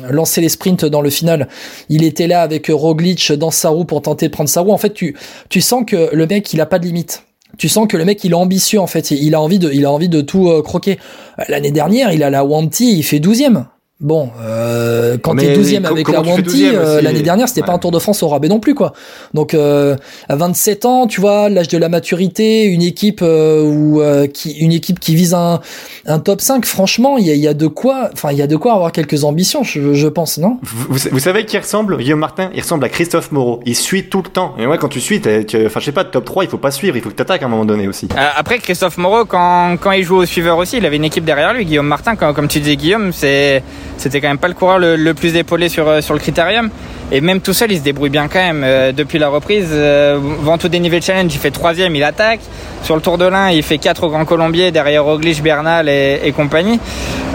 lançait 0.09 0.41
les 0.41 0.49
sprints 0.49 0.83
dans 0.83 0.99
le 0.99 1.09
final. 1.09 1.47
Il 1.87 2.03
était 2.03 2.27
là 2.27 2.41
avec 2.41 2.67
Roglic 2.67 3.31
dans 3.31 3.51
sa 3.51 3.69
roue 3.69 3.85
pour 3.85 4.01
tenter 4.01 4.27
de 4.27 4.33
prendre 4.33 4.49
sa 4.49 4.59
roue. 4.59 4.71
En 4.71 4.77
fait, 4.77 4.93
tu, 4.93 5.15
tu 5.47 5.61
sens 5.61 5.85
que 5.87 6.09
le 6.11 6.27
mec, 6.27 6.51
il 6.51 6.59
a 6.59 6.65
pas 6.65 6.77
de 6.77 6.85
limite 6.85 7.23
tu 7.57 7.67
sens 7.67 7.87
que 7.87 7.97
le 7.97 8.05
mec 8.05 8.23
il 8.23 8.31
est 8.31 8.35
ambitieux 8.35 8.79
en 8.79 8.85
fait 8.85 9.09
il 9.09 9.33
a 9.33 9.41
envie 9.41 9.57
de 9.57 9.71
il 9.73 9.83
a 9.83 9.91
envie 9.91 10.07
de 10.07 10.21
tout 10.21 10.49
euh, 10.49 10.61
croquer 10.61 10.99
l'année 11.47 11.71
dernière 11.71 12.11
il 12.11 12.21
a 12.21 12.29
la 12.29 12.45
Wanty 12.45 12.99
il 12.99 13.03
fait 13.03 13.17
12e 13.17 13.65
Bon, 14.01 14.29
euh, 14.41 15.18
quand 15.22 15.36
t'es 15.36 15.53
12 15.53 15.75
avec 15.84 16.08
la 16.08 16.22
Wanty, 16.22 16.70
euh, 16.74 17.01
l'année 17.01 17.22
dernière, 17.22 17.50
c'était 17.50 17.63
pas 17.63 17.74
un 17.74 17.79
Tour 17.79 17.91
de 17.91 18.00
France 18.00 18.24
au 18.24 18.29
rabais 18.29 18.48
non 18.48 18.62
plus, 18.62 18.74
quoi. 18.74 18.94
Donc, 19.34 19.53
euh, 19.53 19.98
à 20.29 20.38
27 20.38 20.86
ans, 20.86 21.06
tu 21.06 21.20
vois, 21.20 21.50
l'âge 21.50 21.68
de 21.68 21.77
la 21.77 21.89
maturité, 21.89 22.63
une 22.63 22.82
équipe 22.82 23.20
euh, 23.22 23.62
ou 23.62 24.01
qui, 24.32 24.53
une 24.53 24.72
équipe 24.72 25.01
qui 25.01 25.15
vise 25.15 25.34
un, 25.34 25.60
un 26.06 26.20
top 26.20 26.39
5, 26.39 26.63
franchement, 26.63 27.18
il 27.18 27.27
y 27.27 27.32
a, 27.32 27.36
y 27.36 27.46
a, 27.46 27.53
de 27.53 27.68
quoi, 27.68 28.10
enfin, 28.13 28.32
il 28.32 28.38
y 28.38 28.41
a 28.41 28.48
de 28.48 28.56
quoi 28.56 28.72
avoir 28.72 28.94
quelques 28.94 29.25
ambitions, 29.25 29.63
je, 29.63 29.94
je 29.94 30.08
pense, 30.08 30.38
non? 30.38 30.60
Vous, 30.62 30.98
vous, 31.12 31.20
savez 31.20 31.44
qui 31.44 31.58
ressemble, 31.58 31.98
Guillaume 31.98 32.20
Martin 32.20 32.51
Il 32.53 32.62
ressemble 32.62 32.86
à 32.86 32.89
Christophe 32.89 33.34
Moreau. 33.34 33.60
Il 33.65 33.75
suit 33.75 34.08
tout 34.08 34.22
le 34.22 34.29
temps. 34.29 34.56
Et 34.58 34.65
ouais, 34.65 34.77
quand 34.77 34.88
tu 34.88 35.01
suis, 35.01 35.18
enfin, 35.18 35.79
je 35.82 35.86
sais 35.86 35.91
pas, 35.91 36.06
top 36.06 36.24
3, 36.24 36.46
il 36.46 36.50
faut 36.50 36.58
pas 36.58 36.72
suivre, 36.72 36.96
il 36.96 37.03
faut 37.03 37.10
que 37.10 37.15
t'attaques 37.15 37.44
à 37.44 37.48
un 37.48 37.50
moment 37.50 37.65
donné 37.65 37.89
aussi. 37.89 38.08
après, 38.38 38.60
Christophe 38.60 38.98
Moreau, 38.98 39.25
quand, 39.25 39.75
quand 39.77 39.91
il 39.91 40.06
joue 40.06 40.15
au 40.15 40.25
suiveur 40.25 40.58
aussi, 40.58 40.77
il 40.77 40.86
avait 40.86 40.96
une 40.96 41.03
équipe 41.03 41.25
derrière 41.25 41.53
lui. 41.53 41.65
Guillaume 41.65 41.88
Martin, 41.88 42.15
quand, 42.15 42.34
comme 42.34 42.48
tu 42.48 42.62
disais, 42.62 42.77
Guillaume, 42.77 43.12
c'est 43.12 43.62
c'était 44.00 44.22
quand 44.22 44.29
même 44.29 44.38
pas 44.38 44.48
le 44.48 44.53
coureur 44.53 44.79
le, 44.79 45.13
plus 45.13 45.36
épaulé 45.36 45.70
sur, 45.70 45.88
euh, 45.88 46.01
sur 46.01 46.13
le 46.13 46.20
critérium. 46.20 46.70
Et 47.11 47.21
même 47.21 47.41
tout 47.41 47.53
seul, 47.53 47.71
il 47.71 47.79
se 47.79 47.83
débrouille 47.83 48.09
bien 48.09 48.27
quand 48.27 48.39
même. 48.39 48.63
Euh, 48.63 48.91
depuis 48.91 49.17
la 49.17 49.29
reprise, 49.29 49.69
euh, 49.71 50.19
Ventoux 50.19 50.69
Dénivelé 50.69 51.01
Challenge, 51.01 51.33
il 51.33 51.39
fait 51.39 51.51
troisième, 51.51 51.95
il 51.95 52.03
attaque. 52.03 52.39
Sur 52.83 52.95
le 52.95 53.01
Tour 53.01 53.17
de 53.17 53.25
l'Ain, 53.25 53.49
il 53.49 53.63
fait 53.63 53.77
quatre 53.77 54.03
au 54.03 54.09
Grand 54.09 54.25
Colombier, 54.25 54.71
derrière 54.71 55.03
Roglic, 55.03 55.41
Bernal 55.43 55.89
et, 55.89 56.33
compagnie. 56.35 56.79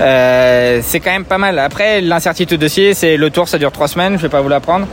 Euh, 0.01 0.81
c'est 0.83 1.01
quand 1.01 1.11
même 1.11 1.25
pas 1.25 1.39
mal. 1.39 1.59
Après, 1.59 2.01
l'incertitude 2.01 2.63
aussi, 2.65 2.95
c'est 2.95 3.17
le 3.17 3.31
Tour, 3.31 3.49
ça 3.49 3.59
dure 3.59 3.73
trois 3.73 3.89
semaines, 3.89 4.17
je 4.17 4.23
vais 4.23 4.29
pas 4.29 4.41
vous 4.41 4.49
l'apprendre. 4.49 4.87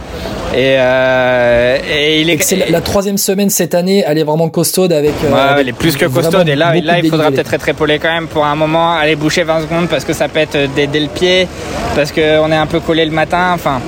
Et, 0.53 0.75
euh, 0.77 1.77
et, 1.89 2.21
il 2.21 2.29
est. 2.29 2.43
c'est 2.43 2.69
la, 2.69 2.81
troisième 2.81 3.17
semaine 3.17 3.49
cette 3.49 3.73
année, 3.73 4.03
elle 4.05 4.17
est 4.17 4.23
vraiment 4.23 4.49
costaude 4.49 4.91
avec. 4.91 5.13
Euh, 5.23 5.31
ouais, 5.31 5.61
elle 5.61 5.69
est 5.69 5.73
plus 5.73 5.95
que 5.95 6.05
costaude. 6.05 6.49
Et 6.49 6.55
là, 6.55 6.73
là 6.81 6.99
il 6.99 7.09
faudra 7.09 7.31
peut-être 7.31 7.53
être 7.53 7.69
épaulé 7.69 7.99
quand 7.99 8.11
même 8.11 8.27
pour 8.27 8.45
un 8.45 8.55
moment, 8.55 8.93
aller 8.93 9.15
boucher 9.15 9.43
20 9.43 9.61
secondes 9.61 9.87
parce 9.87 10.03
que 10.03 10.11
ça 10.11 10.27
pète 10.27 10.57
dès, 10.75 10.87
dès 10.87 10.99
le 10.99 11.07
pied, 11.07 11.47
parce 11.95 12.11
qu'on 12.11 12.51
est 12.51 12.55
un 12.55 12.65
peu 12.65 12.81
collé 12.81 13.05
le 13.05 13.11
matin. 13.11 13.51
Enfin, 13.53 13.79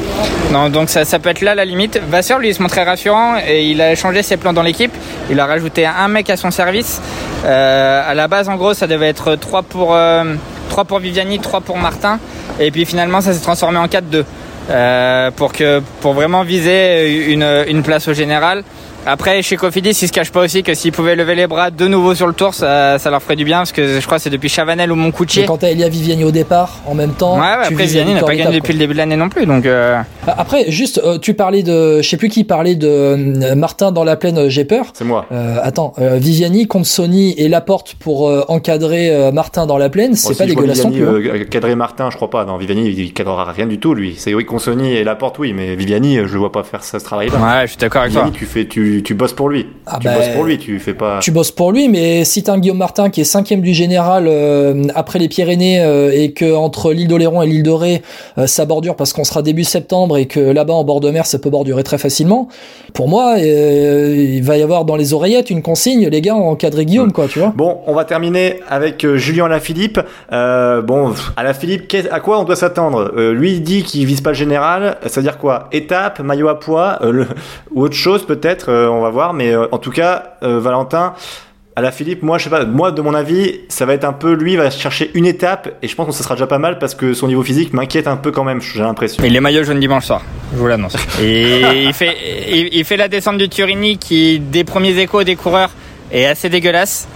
non, 0.54 0.70
donc 0.70 0.83
ça, 0.90 1.06
ça 1.06 1.20
peut 1.20 1.30
être 1.30 1.42
là 1.42 1.56
la 1.56 1.66
limite. 1.66 2.00
Vasseur, 2.10 2.40
lui, 2.40 2.54
se 2.54 2.62
montrait 2.62 2.84
rassurant 2.84 3.36
et 3.46 3.66
il 3.66 3.82
a 3.82 3.96
changé 3.96 4.24
ses 4.24 4.38
plans 4.38 4.54
dans 4.54 4.64
l'équipe. 4.64 4.94
Il 5.30 5.40
a 5.40 5.46
rajouté 5.46 5.86
un 5.86 6.08
mec 6.08 6.30
à 6.30 6.38
son 6.38 6.52
service. 6.52 7.02
Euh, 7.46 8.02
à 8.06 8.14
la 8.14 8.28
base, 8.28 8.50
en 8.50 8.56
gros, 8.56 8.74
ça 8.74 8.88
devait 8.88 9.10
être 9.10 9.36
3 9.36 9.64
pour, 9.64 9.96
euh, 9.96 10.36
3 10.70 10.86
pour 10.86 11.00
Viviani, 11.00 11.40
3 11.40 11.62
pour 11.62 11.78
Martin. 11.78 12.20
Et 12.60 12.72
puis 12.72 12.86
finalement, 12.86 13.22
ça 13.22 13.34
s'est 13.34 13.42
transformé 13.42 13.78
en 13.78 13.88
4-2. 13.88 14.26
Euh, 14.70 15.32
pour, 15.32 16.14
vraiment 16.14 16.44
viser 16.44 17.32
une 17.34 17.84
place 17.84 18.08
au 18.08 18.14
général. 18.14 18.64
Après, 19.06 19.42
chez 19.42 19.58
Cofidis, 19.58 19.90
ils 19.90 20.08
se 20.08 20.14
cachent 20.14 20.32
pas 20.32 20.42
aussi 20.42 20.64
que 20.64 20.74
s'ils 20.74 20.92
pouvaient 20.92 21.16
lever 21.16 21.36
les 21.36 21.48
bras 21.48 21.72
de 21.72 21.88
nouveau 21.88 22.16
sur 22.16 22.28
le 22.28 22.34
tour, 22.34 22.54
ça, 22.54 22.98
ça 23.00 23.10
leur 23.10 23.22
ferait 23.22 23.36
du 23.36 23.44
bien 23.44 23.58
parce 23.58 23.72
que 23.72 24.00
je 24.00 24.06
crois 24.06 24.18
que 24.18 24.24
c'est 24.24 24.30
depuis 24.30 24.50
Chavanel 24.50 24.92
ou 24.92 24.96
Moncoutier. 24.96 25.42
Mais 25.42 25.48
quand 25.48 25.58
t'as 25.58 25.72
Elia 25.72 25.90
Viviani 25.90 26.24
au 26.24 26.32
départ, 26.32 26.80
en 26.86 26.94
même 26.94 27.14
temps. 27.14 27.36
Ouais, 27.36 27.42
ouais 27.42 27.68
tu 27.68 27.74
après 27.74 27.86
Viviani 27.86 28.14
n'a 28.14 28.22
pas 28.24 28.36
gagné 28.36 28.60
depuis 28.60 28.74
le 28.74 28.80
début 28.80 28.94
de 28.94 29.00
l'année 29.00 29.18
non 29.18 29.30
plus, 29.30 29.46
donc. 29.46 29.66
Euh... 29.66 30.00
quoi. 30.24 30.36
Après, 30.38 30.72
juste, 30.72 31.02
euh, 31.04 31.18
tu 31.18 31.34
parlais 31.34 31.64
de, 31.64 32.02
je 32.02 32.08
sais 32.08 32.18
plus 32.18 32.30
qui 32.30 32.44
parlait 32.44 32.76
de 32.76 32.88
euh, 32.88 33.56
Martin 33.56 33.92
dans 33.92 34.04
la 34.04 34.16
plaine. 34.16 34.50
J'ai 34.50 34.66
peur. 34.66 34.86
C'est 34.94 35.04
moi. 35.04 35.26
Euh, 35.32 35.58
attends, 35.62 35.94
euh, 36.00 36.18
Viviani 36.18 36.68
contre 36.68 36.88
Sony 36.88 37.34
et 37.38 37.50
Laporte 37.50 37.96
pour 38.00 38.30
euh, 38.30 38.44
encadrer 38.48 39.10
euh, 39.10 39.32
Martin 39.32 39.66
dans 39.66 39.78
la 39.78 39.90
plaine, 39.90 40.16
c'est 40.16 40.30
Bon, 40.30 40.36
pas 40.36 40.44
si 40.44 40.50
dégueulasse 40.50 40.86
Viviani, 40.86 41.02
hein. 41.02 41.32
euh, 41.36 41.44
cadrer 41.46 41.76
Martin, 41.76 42.10
je 42.10 42.16
crois 42.16 42.30
pas. 42.30 42.46
Non, 42.46 42.58
Viviani, 42.58 42.90
il 42.90 43.14
cadrera 43.14 43.52
rien 43.52 43.68
du 43.68 43.80
tout, 43.80 43.94
lui. 43.94 44.16
C'est 44.18 44.34
oui, 44.34 44.46
Consoni 44.46 44.94
et 44.94 45.04
Laporte, 45.04 45.40
oui, 45.40 45.54
mais 45.54 45.76
Viviani, 45.76 46.18
je 46.18 46.34
le 46.34 46.40
vois 46.40 46.52
pas 46.52 46.64
faire 46.64 46.84
ça, 46.84 47.00
ce 47.00 47.06
travail-là. 47.06 47.36
Ouais, 47.38 47.62
je 47.64 47.72
suis 47.72 47.78
d'accord 47.78 48.02
avec 48.02 48.14
toi. 48.14 48.24
Viviani, 48.24 48.38
tu 48.38 48.46
fais, 48.46 48.66
tu, 48.66 48.93
tu 49.02 49.14
bosses 49.16 49.34
pour 49.34 49.50
lui. 49.50 49.66
Ah 49.86 49.98
tu 50.00 50.08
bah, 50.08 50.16
bosses 50.18 50.28
pour 50.36 50.44
lui, 50.44 50.58
tu 50.58 50.78
fais 50.80 50.94
pas. 50.94 51.20
Tu 51.22 51.32
bosses 51.32 51.52
pour 51.52 51.72
lui, 51.72 51.88
mais 51.90 52.24
si 52.26 52.44
t'as 52.44 52.54
un 52.54 52.60
Guillaume 52.60 52.78
Martin 52.78 53.10
qui 53.10 53.22
est 53.22 53.24
cinquième 53.24 53.62
du 53.62 53.74
général 53.74 54.26
euh, 54.28 54.84
après 54.94 55.18
les 55.20 55.30
Pyrénées 55.30 55.82
euh, 55.82 56.12
et 56.14 56.34
que 56.34 56.54
entre 56.54 56.92
l'île 56.94 57.08
d'Oléron 57.08 57.42
et 57.42 57.48
l'île 57.48 57.64
de 57.64 57.72
Ré, 57.72 58.02
euh, 58.38 58.46
ça 58.48 58.66
bordure 58.66 58.96
parce 58.96 59.14
qu'on 59.14 59.24
sera 59.24 59.42
début 59.42 59.64
septembre 59.64 60.18
et 60.18 60.26
que 60.26 60.40
là-bas 60.40 60.74
en 60.74 60.84
bord 60.84 61.00
de 61.00 61.10
mer, 61.10 61.26
ça 61.26 61.40
peut 61.40 61.50
bordurer 61.50 61.84
très 61.84 61.98
facilement. 61.98 62.50
Pour 62.94 63.08
moi, 63.08 63.36
euh, 63.40 64.16
il 64.18 64.44
va 64.44 64.58
y 64.58 64.62
avoir 64.62 64.86
dans 64.86 64.96
les 64.96 65.14
oreillettes 65.14 65.50
une 65.50 65.62
consigne, 65.62 66.08
les 66.10 66.22
gars, 66.22 66.36
encadrer 66.36 66.86
Guillaume, 66.86 67.12
quoi, 67.12 67.28
tu 67.28 67.40
vois. 67.40 67.54
Bon, 67.56 67.80
on 67.88 67.94
va 67.94 68.04
terminer 68.06 68.60
avec 68.70 69.04
euh, 69.06 69.18
Julien 69.18 69.46
Alaphilippe. 69.46 70.00
Euh, 70.32 70.82
bon, 70.82 71.14
Alaphilippe, 71.36 71.88
qu'est- 71.88 72.10
à 72.12 72.20
quoi 72.20 72.40
on 72.40 72.44
doit 72.44 72.56
s'attendre? 72.56 73.12
Euh, 73.18 73.34
Lui, 73.34 73.54
il 73.54 73.64
dit 73.64 73.84
qu'il 73.84 74.06
vise 74.06 74.22
pas 74.22 74.32
le 74.32 74.36
général. 74.36 74.98
Ça 75.08 75.22
veut 75.22 75.24
dire 75.24 75.38
quoi? 75.38 75.68
Étape, 75.72 76.20
maillot 76.20 76.48
à 76.50 76.60
poids, 76.60 77.00
euh, 77.02 77.12
le- 77.12 77.28
ou 77.74 77.84
autre 77.84 77.96
chose 77.96 78.26
peut-être. 78.26 78.70
Euh, 78.84 78.90
on 78.90 79.02
va 79.02 79.10
voir. 79.10 79.34
Mais 79.34 79.52
euh, 79.52 79.68
en 79.72 79.78
tout 79.78 79.92
cas, 79.92 80.36
euh, 80.44 80.60
Valentin. 80.60 81.14
Alaphilippe, 81.76 82.22
moi 82.22 82.38
je 82.38 82.44
sais 82.44 82.50
pas, 82.52 82.66
moi 82.66 82.92
de 82.92 83.02
mon 83.02 83.16
avis, 83.16 83.62
ça 83.68 83.88
va 83.88 83.96
être 83.96 84.04
un 84.04 84.14
peu, 84.14 84.34
lui 84.34 84.52
il 84.52 84.58
va 84.60 84.70
chercher 84.70 85.10
une 85.16 85.26
étape 85.26 85.74
et 85.82 85.88
je 85.88 85.96
pense 85.96 86.06
que 86.06 86.12
ça 86.12 86.24
sera 86.24 86.36
déjà 86.36 86.46
pas 86.46 86.60
mal 86.60 86.78
parce 86.78 86.94
que 86.94 87.16
son 87.16 87.26
niveau 87.28 87.42
physique 87.42 87.74
m'inquiète 87.74 88.08
un 88.08 88.16
peu 88.16 88.30
quand 88.30 88.44
même, 88.44 88.62
j'ai 88.62 88.82
l'impression. 88.82 89.24
Il 89.26 89.36
est 89.36 89.40
maillot 89.40 89.64
jaune 89.64 89.80
dimanche 89.80 90.06
soir, 90.06 90.22
je 90.54 90.60
vous 90.60 90.68
l'annonce. 90.68 90.96
Et 91.20 91.62
il 91.86 91.94
fait, 91.94 92.16
il, 92.48 92.76
il 92.76 92.86
fait 92.86 92.96
la 92.96 93.08
descente 93.08 93.40
du 93.40 93.50
Turini 93.50 93.98
qui, 93.98 94.40
des 94.40 94.64
premiers 94.64 94.96
échos 95.00 95.24
des 95.24 95.36
coureurs, 95.36 95.72
est 96.12 96.26
assez 96.26 96.48
dégueulasse. 96.48 97.08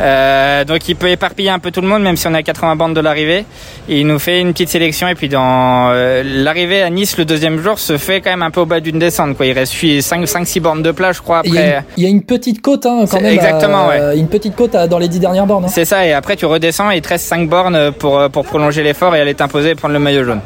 Euh, 0.00 0.64
donc 0.64 0.88
il 0.88 0.96
peut 0.96 1.08
éparpiller 1.08 1.50
un 1.50 1.58
peu 1.58 1.70
tout 1.70 1.80
le 1.80 1.88
monde, 1.88 2.02
même 2.02 2.16
si 2.16 2.26
on 2.26 2.34
est 2.34 2.38
à 2.38 2.42
80 2.42 2.76
bandes 2.76 2.94
de 2.94 3.00
l'arrivée. 3.00 3.44
Il 3.88 4.06
nous 4.06 4.18
fait 4.18 4.40
une 4.40 4.52
petite 4.52 4.68
sélection. 4.68 5.08
Et 5.08 5.14
puis 5.14 5.28
dans 5.28 5.90
euh, 5.90 6.22
l'arrivée 6.24 6.82
à 6.82 6.90
Nice 6.90 7.16
le 7.16 7.24
deuxième 7.24 7.58
jour 7.62 7.78
se 7.78 7.96
fait 7.96 8.20
quand 8.20 8.30
même 8.30 8.42
un 8.42 8.50
peu 8.50 8.60
au 8.60 8.66
bas 8.66 8.80
d'une 8.80 8.98
descente. 8.98 9.36
Quoi. 9.36 9.46
Il 9.46 9.52
reste 9.52 9.72
5-6 9.74 10.60
bornes 10.60 10.82
de 10.82 10.90
plat, 10.92 11.12
je 11.12 11.20
crois. 11.22 11.40
Et 11.44 11.48
Il 11.48 11.54
y, 11.54 11.58
a 11.58 11.60
Après, 11.62 11.76
une- 11.78 11.84
il 11.96 12.02
y 12.02 12.06
a 12.06 12.10
une 12.10 12.22
petite 12.22 12.60
côte, 12.60 12.84
hein, 12.86 13.04
quand 13.10 13.20
même. 13.20 13.32
exactement, 13.32 13.88
à- 13.88 14.14
Une 14.14 14.28
petite 14.28 14.54
côte 14.54 14.74
à- 14.74 14.86
dans 14.86 14.98
les 14.98 15.08
dix 15.08 15.20
dernières 15.20 15.46
bornes. 15.46 15.64
hein. 15.64 15.68
c'est 15.68 15.84
ça. 15.84 16.06
Et 16.06 16.12
après 16.12 16.36
tu 16.36 16.46
redescends 16.46 16.90
et 16.90 16.96
il 16.96 17.02
te 17.02 17.08
reste 17.08 17.26
5 17.26 17.48
bornes 17.48 17.92
pour, 17.92 18.28
pour 18.30 18.44
prolonger 18.44 18.82
l'effort 18.82 19.14
et 19.16 19.20
aller 19.20 19.34
t'imposer 19.34 19.70
et 19.70 19.74
prendre 19.74 19.94
le 19.94 20.00
maillot 20.00 20.24
jaune. 20.24 20.40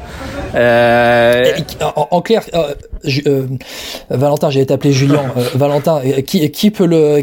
Euh, 0.54 1.44
en, 1.96 2.08
en 2.10 2.20
clair, 2.20 2.42
euh, 2.54 2.74
ju- 3.04 3.22
euh, 3.26 3.42
Valentin, 4.10 4.50
j'allais 4.50 4.66
t'appeler 4.66 4.92
Julien. 4.92 5.22
Euh, 5.36 5.42
Valentin, 5.54 6.00
euh, 6.04 6.20
qui, 6.22 6.50
qui 6.50 6.70
peut 6.70 6.86
le. 6.86 7.22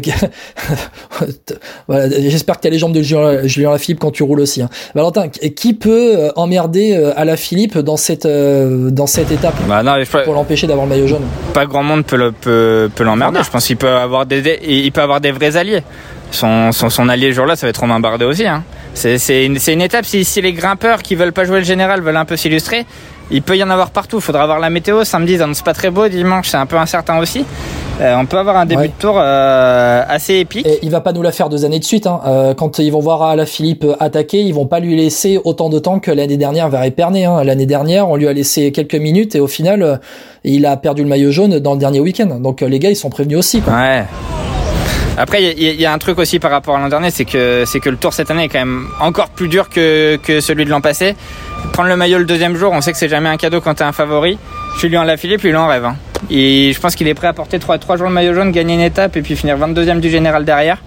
voilà, 1.88 2.08
J'espère 2.20 2.56
que 2.56 2.62
tu 2.62 2.68
as 2.68 2.70
les 2.70 2.78
jambes 2.78 2.92
de 2.92 3.02
Julien, 3.02 3.46
Julien 3.46 3.70
Lafilippe 3.70 4.00
quand 4.00 4.10
tu 4.10 4.22
roules 4.22 4.40
aussi. 4.40 4.62
hein. 4.62 4.68
Valentin, 4.94 5.28
qui 5.28 5.74
peut 5.74 6.14
euh, 6.16 6.30
emmerder 6.36 6.94
euh, 6.96 7.12
à 7.16 7.24
la 7.24 7.36
Philippe 7.36 7.78
dans 7.78 7.96
cette, 7.96 8.26
euh, 8.26 8.90
dans 8.90 9.06
cette 9.06 9.30
étape 9.30 9.54
bah 9.68 9.82
non, 9.82 9.94
je, 10.02 10.24
pour 10.24 10.34
l'empêcher 10.34 10.66
d'avoir 10.66 10.86
le 10.86 10.90
maillot 10.94 11.06
jaune? 11.06 11.22
Pas 11.54 11.66
grand 11.66 11.82
monde 11.82 12.04
peut 12.04 12.16
le- 12.16 12.32
peut, 12.32 12.90
peut 12.94 13.04
l'emmerder. 13.04 13.40
Je 13.44 13.50
pense 13.50 13.66
qu'il 13.66 13.76
peut 13.76 13.88
avoir 13.88 14.26
des, 14.26 14.58
il 14.66 14.90
peut 14.92 15.02
avoir 15.02 15.20
des 15.20 15.32
vrais 15.32 15.56
alliés. 15.56 15.82
Son, 16.30 16.72
son, 16.72 16.90
son 16.90 17.08
allié 17.08 17.32
jour-là, 17.32 17.56
ça 17.56 17.66
va 17.66 17.70
être 17.70 17.80
Romain 17.80 18.00
Bardet 18.00 18.26
aussi. 18.26 18.46
Hein. 18.46 18.62
C'est, 18.92 19.16
c'est, 19.16 19.46
une, 19.46 19.58
une 19.66 19.80
étape. 19.80 20.04
Si, 20.04 20.24
si 20.26 20.42
les 20.42 20.52
grimpeurs 20.52 21.02
qui 21.02 21.14
veulent 21.14 21.32
pas 21.32 21.44
jouer 21.44 21.60
le 21.60 21.64
général 21.64 22.02
veulent 22.02 22.16
un 22.18 22.26
peu 22.26 22.36
s'illustrer, 22.36 22.84
il 23.30 23.42
peut 23.42 23.56
y 23.56 23.62
en 23.62 23.70
avoir 23.70 23.90
partout. 23.90 24.16
Il 24.18 24.22
faudra 24.22 24.46
voir 24.46 24.58
la 24.58 24.70
météo. 24.70 25.04
Samedi, 25.04 25.36
ça 25.38 25.44
annonce 25.44 25.62
pas 25.62 25.74
très 25.74 25.90
beau. 25.90 26.08
Dimanche, 26.08 26.48
c'est 26.48 26.56
un 26.56 26.66
peu 26.66 26.76
incertain 26.76 27.18
aussi. 27.18 27.44
Euh, 28.00 28.14
on 28.16 28.26
peut 28.26 28.38
avoir 28.38 28.56
un 28.56 28.64
début 28.64 28.82
Ouais. 28.82 28.88
de 28.88 28.92
tour 28.98 29.16
euh, 29.18 30.02
assez 30.08 30.34
épique. 30.36 30.64
Et 30.66 30.78
il 30.82 30.90
va 30.90 31.00
pas 31.00 31.12
nous 31.12 31.20
la 31.22 31.32
faire 31.32 31.48
deux 31.48 31.64
années 31.64 31.80
de 31.80 31.84
suite. 31.84 32.06
Hein. 32.06 32.20
Euh, 32.26 32.54
quand 32.54 32.78
ils 32.78 32.90
vont 32.92 33.00
voir 33.00 33.22
à 33.22 33.34
la 33.36 33.44
Philippe 33.44 33.84
attaquer, 33.98 34.40
ils 34.40 34.54
vont 34.54 34.66
pas 34.66 34.78
lui 34.78 34.96
laisser 34.96 35.40
autant 35.44 35.68
de 35.68 35.78
temps 35.80 35.98
que 35.98 36.10
l'année 36.12 36.36
dernière 36.36 36.68
vers 36.68 36.84
Épernay. 36.84 37.24
Hein. 37.24 37.42
L'année 37.42 37.66
dernière, 37.66 38.08
on 38.08 38.14
lui 38.16 38.28
a 38.28 38.32
laissé 38.32 38.70
quelques 38.70 38.94
minutes 38.94 39.34
et 39.34 39.40
au 39.40 39.48
final, 39.48 40.00
il 40.44 40.64
a 40.64 40.76
perdu 40.76 41.02
le 41.02 41.08
maillot 41.08 41.32
jaune 41.32 41.58
dans 41.58 41.72
le 41.72 41.78
dernier 41.80 41.98
week-end. 42.00 42.38
Donc 42.40 42.60
les 42.60 42.78
gars, 42.78 42.90
ils 42.90 42.96
sont 42.96 43.10
prévenus 43.10 43.38
aussi. 43.38 43.60
Quoi. 43.60 43.72
Ouais. 43.74 44.04
Après, 45.20 45.42
il 45.42 45.58
y, 45.60 45.82
y 45.82 45.84
a 45.84 45.92
un 45.92 45.98
truc 45.98 46.16
aussi 46.20 46.38
par 46.38 46.52
rapport 46.52 46.76
à 46.76 46.80
l'an 46.80 46.88
dernier, 46.88 47.10
c'est 47.10 47.24
que 47.24 47.64
c'est 47.66 47.80
que 47.80 47.90
le 47.90 47.96
Tour 47.96 48.12
cette 48.12 48.30
année 48.30 48.44
est 48.44 48.48
quand 48.48 48.60
même 48.60 48.86
encore 49.00 49.30
plus 49.30 49.48
dur 49.48 49.68
que, 49.68 50.16
que 50.22 50.38
celui 50.40 50.64
de 50.64 50.70
l'an 50.70 50.80
passé. 50.80 51.16
Prendre 51.72 51.88
le 51.88 51.96
maillot 51.96 52.18
le 52.18 52.24
deuxième 52.24 52.56
jour, 52.56 52.72
on 52.72 52.80
sait 52.80 52.92
que 52.92 52.98
c'est 52.98 53.08
jamais 53.08 53.28
un 53.28 53.36
cadeau 53.36 53.60
quand 53.60 53.74
t'es 53.74 53.84
un 53.84 53.92
favori. 53.92 54.38
Julien 54.80 55.04
Lafilippe, 55.04 55.42
lui, 55.42 55.50
il 55.50 55.56
en 55.56 55.66
rêve. 55.68 55.84
Hein. 55.84 55.96
Et 56.30 56.72
je 56.74 56.80
pense 56.80 56.96
qu'il 56.96 57.06
est 57.06 57.14
prêt 57.14 57.28
à 57.28 57.32
porter 57.32 57.58
trois, 57.60 57.78
trois 57.78 57.96
jours 57.96 58.08
le 58.08 58.12
maillot 58.12 58.34
jaune, 58.34 58.50
gagner 58.50 58.74
une 58.74 58.80
étape 58.80 59.16
et 59.16 59.22
puis 59.22 59.36
finir 59.36 59.56
22e 59.56 60.00
du 60.00 60.10
général 60.10 60.44
derrière. 60.44 60.78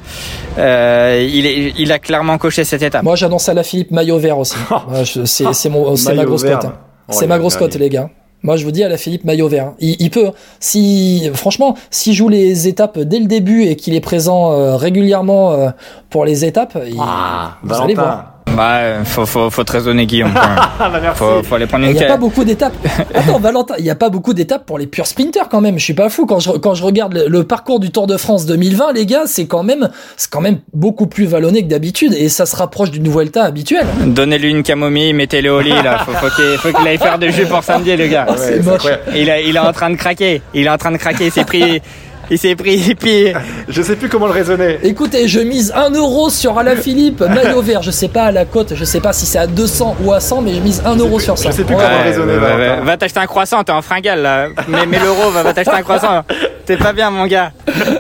Euh, 0.58 1.26
il, 1.32 1.46
est, 1.46 1.74
il 1.78 1.92
a 1.92 2.00
clairement 2.00 2.38
coché 2.38 2.64
cette 2.66 2.82
étape. 2.84 3.04
Moi, 3.04 3.16
j'annonce 3.16 3.48
à 3.48 3.54
la 3.54 3.64
Philippe 3.64 3.92
maillot 3.92 4.18
vert 4.20 4.38
aussi. 4.38 4.56
Je- 5.04 5.24
c'est 5.26 5.54
c'est 5.54 5.70
mon, 5.70 5.96
c'est 5.96 6.14
ma 6.14 6.26
grosse 6.26 6.44
vert. 6.44 6.60
cote. 6.60 6.70
hein. 6.70 6.74
Oh, 7.08 7.14
c'est 7.18 7.28
ma 7.28 7.40
grosse 7.40 7.56
cote, 7.56 7.76
les 7.76 7.90
gars. 7.90 8.10
Moi, 8.44 8.58
je 8.58 8.66
vous 8.66 8.72
dis 8.72 8.84
à 8.84 8.90
la 8.90 8.98
Philippe 8.98 9.24
maillot 9.24 9.48
vert. 9.48 9.68
hein. 9.68 9.76
Il, 9.80 9.96
il 10.00 10.10
peut, 10.10 10.28
hein. 10.28 10.34
si 10.60 11.30
franchement, 11.34 11.78
s'il 11.92 12.14
joue 12.14 12.28
les 12.28 12.68
étapes 12.68 13.00
dès 13.00 13.20
le 13.20 13.26
début 13.28 13.64
et 13.64 13.76
qu'il 13.76 13.94
est 13.94 14.02
présent 14.02 14.52
euh, 14.52 14.76
régulièrement 14.76 15.52
euh, 15.54 15.70
pour 16.10 16.26
les 16.26 16.44
étapes, 16.44 16.78
il- 16.88 16.98
Ah, 17.00 17.58
vous 17.64 17.80
allez 17.82 17.94
voir. 17.94 18.41
Bah, 18.56 19.04
faut, 19.06 19.26
faut, 19.26 19.50
faut 19.50 19.64
te 19.64 19.72
raisonner 19.72 20.06
Guillaume. 20.06 20.32
quand 20.34 20.42
même. 20.42 20.58
Ah 20.84 20.90
bah 20.90 21.00
merci. 21.02 21.20
faut, 21.20 21.44
faut 21.44 21.56
aller 21.56 21.68
prendre 21.68 21.86
Il 21.86 21.92
une 21.92 21.98
n'y 21.98 22.04
a 22.04 22.08
pas 22.08 22.18
beaucoup 22.18 22.44
d'étapes. 22.44 22.74
Attends, 23.14 23.40
Valentin, 23.40 23.76
il 23.78 23.84
n'y 23.84 23.90
a 23.92 23.96
pas 23.96 24.10
beaucoup 24.10 24.34
d'étapes 24.34 24.66
pour 24.66 24.80
les 24.80 24.88
purs 24.88 25.06
sprinters 25.06 25.48
quand 25.50 25.62
même. 25.62 25.78
Je 25.78 25.84
suis 25.84 25.94
pas 25.94 26.10
fou 26.10 26.26
quand 26.26 26.40
je 26.40 26.52
quand 26.52 26.74
je 26.74 26.84
regarde 26.84 27.14
le, 27.14 27.28
le 27.28 27.44
parcours 27.44 27.80
du 27.80 27.92
Tour 27.92 28.08
de 28.08 28.18
France 28.18 28.46
2020, 28.48 28.94
les 28.94 29.06
gars, 29.06 29.24
c'est 29.28 29.46
quand 29.46 29.62
même 29.64 29.90
c'est 30.18 30.30
quand 30.32 30.42
même 30.42 30.58
beaucoup 30.74 31.06
plus 31.08 31.26
vallonné 31.26 31.62
que 31.64 31.68
d'habitude 31.70 32.14
et 32.14 32.30
ça 32.30 32.46
se 32.48 32.56
rapproche 32.56 32.90
d'une 32.92 33.08
Vuelta 33.10 33.44
habituelle. 33.44 33.86
Donnez-lui 34.06 34.50
une 34.50 34.64
camomille, 34.64 35.14
mettez-le 35.14 35.52
au 35.52 35.62
lit 35.62 35.70
là. 35.70 36.00
Faut, 36.00 36.12
faut 36.14 36.36
qu'il 36.36 36.58
faut 36.58 36.76
qu'il 36.78 36.88
aille 36.88 36.98
faire 36.98 37.20
de 37.20 37.28
jus 37.30 37.46
pour 37.46 37.64
samedi, 37.64 37.96
le 37.96 38.08
gars. 38.08 38.26
Oh, 38.30 38.34
c'est 38.38 38.56
Ouais, 38.56 38.62
moche. 38.64 38.74
incroyable. 38.86 39.04
Il, 39.16 39.30
a- 39.30 39.40
il 39.42 39.56
est 39.56 39.60
en 39.60 39.74
train 39.74 39.90
de 39.92 39.96
craquer. 39.98 40.42
Il 40.56 40.66
est 40.66 40.70
en 40.70 40.78
train 40.78 40.92
de 40.92 40.98
craquer. 40.98 41.26
Il 41.28 41.32
s'est 41.32 41.46
pris. 41.46 41.82
Il 42.32 42.38
s'est 42.40 42.56
pris. 42.56 42.90
Et 42.92 42.96
puis, 42.96 43.34
Je 43.68 43.82
sais 43.82 43.98
plus 43.98 44.08
comment 44.08 44.26
le 44.26 44.32
raisonner. 44.32 44.80
Écoutez, 44.84 45.28
je 45.28 45.42
mise 45.42 45.72
1 45.76 45.92
euro 45.92 46.30
sur 46.30 46.58
Alaphilippe, 46.58 47.20
maillot 47.22 47.62
vert. 47.62 47.82
Je 47.84 47.92
sais 47.92 48.08
pas 48.08 48.24
à 48.24 48.32
la 48.32 48.46
cote, 48.46 48.74
je 48.74 48.86
sais 48.86 49.02
pas 49.02 49.12
si 49.12 49.26
c'est 49.26 49.38
à 49.40 49.48
200 49.48 49.98
ou 50.02 50.14
à 50.14 50.20
100, 50.22 50.42
mais 50.42 50.54
je 50.56 50.62
mise 50.62 50.82
1 50.86 50.96
euro 50.96 51.20
sur 51.20 51.38
ça. 51.38 51.52
je 51.52 51.58
sais 51.58 51.64
plus 51.66 51.76
Ouais. 51.76 51.84
comment 51.84 52.04
raisonner, 52.04 52.34
ouais, 52.34 52.40
ouais, 52.40 52.48
Valentin. 52.58 52.80
ouais. 52.80 52.86
va 52.86 52.98
t'acheter 52.98 53.20
un 53.20 53.28
croissant. 53.28 53.64
T'es 53.66 53.74
en 53.74 53.82
fringale 53.82 54.22
là. 54.22 54.48
Mais, 54.70 54.86
mais 54.88 54.98
l'euro, 55.00 55.30
va, 55.30 55.44
va 55.44 55.54
t'acheter 55.54 55.76
un 55.76 55.82
croissant. 55.84 56.24
T'es 56.66 56.78
pas 56.78 56.94
bien, 56.94 57.10
mon 57.10 57.26
gars. 57.26 57.52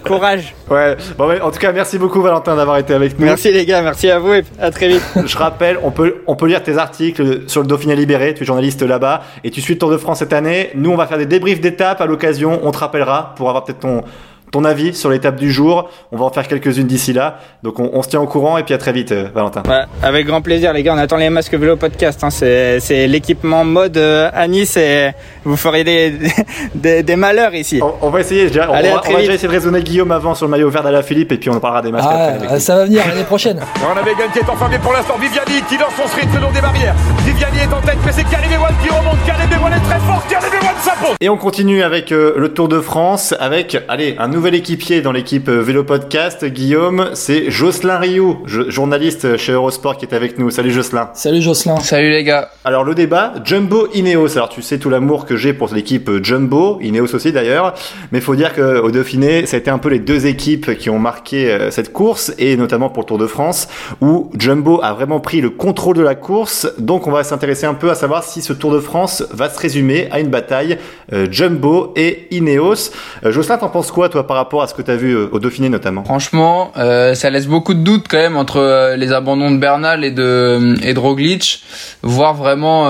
Courage. 0.05 0.53
Ouais. 0.69 0.95
Bon, 1.17 1.27
ouais, 1.27 1.41
en 1.41 1.49
tout 1.51 1.59
cas, 1.59 1.71
merci 1.71 1.97
beaucoup 1.97 2.21
Valentin 2.21 2.55
d'avoir 2.55 2.77
été 2.77 2.93
avec 2.93 3.17
nous. 3.19 3.25
Merci 3.25 3.51
les 3.51 3.65
gars. 3.65 3.81
Merci 3.81 4.09
à 4.09 4.19
vous 4.19 4.33
et 4.33 4.43
à 4.61 4.69
très 4.69 4.87
vite. 4.87 5.01
Je 5.25 5.37
rappelle, 5.37 5.77
on 5.83 5.89
peut, 5.91 6.17
on 6.27 6.35
peut 6.35 6.45
lire 6.45 6.61
tes 6.61 6.77
articles 6.77 7.41
sur 7.47 7.61
le 7.61 7.67
Dauphiné 7.67 7.95
Libéré, 7.95 8.33
tu 8.35 8.43
es 8.43 8.45
journaliste 8.45 8.83
là-bas, 8.83 9.23
et 9.43 9.49
tu 9.49 9.61
suis 9.61 9.73
le 9.73 9.79
Tour 9.79 9.89
de 9.89 9.97
France 9.97 10.19
cette 10.19 10.31
année. 10.31 10.69
Nous, 10.75 10.91
on 10.91 10.95
va 10.95 11.07
faire 11.07 11.17
des 11.17 11.25
débriefs 11.25 11.59
d'étapes 11.59 12.01
à 12.01 12.05
l'occasion, 12.05 12.59
on 12.63 12.71
te 12.71 12.77
rappellera 12.77 13.33
pour 13.35 13.49
avoir 13.49 13.63
peut-être 13.63 13.79
ton, 13.79 14.03
ton 14.51 14.63
avis 14.65 14.93
sur 14.93 15.09
l'étape 15.09 15.35
du 15.37 15.51
jour. 15.51 15.89
On 16.11 16.17
va 16.17 16.25
en 16.25 16.29
faire 16.29 16.47
quelques-unes 16.47 16.87
d'ici 16.87 17.13
là. 17.13 17.39
Donc 17.63 17.79
on, 17.79 17.89
on 17.93 18.01
se 18.03 18.09
tient 18.09 18.19
au 18.21 18.27
courant, 18.27 18.57
et 18.57 18.63
puis 18.63 18.73
à 18.73 18.77
très 18.77 18.91
vite, 18.91 19.11
euh, 19.11 19.27
Valentin. 19.33 19.63
Ouais, 19.67 19.83
avec 20.03 20.25
grand 20.27 20.41
plaisir, 20.41 20.73
les 20.73 20.83
gars. 20.83 20.93
On 20.93 20.97
attend 20.97 21.17
les 21.17 21.29
masques 21.29 21.53
vélo 21.53 21.75
podcast. 21.77 22.23
Hein. 22.23 22.29
C'est, 22.29 22.79
c'est 22.79 23.07
l'équipement 23.07 23.63
mode 23.63 23.97
euh, 23.97 24.29
à 24.33 24.47
Nice 24.47 24.77
et 24.77 25.11
vous 25.45 25.55
ferez 25.57 25.83
des, 25.83 26.13
des, 26.75 27.03
des 27.03 27.15
malheurs 27.15 27.53
ici. 27.55 27.79
On, 27.81 27.93
on 28.07 28.09
va 28.09 28.19
essayer, 28.19 28.47
déjà, 28.47 28.69
on, 28.69 28.73
Allez, 28.73 28.89
va, 28.89 29.01
on 29.07 29.11
va 29.13 29.19
déjà 29.19 29.33
essayer 29.33 29.47
de 29.47 29.53
raisonner 29.53 29.81
Guillaume 29.81 30.11
avant 30.11 30.35
sur 30.35 30.45
le 30.45 30.51
maillot 30.51 30.69
vert 30.69 30.83
d'Ala 30.83 31.01
Philippe, 31.03 31.31
et 31.31 31.37
puis 31.37 31.49
on 31.49 31.59
parlera 31.59 31.81
des 31.81 31.91
masques 31.91 32.05
après. 32.07 32.21
avec 32.35 32.49
Ah, 32.49 32.53
lui. 32.55 32.61
ça 32.61 32.75
va 32.75 32.85
venir 32.85 33.03
l'année 33.07 33.23
prochaine. 33.23 33.59
On 33.83 33.97
avait 33.97 34.11
gagné 34.15 34.31
qui 34.33 34.39
est 34.39 34.43
bien 34.69 34.79
pour 34.79 34.93
l'instant. 34.93 35.15
Viviani 35.19 35.61
qui 35.67 35.77
lance 35.77 35.93
son 36.01 36.07
sprint 36.07 36.33
le 36.33 36.41
long 36.41 36.51
des 36.51 36.61
barrières. 36.61 36.95
Viviani 37.25 37.57
est 37.59 37.73
en 37.73 37.81
tête, 37.81 37.97
mais 38.05 38.11
c'est 38.11 38.23
Caleb 38.23 38.51
Ewan 38.51 38.73
qui 38.83 38.89
remonte. 38.89 39.17
Caleb 39.25 39.49
Ewan 39.59 39.73
est 39.73 39.79
très 39.89 39.99
fort. 39.99 40.23
Caleb 40.29 40.51
Ewan 40.61 40.75
s'impose. 40.79 41.15
Et 41.19 41.29
on 41.29 41.37
continue 41.37 41.83
avec 41.83 42.11
euh, 42.11 42.33
le 42.37 42.53
Tour 42.53 42.67
de 42.67 42.79
France, 42.79 43.33
avec 43.39 43.77
allez 43.87 44.15
un 44.19 44.33
nouvel 44.41 44.55
équipier 44.55 45.01
dans 45.01 45.11
l'équipe 45.11 45.49
euh, 45.49 45.61
Vélo 45.61 45.83
Podcast, 45.83 46.43
Guillaume, 46.43 47.11
c'est 47.13 47.51
Jocelyn 47.51 47.99
Rioux, 47.99 48.39
journaliste 48.47 49.37
chez 49.37 49.51
Eurosport 49.51 49.97
qui 49.97 50.05
est 50.05 50.15
avec 50.15 50.39
nous. 50.39 50.49
Salut 50.49 50.71
Jocelyn. 50.71 51.11
Salut 51.13 51.43
Jocelyn. 51.43 51.79
Salut 51.79 52.09
les 52.09 52.23
gars. 52.23 52.49
Alors 52.65 52.83
le 52.83 52.95
débat, 52.95 53.33
Jumbo 53.45 53.87
Ineos. 53.93 54.31
Alors 54.37 54.49
tu 54.49 54.63
sais 54.63 54.79
tout 54.79 54.89
l'amour 54.89 55.27
que 55.27 55.37
j'ai 55.37 55.53
pour 55.53 55.71
l'équipe 55.71 56.09
euh, 56.09 56.23
Jumbo, 56.23 56.79
Ineos 56.81 57.13
aussi 57.13 57.31
d'ailleurs, 57.31 57.75
mais 58.11 58.19
faut 58.19 58.33
dire 58.33 58.55
qu'au 58.55 58.89
Dauphiné, 58.89 59.45
ça 59.45 59.57
a 59.57 59.59
été 59.59 59.69
un 59.69 59.77
peu 59.77 59.89
les 59.89 59.99
deux 59.99 60.25
équipes 60.25 60.75
qui 60.75 60.89
ont 60.89 60.97
marqué 60.97 61.51
euh, 61.51 61.69
cette 61.69 61.93
course 61.93 62.33
et 62.39 62.57
notamment 62.57 62.89
pour 62.89 63.03
le 63.03 63.07
Tour 63.07 63.19
de 63.19 63.27
France 63.27 63.67
où 64.01 64.31
Jumbo 64.39 64.79
a 64.81 64.93
vraiment 64.93 65.19
pris 65.19 65.41
le 65.41 65.51
contrôle 65.51 65.97
de 65.97 66.01
la 66.01 66.15
course. 66.15 66.67
Donc 66.79 67.05
on 67.05 67.11
va 67.11 67.23
s'intéresser 67.23 67.67
un 67.67 67.75
peu 67.75 67.91
à 67.91 67.95
savoir 67.95 68.23
si 68.23 68.41
ce 68.41 68.53
Tour 68.53 68.73
de 68.73 68.79
France 68.79 69.23
va 69.31 69.49
se 69.49 69.59
résumer 69.59 70.07
à 70.09 70.19
une 70.19 70.29
bataille 70.29 70.79
euh, 71.13 71.27
Jumbo 71.29 71.93
et 71.95 72.27
Ineos. 72.31 72.89
Euh, 73.23 73.31
Jocelyn, 73.31 73.59
t'en 73.59 73.69
penses 73.69 73.91
quoi 73.91 74.09
toi 74.09 74.25
par 74.31 74.37
rapport 74.37 74.61
à 74.63 74.67
ce 74.67 74.73
que 74.73 74.81
tu 74.81 74.89
as 74.89 74.95
vu 74.95 75.13
au 75.13 75.39
Dauphiné 75.39 75.67
notamment. 75.67 76.05
Franchement, 76.05 76.71
ça 76.75 77.29
laisse 77.29 77.47
beaucoup 77.47 77.73
de 77.73 77.81
doutes 77.81 78.05
quand 78.09 78.15
même 78.15 78.37
entre 78.37 78.95
les 78.95 79.11
abandons 79.11 79.51
de 79.51 79.57
Bernal 79.57 80.05
et 80.05 80.11
de 80.11 80.77
et 80.83 80.93
de 80.93 80.99
Roglic, 80.99 81.61
voir 82.01 82.33
vraiment 82.33 82.85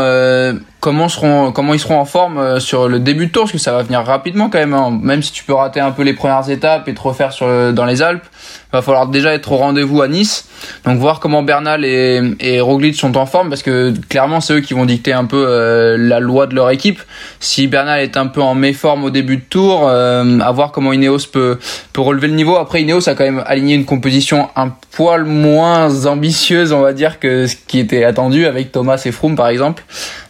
comment 0.82 1.08
seront 1.08 1.54
comment 1.54 1.74
ils 1.74 1.80
seront 1.80 2.00
en 2.00 2.06
forme 2.06 2.38
euh, 2.38 2.60
sur 2.60 2.90
le 2.90 3.00
début 3.00 3.28
de 3.28 3.32
tour 3.32 3.44
parce 3.44 3.54
que 3.54 3.58
ça 3.60 3.72
va 3.72 3.84
venir 3.84 4.04
rapidement 4.04 4.50
quand 4.50 4.58
même 4.58 4.74
hein. 4.74 5.00
même 5.02 5.22
si 5.22 5.32
tu 5.32 5.46
peux 5.46 5.54
rater 5.54 5.80
un 5.80 5.92
peu 5.92 6.02
les 6.04 6.14
premières 6.14 6.50
étapes 6.50 6.90
et 6.90 6.94
te 6.94 7.02
refaire 7.02 7.32
sur 7.32 7.72
dans 7.72 7.86
les 7.86 8.02
Alpes 8.02 8.26
va 8.74 8.82
falloir 8.82 9.08
déjà 9.08 9.34
être 9.34 9.52
au 9.52 9.58
rendez-vous 9.58 10.02
à 10.02 10.08
Nice. 10.08 10.48
Donc 10.86 10.98
voir 11.00 11.20
comment 11.20 11.44
Bernal 11.44 11.84
et, 11.84 12.22
et 12.40 12.60
sont 12.94 13.18
en 13.18 13.26
forme 13.26 13.50
parce 13.50 13.64
que 13.64 13.94
clairement 14.10 14.42
c'est 14.42 14.54
eux 14.54 14.60
qui 14.62 14.74
vont 14.74 14.86
dicter 14.86 15.12
un 15.14 15.26
peu 15.26 15.46
euh, 15.48 15.98
la 15.98 16.20
loi 16.20 16.48
de 16.48 16.56
leur 16.56 16.70
équipe. 16.70 17.02
Si 17.40 17.68
Bernal 17.68 18.02
est 18.02 18.18
un 18.18 18.28
peu 18.28 18.42
en 18.42 18.56
méforme 18.56 19.04
au 19.04 19.10
début 19.10 19.38
de 19.38 19.42
tour 19.42 19.88
euh, 19.88 20.40
à 20.40 20.52
voir 20.52 20.72
comment 20.72 20.94
Ineos 20.94 21.28
peut 21.32 21.60
peut 21.94 22.02
relever 22.02 22.28
le 22.28 22.36
niveau. 22.36 22.56
Après 22.56 22.82
Ineos 22.82 23.10
a 23.10 23.16
quand 23.16 23.24
même 23.24 23.44
aligné 23.46 23.76
une 23.76 23.86
composition 23.86 24.50
un 24.56 24.74
poil 24.92 25.26
moins 25.26 26.06
ambitieuse 26.06 26.72
on 26.72 26.82
va 26.82 26.94
dire 26.94 27.20
que 27.20 27.48
ce 27.48 27.56
qui 27.68 27.80
était 27.80 28.04
attendu 28.04 28.46
avec 28.46 28.72
Thomas 28.72 29.02
et 29.06 29.12
Froome 29.12 29.36
par 29.36 29.48
exemple. 29.48 29.84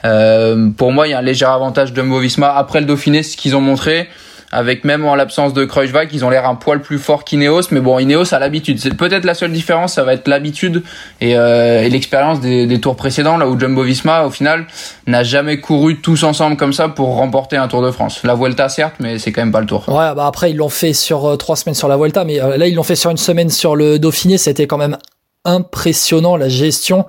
Euh, 0.04 0.41
pour 0.78 0.92
moi, 0.92 1.08
il 1.08 1.12
y 1.12 1.14
a 1.14 1.20
un 1.20 1.24
léger 1.24 1.46
avantage 1.46 1.94
de 1.94 2.02
Visma. 2.02 2.54
Après 2.56 2.80
le 2.80 2.86
Dauphiné, 2.86 3.24
ce 3.24 3.38
qu'ils 3.38 3.56
ont 3.56 3.62
montré, 3.62 4.08
avec 4.52 4.84
même 4.84 5.06
en 5.06 5.16
l'absence 5.16 5.54
de 5.54 5.64
Kreuzwag, 5.66 6.10
ils 6.14 6.26
ont 6.26 6.30
l'air 6.30 6.46
un 6.46 6.56
poil 6.56 6.82
plus 6.82 7.00
fort 7.00 7.24
qu'Ineos, 7.24 7.62
mais 7.72 7.80
bon, 7.80 8.00
Ineos 8.00 8.34
a 8.34 8.40
l'habitude. 8.40 8.80
C'est 8.80 8.96
peut-être 8.96 9.24
la 9.24 9.34
seule 9.34 9.52
différence, 9.52 9.94
ça 9.94 10.04
va 10.04 10.14
être 10.14 10.28
l'habitude 10.28 10.84
et, 11.22 11.38
euh, 11.38 11.88
l'expérience 11.88 12.42
des, 12.42 12.80
tours 12.82 12.96
précédents, 12.96 13.38
là 13.38 13.48
où 13.48 13.58
Jumbo-Visma, 13.58 14.26
au 14.26 14.30
final, 14.30 14.66
n'a 15.08 15.24
jamais 15.24 15.60
couru 15.60 16.02
tous 16.02 16.24
ensemble 16.24 16.58
comme 16.58 16.74
ça 16.74 16.90
pour 16.90 17.16
remporter 17.16 17.58
un 17.58 17.68
Tour 17.68 17.82
de 17.82 17.92
France. 17.92 18.22
La 18.24 18.36
Vuelta, 18.36 18.70
certes, 18.70 18.96
mais 19.00 19.20
c'est 19.20 19.32
quand 19.32 19.42
même 19.42 19.52
pas 19.52 19.62
le 19.62 19.68
Tour. 19.68 19.88
Ouais, 19.88 20.14
bah 20.16 20.26
après, 20.26 20.52
ils 20.52 20.58
l'ont 20.58 20.70
fait 20.70 20.94
sur 20.94 21.26
euh, 21.26 21.36
trois 21.38 21.56
semaines 21.56 21.76
sur 21.76 21.88
la 21.88 21.98
Vuelta, 21.98 22.26
mais 22.26 22.38
là, 22.38 22.68
ils 22.68 22.76
l'ont 22.76 22.84
fait 22.84 22.96
sur 22.96 23.12
une 23.12 23.18
semaine 23.18 23.50
sur 23.50 23.76
le 23.76 24.00
Dauphiné. 24.00 24.38
C'était 24.38 24.68
quand 24.68 24.78
même 24.78 24.98
impressionnant 25.46 26.36
la 26.36 26.50
gestion 26.50 27.06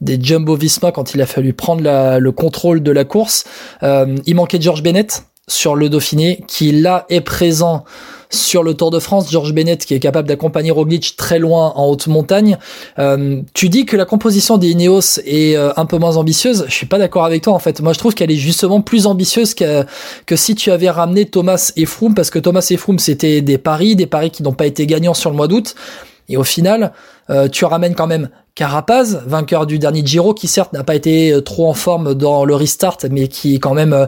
des 0.00 0.18
Jumbo 0.20 0.56
Visma 0.56 0.92
quand 0.92 1.14
il 1.14 1.22
a 1.22 1.26
fallu 1.26 1.52
prendre 1.52 1.82
le 2.18 2.32
contrôle 2.32 2.82
de 2.82 2.90
la 2.90 3.04
course. 3.04 3.44
Euh, 3.82 4.16
il 4.26 4.34
manquait 4.36 4.60
George 4.60 4.82
Bennett 4.82 5.24
sur 5.48 5.76
le 5.76 5.88
Dauphiné, 5.88 6.42
qui 6.48 6.72
là 6.72 7.06
est 7.08 7.20
présent 7.20 7.84
sur 8.30 8.64
le 8.64 8.74
Tour 8.74 8.90
de 8.90 8.98
France. 8.98 9.30
George 9.30 9.52
Bennett 9.52 9.84
qui 9.84 9.94
est 9.94 10.00
capable 10.00 10.26
d'accompagner 10.26 10.72
Roglic 10.72 11.14
très 11.16 11.38
loin 11.38 11.72
en 11.76 11.86
haute 11.86 12.08
montagne. 12.08 12.58
Euh, 12.98 13.40
tu 13.54 13.68
dis 13.68 13.86
que 13.86 13.96
la 13.96 14.04
composition 14.04 14.58
des 14.58 14.70
Ineos 14.70 15.20
est 15.24 15.56
euh, 15.56 15.70
un 15.76 15.86
peu 15.86 15.98
moins 15.98 16.16
ambitieuse. 16.16 16.64
Je 16.66 16.74
suis 16.74 16.86
pas 16.86 16.98
d'accord 16.98 17.24
avec 17.24 17.42
toi 17.42 17.52
en 17.52 17.60
fait. 17.60 17.80
Moi 17.80 17.92
je 17.92 17.98
trouve 17.98 18.14
qu'elle 18.14 18.32
est 18.32 18.36
justement 18.36 18.80
plus 18.80 19.06
ambitieuse 19.06 19.54
que, 19.54 19.84
que 20.26 20.34
si 20.34 20.56
tu 20.56 20.72
avais 20.72 20.90
ramené 20.90 21.26
Thomas 21.26 21.72
et 21.76 21.86
Froome 21.86 22.14
parce 22.14 22.30
que 22.30 22.40
Thomas 22.40 22.66
et 22.68 22.76
Froome 22.76 22.98
c'était 22.98 23.40
des 23.40 23.58
paris, 23.58 23.94
des 23.94 24.06
paris 24.06 24.30
qui 24.30 24.42
n'ont 24.42 24.52
pas 24.52 24.66
été 24.66 24.86
gagnants 24.86 25.14
sur 25.14 25.30
le 25.30 25.36
mois 25.36 25.46
d'août. 25.46 25.76
Et 26.28 26.36
au 26.36 26.44
final, 26.44 26.92
euh, 27.30 27.48
tu 27.48 27.64
ramènes 27.64 27.94
quand 27.94 28.06
même 28.06 28.28
Carapaz, 28.54 29.22
vainqueur 29.26 29.66
du 29.66 29.78
dernier 29.78 30.04
Giro, 30.04 30.32
qui 30.32 30.48
certes 30.48 30.72
n'a 30.72 30.82
pas 30.82 30.94
été 30.94 31.32
euh, 31.32 31.42
trop 31.42 31.68
en 31.68 31.74
forme 31.74 32.14
dans 32.14 32.44
le 32.44 32.54
restart, 32.54 32.98
mais 33.10 33.28
qui 33.28 33.56
est 33.56 33.58
quand 33.58 33.74
même 33.74 33.92
euh, 33.92 34.06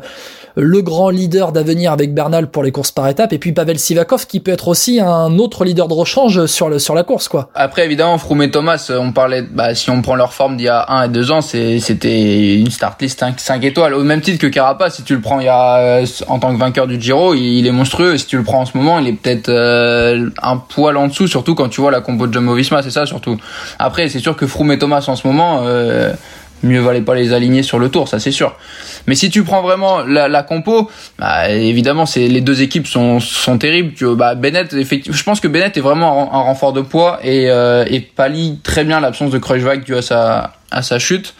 le 0.58 0.82
grand 0.82 1.10
leader 1.10 1.52
d'avenir 1.52 1.92
avec 1.92 2.12
Bernal 2.12 2.50
pour 2.50 2.64
les 2.64 2.72
courses 2.72 2.90
par 2.90 3.08
étapes, 3.08 3.32
et 3.32 3.38
puis 3.38 3.52
Pavel 3.52 3.78
Sivakov 3.78 4.26
qui 4.26 4.40
peut 4.40 4.50
être 4.50 4.68
aussi 4.68 5.00
un 5.00 5.38
autre 5.38 5.64
leader 5.64 5.86
de 5.86 5.94
rechange 5.94 6.46
sur, 6.46 6.68
le, 6.68 6.80
sur 6.80 6.94
la 6.94 7.04
course. 7.04 7.28
quoi. 7.28 7.48
Après 7.54 7.84
évidemment, 7.84 8.18
Froome 8.18 8.42
et 8.42 8.50
Thomas, 8.50 8.90
on 8.98 9.12
parlait, 9.12 9.42
bah, 9.42 9.74
si 9.74 9.90
on 9.90 10.02
prend 10.02 10.16
leur 10.16 10.32
forme 10.32 10.56
d'il 10.56 10.64
y 10.64 10.68
a 10.68 10.84
un 10.88 11.04
et 11.04 11.08
deux 11.08 11.30
ans, 11.30 11.40
c'était 11.40 12.56
une 12.56 12.70
start 12.70 13.00
list 13.00 13.24
5, 13.36 13.64
étoiles, 13.64 13.94
au 13.94 14.02
même 14.02 14.20
titre 14.20 14.40
que 14.40 14.48
Carapaz, 14.48 14.90
si 14.90 15.04
tu 15.04 15.14
le 15.14 15.20
prends 15.20 15.38
il 15.38 15.46
y 15.46 15.48
a, 15.48 16.00
en 16.26 16.38
tant 16.40 16.52
que 16.52 16.58
vainqueur 16.58 16.88
du 16.88 17.00
Giro, 17.00 17.34
il, 17.34 17.66
est 17.66 17.72
monstrueux, 17.72 18.18
si 18.18 18.26
tu 18.26 18.36
le 18.36 18.42
prends 18.42 18.62
en 18.62 18.66
ce 18.66 18.76
moment, 18.76 18.98
il 18.98 19.06
est 19.06 19.12
peut-être 19.12 19.50
euh, 19.50 20.28
un 20.42 20.56
poil 20.56 20.96
en 20.96 21.06
dessous, 21.06 21.28
surtout 21.28 21.54
quand 21.54 21.68
tu 21.68 21.80
vois 21.80 21.92
la 21.92 22.00
compo 22.00 22.26
de 22.26 22.32
Jumbo-Visma, 22.32 22.82
c'est 22.82 22.90
ça 22.90 23.06
surtout. 23.06 23.36
Après, 23.78 24.08
c'est 24.08 24.18
sûr 24.18 24.36
que 24.36 24.46
Froome 24.46 24.72
et 24.72 24.78
Thomas 24.78 25.04
en 25.06 25.14
ce 25.14 25.26
moment... 25.26 25.60
Euh, 25.64 26.12
mieux 26.62 26.80
valait 26.80 27.00
pas 27.00 27.14
les 27.14 27.32
aligner 27.32 27.62
sur 27.62 27.78
le 27.78 27.88
tour, 27.88 28.08
ça 28.08 28.18
c'est 28.18 28.30
sûr. 28.30 28.56
Mais 29.06 29.14
si 29.14 29.30
tu 29.30 29.42
prends 29.42 29.62
vraiment 29.62 30.00
la, 30.04 30.28
la 30.28 30.42
compo, 30.42 30.90
bah, 31.18 31.48
évidemment, 31.50 32.06
c'est 32.06 32.28
les 32.28 32.40
deux 32.40 32.62
équipes 32.62 32.86
sont, 32.86 33.20
sont 33.20 33.58
terribles. 33.58 33.94
Tu, 33.94 34.06
bah, 34.14 34.34
Bennett, 34.34 34.72
effectivement, 34.72 35.16
je 35.16 35.24
pense 35.24 35.40
que 35.40 35.48
Bennett 35.48 35.76
est 35.76 35.80
vraiment 35.80 36.34
un, 36.34 36.40
renfort 36.40 36.72
de 36.72 36.80
poids 36.80 37.18
et, 37.22 37.50
euh, 37.50 37.84
pallie 38.16 38.58
très 38.62 38.84
bien 38.84 39.00
l'absence 39.00 39.30
de 39.30 39.38
Kreuzwag 39.38 39.84
dû 39.84 39.94
à 39.94 40.02
sa 40.02 40.52
à 40.70 40.82
sa 40.82 40.98
chute. 40.98 41.34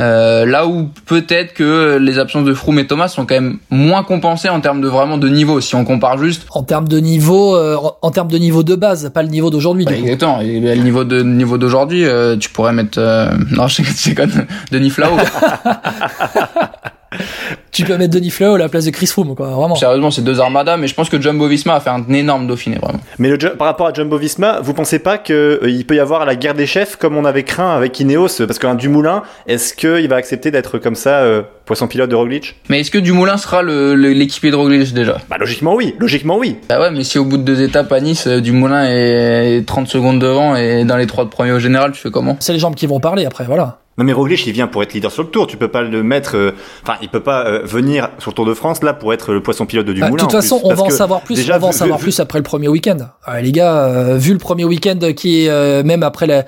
Euh, 0.00 0.44
là 0.44 0.66
où 0.66 0.90
peut-être 1.06 1.54
que 1.54 1.96
les 2.00 2.18
absences 2.18 2.44
de 2.44 2.54
Froome 2.54 2.78
et 2.78 2.86
Thomas 2.86 3.08
sont 3.08 3.24
quand 3.26 3.34
même 3.34 3.58
moins 3.70 4.02
compensées 4.02 4.48
en 4.48 4.60
termes 4.60 4.80
de 4.80 4.88
vraiment 4.88 5.18
de 5.18 5.28
niveau. 5.28 5.60
Si 5.60 5.74
on 5.74 5.84
compare 5.84 6.18
juste 6.18 6.46
en 6.50 6.62
termes 6.62 6.88
de 6.88 6.98
niveau, 6.98 7.56
euh, 7.56 7.76
en 8.02 8.10
termes 8.10 8.30
de 8.30 8.38
niveau 8.38 8.62
de 8.62 8.74
base, 8.74 9.10
pas 9.14 9.22
le 9.22 9.28
niveau 9.28 9.50
d'aujourd'hui. 9.50 9.84
Bah, 9.84 9.92
exactement. 9.92 10.40
Et 10.40 10.60
le 10.60 10.74
niveau 10.82 11.04
de 11.04 11.22
niveau 11.22 11.58
d'aujourd'hui, 11.58 12.04
euh, 12.04 12.36
tu 12.36 12.50
pourrais 12.50 12.72
mettre 12.72 12.98
euh, 12.98 13.30
non, 13.50 13.68
je 13.68 13.82
sais 13.82 14.14
pas, 14.14 14.26
Denis 14.70 14.90
Flau. 14.90 15.08
tu 17.76 17.84
peux 17.84 17.96
mettre 17.96 18.14
Denis 18.14 18.30
Flau 18.30 18.54
à 18.54 18.58
la 18.58 18.68
place 18.68 18.84
de 18.86 18.90
Chris 18.90 19.06
Froome, 19.06 19.34
quoi, 19.34 19.48
vraiment. 19.48 19.74
Sérieusement, 19.74 20.10
c'est 20.10 20.22
deux 20.22 20.40
armadas, 20.40 20.76
mais 20.76 20.88
je 20.88 20.94
pense 20.94 21.08
que 21.08 21.20
Jumbo 21.20 21.46
Visma 21.46 21.74
a 21.74 21.80
fait 21.80 21.90
un 21.90 22.04
énorme 22.08 22.46
Dauphiné, 22.46 22.78
vraiment. 22.80 23.00
Mais 23.18 23.28
le, 23.28 23.36
par 23.36 23.66
rapport 23.66 23.86
à 23.86 23.92
Jumbo 23.92 24.16
Visma, 24.16 24.60
vous 24.60 24.72
pensez 24.74 24.98
pas 24.98 25.18
qu'il 25.18 25.34
euh, 25.34 25.82
peut 25.86 25.96
y 25.96 26.00
avoir 26.00 26.24
la 26.24 26.36
guerre 26.36 26.54
des 26.54 26.66
chefs 26.66 26.96
comme 26.96 27.16
on 27.16 27.24
avait 27.24 27.44
craint 27.44 27.76
avec 27.76 27.98
Ineos? 28.00 28.46
Parce 28.46 28.58
qu'un 28.58 28.74
Dumoulin, 28.74 29.22
est-ce 29.46 29.74
qu'il 29.74 30.08
va 30.08 30.16
accepter 30.16 30.50
d'être 30.50 30.78
comme 30.78 30.94
ça, 30.94 31.20
euh, 31.20 31.42
poisson 31.66 31.86
pilote 31.86 32.10
de 32.10 32.14
Roglic? 32.14 32.56
Mais 32.68 32.80
est-ce 32.80 32.90
que 32.90 32.98
Dumoulin 32.98 33.36
sera 33.36 33.62
l'équipier 33.62 34.50
de 34.50 34.56
Roglic 34.56 34.94
déjà? 34.94 35.18
Bah 35.28 35.36
logiquement 35.38 35.74
oui, 35.74 35.94
logiquement 35.98 36.38
oui. 36.38 36.56
Bah 36.68 36.80
ouais, 36.80 36.90
mais 36.90 37.04
si 37.04 37.18
au 37.18 37.24
bout 37.24 37.36
de 37.36 37.42
deux 37.42 37.62
étapes 37.62 37.92
à 37.92 38.00
Nice, 38.00 38.26
euh, 38.26 38.40
Dumoulin 38.40 38.86
est 38.86 39.66
30 39.66 39.88
secondes 39.88 40.18
devant 40.18 40.56
et 40.56 40.84
dans 40.84 40.96
les 40.96 41.06
trois 41.06 41.28
premiers 41.28 41.52
au 41.52 41.58
général, 41.58 41.92
tu 41.92 42.00
fais 42.00 42.10
comment? 42.10 42.36
C'est 42.40 42.52
les 42.52 42.58
jambes 42.58 42.74
qui 42.74 42.86
vont 42.86 43.00
parler 43.00 43.26
après, 43.26 43.44
voilà. 43.44 43.78
Non 43.98 44.04
mais 44.04 44.12
Roglic 44.12 44.46
il 44.46 44.52
vient 44.52 44.66
pour 44.66 44.82
être 44.82 44.92
leader 44.92 45.10
sur 45.10 45.22
le 45.22 45.30
Tour, 45.30 45.46
tu 45.46 45.56
peux 45.56 45.68
pas 45.68 45.82
le 45.82 46.02
mettre, 46.02 46.36
euh, 46.36 46.52
enfin 46.82 46.98
il 47.00 47.08
peut 47.08 47.22
pas 47.22 47.46
euh, 47.46 47.62
venir 47.64 48.10
sur 48.18 48.30
le 48.30 48.34
Tour 48.34 48.44
de 48.46 48.54
France 48.54 48.82
là 48.82 48.92
pour 48.92 49.14
être 49.14 49.32
le 49.32 49.42
poisson 49.42 49.64
pilote 49.64 49.86
de 49.86 49.92
Dumoulin. 49.92 50.10
Bah, 50.10 50.16
de 50.16 50.22
toute 50.22 50.32
façon 50.32 50.60
on 50.64 50.74
va 50.74 50.82
en 50.82 50.90
savoir 50.90 51.22
plus, 51.22 51.36
déjà, 51.36 51.56
on 51.56 51.60
va 51.60 51.68
en 51.68 51.72
savoir 51.72 51.98
plus 51.98 52.20
après 52.20 52.38
le 52.38 52.42
premier 52.42 52.68
week-end. 52.68 52.98
les 53.40 53.52
gars, 53.52 53.86
euh, 53.86 54.16
vu 54.18 54.32
le 54.32 54.38
premier 54.38 54.64
week-end 54.64 54.98
qui 55.16 55.46
est 55.46 55.82
même 55.82 56.02
après 56.02 56.26
la 56.26 56.44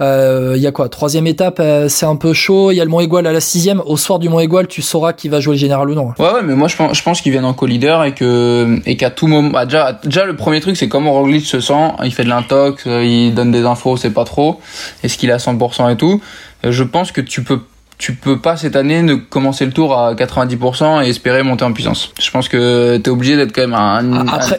il 0.00 0.60
y 0.60 0.66
a 0.66 0.72
quoi? 0.72 0.88
Troisième 0.88 1.26
étape, 1.26 1.62
c'est 1.88 2.06
un 2.06 2.16
peu 2.16 2.32
chaud. 2.32 2.70
Il 2.70 2.76
y 2.76 2.80
a 2.80 2.84
le 2.84 2.90
Mont 2.90 3.00
Égual 3.00 3.26
à 3.26 3.32
la 3.32 3.40
sixième. 3.40 3.82
Au 3.86 3.96
soir 3.96 4.18
du 4.18 4.28
Mont 4.28 4.40
Égual, 4.40 4.66
tu 4.66 4.82
sauras 4.82 5.12
qui 5.12 5.28
va 5.28 5.40
jouer 5.40 5.54
le 5.54 5.60
général 5.60 5.90
ou 5.90 5.94
non. 5.94 6.12
Ouais, 6.18 6.32
ouais 6.32 6.42
mais 6.42 6.54
moi 6.54 6.68
je 6.68 6.76
pense, 6.76 6.96
je 6.96 7.02
pense 7.02 7.20
qu'ils 7.20 7.38
en 7.42 7.54
co-leader 7.54 8.04
et 8.04 8.14
que 8.14 8.78
et 8.86 8.96
qu'à 8.96 9.10
tout 9.10 9.26
moment, 9.26 9.50
bah, 9.50 9.64
déjà, 9.64 9.98
déjà 10.04 10.24
le 10.24 10.36
premier 10.36 10.60
truc 10.60 10.76
c'est 10.76 10.88
comment 10.88 11.12
Roglic 11.12 11.46
se 11.46 11.60
sent. 11.60 11.92
Il 12.04 12.12
fait 12.12 12.24
de 12.24 12.28
l'intox, 12.28 12.84
il 12.86 13.32
donne 13.34 13.50
des 13.50 13.64
infos, 13.64 13.96
c'est 13.96 14.10
pas 14.10 14.24
trop. 14.24 14.60
Est-ce 15.02 15.18
qu'il 15.18 15.30
est 15.30 15.32
à 15.32 15.38
100% 15.38 15.92
et 15.92 15.96
tout 15.96 16.20
je 16.64 16.84
pense 16.84 17.12
que 17.12 17.20
tu 17.20 17.42
peux 17.42 17.60
tu 18.02 18.14
peux 18.14 18.40
pas 18.40 18.56
cette 18.56 18.74
année 18.74 19.00
ne 19.00 19.14
commencer 19.14 19.64
le 19.64 19.70
tour 19.70 19.96
à 19.96 20.12
90% 20.14 21.04
et 21.04 21.08
espérer 21.08 21.44
monter 21.44 21.64
en 21.64 21.72
puissance. 21.72 22.12
Je 22.20 22.32
pense 22.32 22.48
que 22.48 22.96
tu 22.96 23.02
es 23.04 23.08
obligé 23.08 23.36
d'être 23.36 23.54
quand 23.54 23.60
même 23.60 23.74
à, 23.74 24.02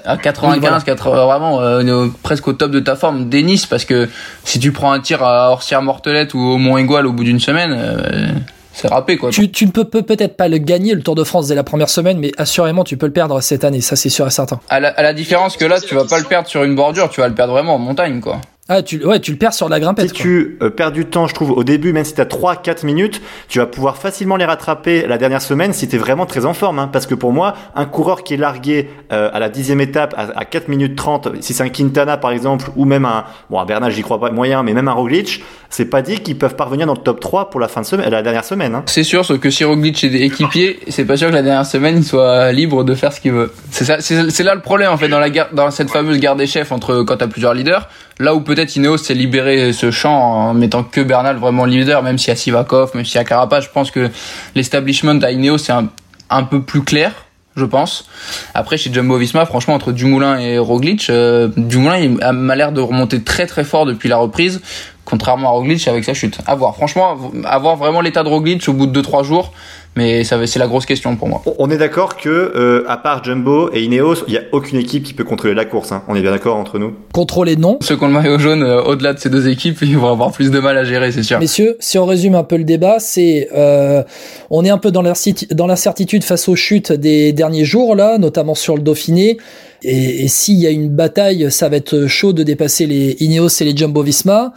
à 0.05 0.15
95, 0.15 0.85
80, 0.85 1.25
vraiment 1.25 1.59
euh, 1.59 2.07
presque 2.23 2.47
au 2.47 2.53
top 2.53 2.71
de 2.71 2.79
ta 2.79 2.95
forme. 2.95 3.27
Denis, 3.27 3.65
parce 3.69 3.83
que 3.83 4.07
si 4.45 4.59
tu 4.59 4.71
prends 4.71 4.93
un 4.93 5.01
tir 5.01 5.21
à 5.23 5.51
Orsière 5.51 5.81
Mortelette 5.81 6.33
ou 6.33 6.39
au 6.39 6.57
Mont 6.57 6.77
Égual 6.77 7.05
au 7.05 7.11
bout 7.11 7.25
d'une 7.25 7.41
semaine, 7.41 7.75
euh, 7.77 8.29
c'est 8.71 8.87
râpé 8.87 9.17
quoi. 9.17 9.29
Tu, 9.29 9.51
tu 9.51 9.65
ne 9.65 9.71
peux 9.71 9.83
peut-être 9.83 10.37
pas 10.37 10.47
le 10.47 10.57
gagner 10.57 10.93
le 10.93 11.01
Tour 11.01 11.15
de 11.15 11.25
France 11.25 11.49
dès 11.49 11.55
la 11.55 11.65
première 11.65 11.89
semaine, 11.89 12.19
mais 12.19 12.31
assurément 12.37 12.85
tu 12.85 12.95
peux 12.95 13.07
le 13.07 13.11
perdre 13.11 13.41
cette 13.41 13.65
année, 13.65 13.81
ça 13.81 13.97
c'est 13.97 14.07
sûr 14.07 14.25
et 14.25 14.31
certain. 14.31 14.61
À 14.69 14.79
la, 14.79 14.87
à 14.87 15.03
la 15.03 15.11
différence 15.11 15.57
que 15.57 15.65
là, 15.65 15.81
tu 15.81 15.95
vas 15.95 16.05
pas 16.05 16.17
le 16.17 16.25
perdre 16.25 16.47
sur 16.47 16.63
une 16.63 16.75
bordure, 16.75 17.09
tu 17.09 17.19
vas 17.19 17.27
le 17.27 17.35
perdre 17.35 17.51
vraiment 17.51 17.75
en 17.75 17.79
montagne 17.79 18.21
quoi. 18.21 18.39
Ah, 18.69 18.81
tu, 18.81 19.05
ouais, 19.05 19.19
tu 19.19 19.31
le 19.31 19.37
perds 19.37 19.53
sur 19.53 19.67
la 19.67 19.77
grimpette. 19.81 20.07
Si 20.07 20.13
tu 20.13 20.57
euh, 20.61 20.69
perds 20.69 20.93
du 20.93 21.05
temps, 21.05 21.27
je 21.27 21.35
trouve, 21.35 21.51
au 21.51 21.65
début, 21.65 21.91
même 21.91 22.05
si 22.05 22.15
tu 22.15 22.21
as 22.21 22.25
3-4 22.25 22.85
minutes, 22.85 23.21
tu 23.49 23.59
vas 23.59 23.65
pouvoir 23.65 23.97
facilement 23.97 24.37
les 24.37 24.45
rattraper 24.45 25.05
la 25.05 25.17
dernière 25.17 25.41
semaine 25.41 25.73
si 25.73 25.89
tu 25.89 25.97
es 25.97 25.99
vraiment 25.99 26.25
très 26.25 26.45
en 26.45 26.53
forme. 26.53 26.79
Hein. 26.79 26.89
parce 26.91 27.05
que 27.05 27.13
pour 27.13 27.33
moi, 27.33 27.55
un 27.75 27.83
coureur 27.83 28.23
qui 28.23 28.35
est 28.35 28.37
largué 28.37 28.87
euh, 29.11 29.29
à 29.33 29.39
la 29.39 29.49
dixième 29.49 29.81
étape 29.81 30.13
à, 30.15 30.39
à 30.39 30.45
4 30.45 30.69
minutes 30.69 30.95
30, 30.95 31.41
si 31.41 31.53
c'est 31.53 31.63
un 31.63 31.67
Quintana 31.67 32.15
par 32.15 32.31
exemple, 32.31 32.69
ou 32.77 32.85
même 32.85 33.03
un, 33.03 33.25
bon, 33.49 33.59
un 33.59 33.65
Bernal, 33.65 33.91
j'y 33.91 34.01
crois 34.01 34.17
pas 34.17 34.31
moyen, 34.31 34.63
mais 34.63 34.71
même 34.71 34.87
un 34.87 34.93
Roglic, 34.93 35.43
c'est 35.69 35.89
pas 35.89 36.01
dit 36.01 36.19
qu'ils 36.19 36.37
peuvent 36.37 36.55
parvenir 36.55 36.87
dans 36.87 36.93
le 36.93 36.99
top 36.99 37.19
3 37.19 37.49
pour 37.49 37.59
la 37.59 37.67
fin 37.67 37.81
de 37.81 37.85
semaine, 37.85 38.09
la 38.09 38.21
dernière 38.21 38.45
semaine. 38.45 38.75
Hein. 38.75 38.83
C'est 38.85 39.03
sûr, 39.03 39.25
sauf 39.25 39.41
que 39.41 39.49
si 39.49 39.65
Roglic 39.65 40.01
est 40.05 40.13
équipier, 40.13 40.79
c'est 40.87 41.03
pas 41.03 41.17
sûr 41.17 41.27
que 41.27 41.33
la 41.33 41.41
dernière 41.41 41.65
semaine 41.65 41.97
il 41.97 42.05
soit 42.05 42.53
libre 42.53 42.85
de 42.85 42.95
faire 42.95 43.11
ce 43.11 43.19
qu'il 43.19 43.33
veut. 43.33 43.51
C'est 43.71 43.83
ça, 43.83 43.97
c'est 43.99 44.43
là 44.43 44.55
le 44.55 44.61
problème 44.61 44.93
en 44.93 44.97
fait 44.97 45.09
dans 45.09 45.19
la 45.19 45.29
dans 45.51 45.69
cette 45.69 45.89
fameuse 45.89 46.17
guerre 46.19 46.37
des 46.37 46.47
chefs 46.47 46.71
entre 46.71 47.03
quand 47.03 47.17
t'as 47.17 47.27
plusieurs 47.27 47.53
leaders. 47.53 47.89
Là 48.19 48.35
où 48.35 48.41
peut-être 48.41 48.75
Ineos 48.75 48.97
s'est 48.97 49.13
libéré 49.13 49.73
ce 49.73 49.91
champ 49.91 50.15
en 50.15 50.53
mettant 50.53 50.83
que 50.83 51.01
Bernal 51.01 51.37
vraiment 51.37 51.65
leader, 51.65 52.03
même 52.03 52.17
s'il 52.17 52.29
y 52.29 52.31
a 52.31 52.35
Sivakov, 52.35 52.91
même 52.95 53.05
s'il 53.05 53.15
y 53.15 53.19
a 53.19 53.23
Carapaz, 53.23 53.61
je 53.61 53.69
pense 53.69 53.91
que 53.91 54.09
l'establishment 54.55 55.19
à 55.21 55.31
Ineos 55.31 55.57
c'est 55.57 55.73
un, 55.73 55.89
un 56.29 56.43
peu 56.43 56.61
plus 56.61 56.83
clair 56.83 57.13
je 57.55 57.65
pense. 57.65 58.05
Après, 58.53 58.77
chez 58.77 58.91
Jumbo 58.91 59.17
Visma, 59.17 59.45
franchement, 59.45 59.75
entre 59.75 59.91
Dumoulin 59.91 60.39
et 60.39 60.57
Roglic, 60.57 61.09
euh, 61.09 61.49
Dumoulin 61.55 61.97
il 61.97 62.09
m'a 62.11 62.55
l'air 62.55 62.71
de 62.71 62.81
remonter 62.81 63.21
très 63.21 63.45
très 63.45 63.63
fort 63.63 63.85
depuis 63.85 64.09
la 64.09 64.17
reprise, 64.17 64.61
contrairement 65.05 65.49
à 65.49 65.51
Roglic 65.51 65.87
avec 65.87 66.03
sa 66.03 66.13
chute. 66.13 66.39
À 66.47 66.55
voir. 66.55 66.75
Franchement, 66.75 67.17
avoir 67.45 67.75
vraiment 67.75 68.01
l'état 68.01 68.23
de 68.23 68.29
Roglic 68.29 68.67
au 68.67 68.73
bout 68.73 68.87
de 68.87 69.01
2-3 69.01 69.23
jours, 69.23 69.53
Mais 69.95 70.23
ça, 70.23 70.45
c'est 70.47 70.59
la 70.59 70.67
grosse 70.67 70.85
question 70.85 71.15
pour 71.15 71.27
moi. 71.27 71.43
On 71.59 71.69
est 71.69 71.77
d'accord 71.77 72.17
que, 72.17 72.29
euh, 72.29 72.83
à 72.87 72.97
part 72.97 73.23
Jumbo 73.23 73.69
et 73.73 73.83
Ineos, 73.83 74.25
il 74.27 74.31
n'y 74.31 74.37
a 74.37 74.43
aucune 74.51 74.79
équipe 74.79 75.03
qui 75.03 75.13
peut 75.13 75.23
contrôler 75.23 75.53
la 75.53 75.65
course. 75.65 75.91
Hein. 75.91 76.03
On 76.07 76.15
est 76.15 76.21
bien 76.21 76.31
d'accord 76.31 76.57
entre 76.57 76.79
nous 76.79 76.95
Contrôler, 77.13 77.55
non. 77.55 77.77
Ceux 77.81 77.95
qui 77.95 78.03
ont 78.03 78.07
le 78.07 78.13
maillot 78.13 78.39
jaune, 78.39 78.63
euh, 78.63 78.81
au-delà 78.81 79.13
de 79.13 79.19
ces 79.19 79.29
deux 79.29 79.47
équipes, 79.47 79.77
ils 79.83 79.97
vont 79.97 80.11
avoir 80.11 80.31
plus 80.31 80.49
de 80.49 80.59
mal 80.59 80.77
à 80.77 80.83
gérer, 80.83 81.11
c'est 81.11 81.21
sûr. 81.21 81.39
Messieurs, 81.39 81.77
si 81.79 81.99
on 81.99 82.05
résume 82.05 82.33
un 82.33 82.43
peu 82.43 82.57
le 82.57 82.63
débat, 82.63 82.97
c'est 82.99 83.49
euh, 83.55 84.01
on 84.49 84.65
est 84.65 84.71
un 84.71 84.79
peu 84.79 84.89
dans 84.89 85.03
l'incertitude 85.03 86.23
face 86.23 86.49
aux 86.49 86.55
chutes 86.55 86.91
des 86.91 87.31
derniers 87.31 87.65
jours 87.65 87.95
là, 87.95 88.17
notamment 88.17 88.55
sur 88.55 88.75
le 88.75 88.81
Dauphiné. 88.81 89.37
Et, 89.83 90.23
et 90.23 90.27
s'il 90.27 90.55
y 90.55 90.65
a 90.65 90.71
une 90.71 90.89
bataille, 90.89 91.51
ça 91.51 91.69
va 91.69 91.75
être 91.75 92.07
chaud 92.07 92.33
de 92.33 92.41
dépasser 92.41 92.87
les 92.87 93.17
Ineos 93.19 93.49
et 93.61 93.65
les 93.65 93.75
Jumbo-Visma. 93.75 94.53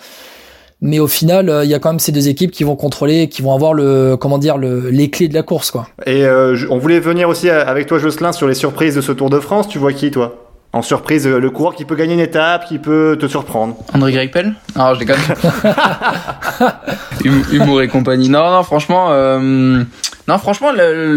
Mais 0.80 0.98
au 0.98 1.06
final, 1.06 1.48
euh, 1.48 1.64
il 1.64 1.70
y 1.70 1.74
a 1.74 1.78
quand 1.78 1.90
même 1.90 1.98
ces 1.98 2.12
deux 2.12 2.28
équipes 2.28 2.50
qui 2.50 2.64
vont 2.64 2.76
contrôler, 2.76 3.28
qui 3.28 3.40
vont 3.42 3.54
avoir 3.54 3.72
le, 3.72 4.16
comment 4.16 4.38
dire, 4.38 4.58
le, 4.58 4.90
les 4.90 5.10
clés 5.10 5.28
de 5.28 5.34
la 5.34 5.42
course, 5.42 5.70
quoi. 5.70 5.88
Et 6.04 6.24
euh, 6.24 6.56
on 6.70 6.78
voulait 6.78 7.00
venir 7.00 7.28
aussi 7.28 7.48
avec 7.48 7.86
toi, 7.86 7.98
Jocelyn, 7.98 8.32
sur 8.32 8.46
les 8.46 8.54
surprises 8.54 8.94
de 8.94 9.00
ce 9.00 9.12
Tour 9.12 9.30
de 9.30 9.40
France. 9.40 9.68
Tu 9.68 9.78
vois 9.78 9.92
qui, 9.92 10.10
toi? 10.10 10.45
En 10.76 10.82
surprise, 10.82 11.26
le 11.26 11.50
coureur 11.50 11.74
qui 11.74 11.86
peut 11.86 11.96
gagner 11.96 12.14
une 12.14 12.20
étape, 12.20 12.66
qui 12.66 12.78
peut 12.78 13.16
te 13.18 13.26
surprendre. 13.26 13.76
André 13.94 14.12
Greipel? 14.12 14.52
Non, 14.76 14.92
je 14.92 14.98
déconne. 14.98 15.20
hum, 17.24 17.42
humour 17.50 17.80
et 17.80 17.88
compagnie. 17.88 18.28
Non, 18.28 18.50
non, 18.50 18.62
franchement, 18.62 19.06
euh, 19.10 19.82
non, 20.28 20.38
franchement, 20.38 20.72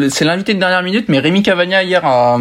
c'est 0.10 0.24
l'invité 0.24 0.54
de 0.54 0.60
dernière 0.60 0.84
minute, 0.84 1.06
mais 1.10 1.17
Rémi 1.17 1.41
Cavagna 1.41 1.84
hier 1.84 2.06
a, 2.06 2.38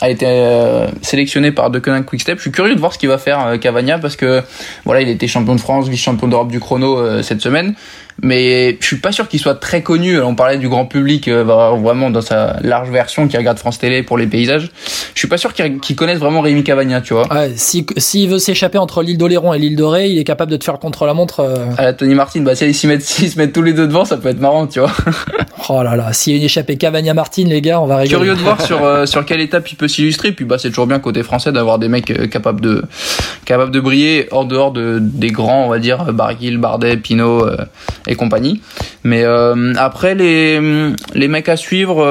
a 0.00 0.10
été 0.10 0.26
euh, 0.28 0.88
sélectionné 1.00 1.52
par 1.52 1.70
Deceuninck 1.70 2.06
Quickstep. 2.06 2.38
Je 2.38 2.42
suis 2.42 2.50
curieux 2.50 2.74
de 2.74 2.80
voir 2.80 2.92
ce 2.92 2.98
qu'il 2.98 3.08
va 3.08 3.18
faire 3.18 3.46
euh, 3.46 3.56
Cavagna 3.56 3.98
parce 3.98 4.16
que 4.16 4.42
voilà, 4.84 5.00
il 5.00 5.08
était 5.08 5.28
champion 5.28 5.54
de 5.54 5.60
France, 5.60 5.88
vice-champion 5.88 6.26
d'Europe 6.26 6.50
du 6.50 6.58
chrono 6.58 6.98
euh, 6.98 7.22
cette 7.22 7.40
semaine 7.40 7.74
mais 8.20 8.76
je 8.80 8.86
suis 8.86 8.96
pas 8.96 9.12
sûr 9.12 9.28
qu'il 9.28 9.40
soit 9.40 9.54
très 9.54 9.82
connu. 9.82 10.20
On 10.20 10.34
parlait 10.34 10.58
du 10.58 10.68
grand 10.68 10.86
public 10.86 11.28
euh, 11.28 11.42
vraiment 11.42 12.10
dans 12.10 12.20
sa 12.20 12.56
large 12.62 12.90
version 12.90 13.28
qui 13.28 13.36
regarde 13.36 13.58
France 13.58 13.78
Télé 13.78 14.02
pour 14.02 14.18
les 14.18 14.26
paysages. 14.26 14.70
Je 15.14 15.18
suis 15.18 15.28
pas 15.28 15.38
sûr 15.38 15.52
qu'il 15.54 15.96
connaisse 15.96 16.18
vraiment 16.18 16.40
Rémi 16.40 16.64
Cavagna, 16.64 17.00
tu 17.00 17.14
vois. 17.14 17.32
Ouais, 17.32 17.52
s'il 17.56 17.84
si, 17.96 18.26
veut 18.26 18.38
s'échapper 18.38 18.78
entre 18.78 19.02
l'île 19.02 19.18
d'Oléron 19.18 19.54
et 19.54 19.58
l'île 19.58 19.76
de 19.76 19.82
il 20.06 20.18
est 20.18 20.24
capable 20.24 20.50
de 20.50 20.56
te 20.56 20.64
faire 20.64 20.78
contre 20.78 21.06
la 21.06 21.14
montre. 21.14 21.40
Euh... 21.40 21.66
À 21.76 21.82
la 21.82 21.92
Tony 21.92 22.14
Martin, 22.14 22.40
bah 22.40 22.54
si 22.54 22.64
ils 22.66 22.74
s'y 22.74 22.86
mettent, 22.86 23.02
se 23.02 23.38
mettent 23.38 23.52
tous 23.52 23.62
les 23.62 23.72
deux 23.72 23.86
devant, 23.86 24.04
ça 24.04 24.16
peut 24.16 24.28
être 24.28 24.40
marrant, 24.40 24.66
tu 24.66 24.80
vois. 24.80 24.92
oh 25.68 25.82
là 25.82 25.96
là, 25.96 26.12
s'il 26.12 26.32
y 26.32 26.36
a 26.36 26.38
une 26.38 26.44
échappée 26.44 26.76
Cavagna 26.76 27.14
Martin, 27.14 27.44
les 27.44 27.60
gars, 27.60 27.80
on 27.80 27.86
va 27.86 27.98
rigoler. 27.98 28.26
Curieux 28.26 28.36
de 28.36 28.42
voir 28.42 28.60
sur 28.66 28.84
euh, 28.84 29.06
sur 29.06 29.24
quelle 29.24 29.40
étape 29.40 29.70
il 29.70 29.76
peut 29.76 29.88
s'illustrer. 29.88 30.32
Puis 30.32 30.44
bah 30.44 30.56
c'est 30.58 30.68
toujours 30.68 30.86
bien 30.86 30.98
côté 30.98 31.22
français 31.22 31.52
d'avoir 31.52 31.78
des 31.78 31.88
mecs 31.88 32.10
euh, 32.10 32.26
capables 32.26 32.60
de 32.60 32.84
capables 33.44 33.72
de 33.72 33.80
briller 33.80 34.28
hors 34.30 34.46
dehors 34.46 34.72
de 34.72 34.98
des 35.00 35.30
grands, 35.30 35.66
on 35.66 35.68
va 35.68 35.78
dire 35.78 36.12
Barguil, 36.12 36.58
Bardet, 36.58 36.96
Pinot 36.96 37.46
et 38.06 38.11
compagnie. 38.14 38.60
Mais 39.04 39.24
euh, 39.24 39.74
après 39.76 40.14
les 40.14 40.60
les 41.14 41.28
mecs 41.28 41.48
à 41.48 41.56
suivre. 41.56 42.04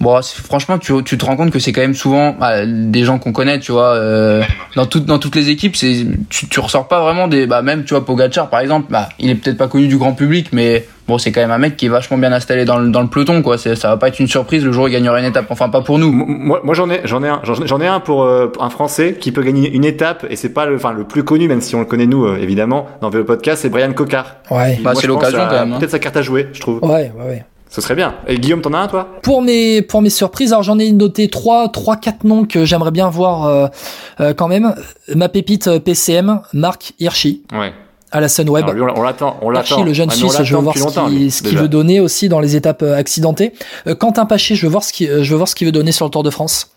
Bon, 0.00 0.18
franchement, 0.22 0.78
tu, 0.78 0.92
tu 1.04 1.18
te 1.18 1.26
rends 1.26 1.36
compte 1.36 1.50
que 1.50 1.58
c'est 1.58 1.72
quand 1.72 1.82
même 1.82 1.94
souvent 1.94 2.32
bah, 2.32 2.64
des 2.64 3.04
gens 3.04 3.18
qu'on 3.18 3.32
connaît, 3.32 3.58
tu 3.58 3.70
vois. 3.72 3.94
Euh, 3.94 4.42
dans 4.74 4.86
toutes 4.86 5.04
dans 5.04 5.18
toutes 5.18 5.36
les 5.36 5.50
équipes, 5.50 5.76
c'est 5.76 6.06
tu, 6.30 6.48
tu 6.48 6.60
ressors 6.60 6.88
pas 6.88 7.02
vraiment 7.02 7.28
des 7.28 7.46
bah 7.46 7.60
même 7.60 7.84
tu 7.84 7.92
vois 7.92 8.04
Pogacar 8.04 8.48
par 8.48 8.60
exemple, 8.60 8.86
bah 8.90 9.10
il 9.18 9.28
est 9.28 9.34
peut-être 9.34 9.58
pas 9.58 9.68
connu 9.68 9.88
du 9.88 9.98
grand 9.98 10.14
public, 10.14 10.48
mais 10.52 10.86
bon, 11.06 11.18
c'est 11.18 11.32
quand 11.32 11.42
même 11.42 11.50
un 11.50 11.58
mec 11.58 11.76
qui 11.76 11.86
est 11.86 11.90
vachement 11.90 12.16
bien 12.16 12.32
installé 12.32 12.64
dans 12.64 12.78
le, 12.78 12.88
dans 12.88 13.02
le 13.02 13.08
peloton, 13.08 13.42
quoi. 13.42 13.58
Ça 13.58 13.74
va 13.74 13.96
pas 13.98 14.08
être 14.08 14.20
une 14.20 14.28
surprise 14.28 14.64
le 14.64 14.72
jour 14.72 14.84
où 14.84 14.88
il 14.88 14.92
gagnerait 14.92 15.20
une 15.20 15.26
étape. 15.26 15.46
Enfin, 15.50 15.68
pas 15.68 15.82
pour 15.82 15.98
nous. 15.98 16.12
Moi, 16.12 16.60
moi 16.64 16.74
j'en 16.74 16.88
ai, 16.88 17.00
j'en 17.04 17.22
ai 17.22 17.28
un, 17.28 17.42
j'en 17.44 17.80
ai 17.80 17.86
un 17.86 18.00
pour 18.00 18.22
euh, 18.22 18.50
un 18.58 18.70
Français 18.70 19.16
qui 19.20 19.32
peut 19.32 19.42
gagner 19.42 19.70
une 19.70 19.84
étape 19.84 20.24
et 20.30 20.36
c'est 20.36 20.54
pas 20.54 20.64
le, 20.64 20.76
enfin, 20.76 20.92
le 20.92 21.04
plus 21.04 21.24
connu, 21.24 21.46
même 21.46 21.60
si 21.60 21.74
on 21.74 21.80
le 21.80 21.86
connaît 21.86 22.06
nous, 22.06 22.24
euh, 22.24 22.38
évidemment, 22.40 22.86
dans 23.02 23.10
le 23.10 23.24
podcast, 23.24 23.62
c'est 23.62 23.68
Brian 23.68 23.92
Cocard. 23.92 24.36
Ouais. 24.50 24.78
Bah, 24.82 24.92
c'est 24.94 25.08
l'occasion 25.08 25.40
quand 25.50 25.60
même. 25.60 25.72
Hein. 25.74 25.78
Peut-être 25.78 25.90
sa 25.90 25.98
carte 25.98 26.16
à 26.16 26.22
jouer, 26.22 26.48
je 26.54 26.60
trouve. 26.60 26.82
Ouais, 26.82 27.12
ouais, 27.14 27.26
ouais. 27.28 27.44
Ce 27.70 27.80
serait 27.80 27.94
bien. 27.94 28.16
Et 28.26 28.38
Guillaume, 28.38 28.60
t'en 28.60 28.72
as 28.74 28.78
un, 28.78 28.88
toi? 28.88 29.08
Pour 29.22 29.42
mes 29.42 29.80
pour 29.80 30.02
mes 30.02 30.10
surprises, 30.10 30.52
alors 30.52 30.64
j'en 30.64 30.78
ai 30.78 30.90
noté 30.90 31.28
trois, 31.28 31.68
trois, 31.68 31.96
quatre 31.96 32.24
noms 32.24 32.44
que 32.44 32.64
j'aimerais 32.64 32.90
bien 32.90 33.08
voir 33.08 33.44
euh, 33.44 33.68
euh, 34.20 34.34
quand 34.34 34.48
même. 34.48 34.74
Ma 35.14 35.28
pépite 35.28 35.78
PCM, 35.78 36.40
Marc 36.52 36.94
Hirschi. 36.98 37.42
Ouais 37.52 37.72
à 38.12 38.20
la 38.20 38.28
Sunweb. 38.28 38.68
Alors 38.68 38.98
on 38.98 39.02
l'attend, 39.02 39.36
on 39.42 39.50
l'attend. 39.50 39.84
le 39.84 39.92
jeune 39.92 40.08
ah, 40.10 40.14
Suisse, 40.14 40.42
je 40.42 40.56
veux 40.56 40.62
voir 40.62 40.76
ce 40.76 41.42
qu'il 41.42 41.58
veut 41.58 41.68
donner 41.68 42.00
aussi 42.00 42.28
dans 42.28 42.40
les 42.40 42.56
étapes 42.56 42.82
euh, 42.82 42.96
accidentées. 42.96 43.52
Euh, 43.86 43.94
Quentin 43.94 44.26
Paché, 44.26 44.54
je 44.54 44.66
veux 44.66 44.70
voir 44.70 44.84
ce 44.84 44.92
qu'il, 44.92 45.22
je 45.22 45.30
veux 45.30 45.36
voir 45.36 45.48
ce 45.48 45.54
qu'il 45.54 45.66
veut 45.66 45.72
donner 45.72 45.92
sur 45.92 46.06
le 46.06 46.10
Tour 46.10 46.22
de 46.22 46.30
France. 46.30 46.72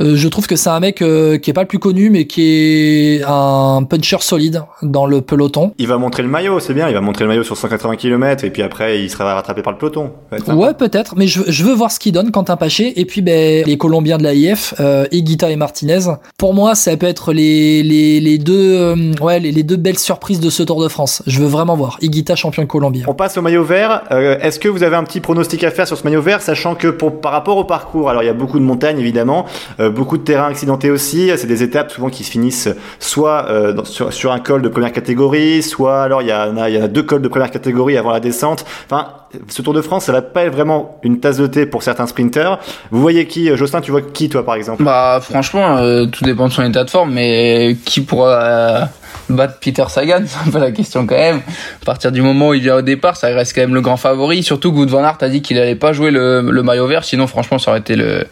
Euh, 0.00 0.16
je 0.16 0.28
trouve 0.28 0.46
que 0.46 0.56
c'est 0.56 0.70
un 0.70 0.80
mec 0.80 1.02
euh, 1.02 1.38
qui 1.38 1.50
est 1.50 1.52
pas 1.52 1.62
le 1.62 1.68
plus 1.68 1.78
connu, 1.78 2.10
mais 2.10 2.26
qui 2.26 2.42
est 2.42 3.22
un 3.26 3.82
puncher 3.88 4.18
solide 4.20 4.62
dans 4.82 5.06
le 5.06 5.20
peloton. 5.20 5.72
Il 5.78 5.88
va 5.88 5.98
montrer 5.98 6.22
le 6.22 6.28
maillot, 6.28 6.60
c'est 6.60 6.74
bien. 6.74 6.88
Il 6.88 6.94
va 6.94 7.00
montrer 7.00 7.24
le 7.24 7.28
maillot 7.28 7.42
sur 7.42 7.56
180 7.56 7.96
km 7.96 8.44
et 8.44 8.50
puis 8.50 8.62
après 8.62 9.02
il 9.02 9.10
sera 9.10 9.34
rattrapé 9.34 9.62
par 9.62 9.72
le 9.72 9.78
peloton. 9.78 10.12
Ouais, 10.48 10.74
peut-être. 10.74 11.14
Mais 11.16 11.26
je, 11.26 11.42
je, 11.46 11.64
veux 11.64 11.74
voir 11.74 11.90
ce 11.90 11.98
qu'il 11.98 12.12
donne, 12.12 12.30
Quentin 12.30 12.56
Paché. 12.56 12.98
Et 13.00 13.04
puis 13.04 13.22
ben, 13.22 13.64
les 13.66 13.76
Colombiens 13.76 14.18
de 14.18 14.24
l'AIF, 14.24 14.74
euh, 14.80 15.06
Iguita 15.10 15.50
et 15.50 15.56
Martinez. 15.56 16.00
Pour 16.38 16.54
moi, 16.54 16.74
ça 16.74 16.96
peut 16.96 17.06
être 17.06 17.32
les 17.32 17.82
les, 17.82 18.20
les 18.20 18.38
deux 18.38 18.94
ouais 19.20 19.40
les, 19.40 19.52
les, 19.52 19.62
deux 19.62 19.76
belles 19.76 19.98
surprises 19.98 20.40
de 20.40 20.50
ce 20.50 20.62
Tour 20.62 20.82
de 20.82 20.88
France. 20.88 21.22
Je 21.26 21.40
veux 21.40 21.48
vraiment 21.48 21.76
voir 21.76 21.98
Iguita 22.00 22.34
champion 22.34 22.62
de 22.62 22.68
Colombie. 22.68 23.02
On 23.06 23.14
passe 23.14 23.36
au 23.36 23.42
maillot 23.42 23.64
vert. 23.64 24.02
Est-ce 24.10 24.58
que 24.58 24.68
vous 24.68 24.82
avez 24.82 24.96
un 24.96 25.04
petit 25.04 25.20
pronostic 25.20 25.64
à 25.64 25.70
faire 25.70 25.86
sur 25.86 25.96
ce 25.96 26.04
maillot 26.04 26.22
vert, 26.22 26.40
sachant 26.40 26.74
que 26.74 26.88
pour 26.88 27.20
par 27.20 27.32
rapport 27.32 27.56
au 27.56 27.64
parcours, 27.64 28.08
alors 28.08 28.22
il 28.22 28.26
y 28.26 28.30
a 28.30 28.34
beaucoup 28.34 28.58
de 28.58 28.64
montagnes 28.64 28.98
évidemment. 28.98 29.31
Euh, 29.80 29.90
beaucoup 29.90 30.18
de 30.18 30.22
terrains 30.22 30.48
accidentés 30.48 30.90
aussi. 30.90 31.30
C'est 31.36 31.46
des 31.46 31.62
étapes 31.62 31.90
souvent 31.90 32.08
qui 32.08 32.24
se 32.24 32.30
finissent 32.30 32.68
soit 32.98 33.46
euh, 33.48 33.74
sur, 33.84 34.32
un 34.32 34.40
col 34.40 34.62
de 34.62 34.68
première 34.68 34.92
catégorie, 34.92 35.62
soit 35.62 36.02
alors 36.02 36.22
il 36.22 36.28
y, 36.28 36.32
en 36.32 36.56
a, 36.56 36.70
y 36.70 36.76
a 36.76 36.88
deux 36.88 37.02
cols 37.02 37.22
de 37.22 37.28
première 37.28 37.50
catégorie 37.50 37.96
avant 37.96 38.10
la 38.10 38.20
descente. 38.20 38.64
Enfin, 38.86 39.08
ce 39.48 39.62
Tour 39.62 39.74
de 39.74 39.80
France, 39.80 40.04
ça 40.04 40.12
va 40.12 40.22
pas 40.22 40.44
être 40.44 40.52
vraiment 40.52 40.98
une 41.02 41.20
tasse 41.20 41.38
de 41.38 41.46
thé 41.46 41.66
pour 41.66 41.82
certains 41.82 42.06
sprinters. 42.06 42.58
Vous 42.90 43.00
voyez 43.00 43.26
qui, 43.26 43.50
euh, 43.50 43.56
Jocelyn, 43.56 43.80
tu 43.80 43.90
vois 43.90 44.02
qui 44.02 44.28
toi 44.28 44.44
par 44.44 44.54
exemple? 44.54 44.82
Bah 44.82 45.20
franchement, 45.22 45.78
tout 46.06 46.24
dépend 46.24 46.48
de 46.48 46.52
son 46.52 46.62
état 46.62 46.84
de 46.84 46.90
forme, 46.90 47.12
mais 47.12 47.76
qui 47.84 48.00
pourra 48.00 48.88
battre 49.32 49.58
Peter 49.60 49.84
Sagan 49.88 50.22
C'est 50.26 50.48
un 50.48 50.50
peu 50.50 50.58
la 50.58 50.70
question 50.70 51.06
quand 51.06 51.16
même. 51.16 51.40
À 51.82 51.84
partir 51.84 52.12
du 52.12 52.22
moment 52.22 52.48
où 52.48 52.54
il 52.54 52.62
vient 52.62 52.76
au 52.76 52.82
départ, 52.82 53.16
ça 53.16 53.28
reste 53.28 53.54
quand 53.54 53.62
même 53.62 53.74
le 53.74 53.80
grand 53.80 53.96
favori. 53.96 54.42
Surtout 54.42 54.72
que 54.72 54.88
van 54.88 55.04
Aert 55.04 55.18
a 55.20 55.28
dit 55.28 55.42
qu'il 55.42 55.58
allait 55.58 55.74
pas 55.74 55.92
jouer 55.92 56.10
le, 56.10 56.40
le, 56.40 56.62
maillot 56.62 56.86
vert, 56.86 57.04
sinon 57.04 57.26
franchement 57.26 57.58
ça 57.58 57.70
aurait 57.70 57.80
été 57.80 57.96
le 57.96 58.24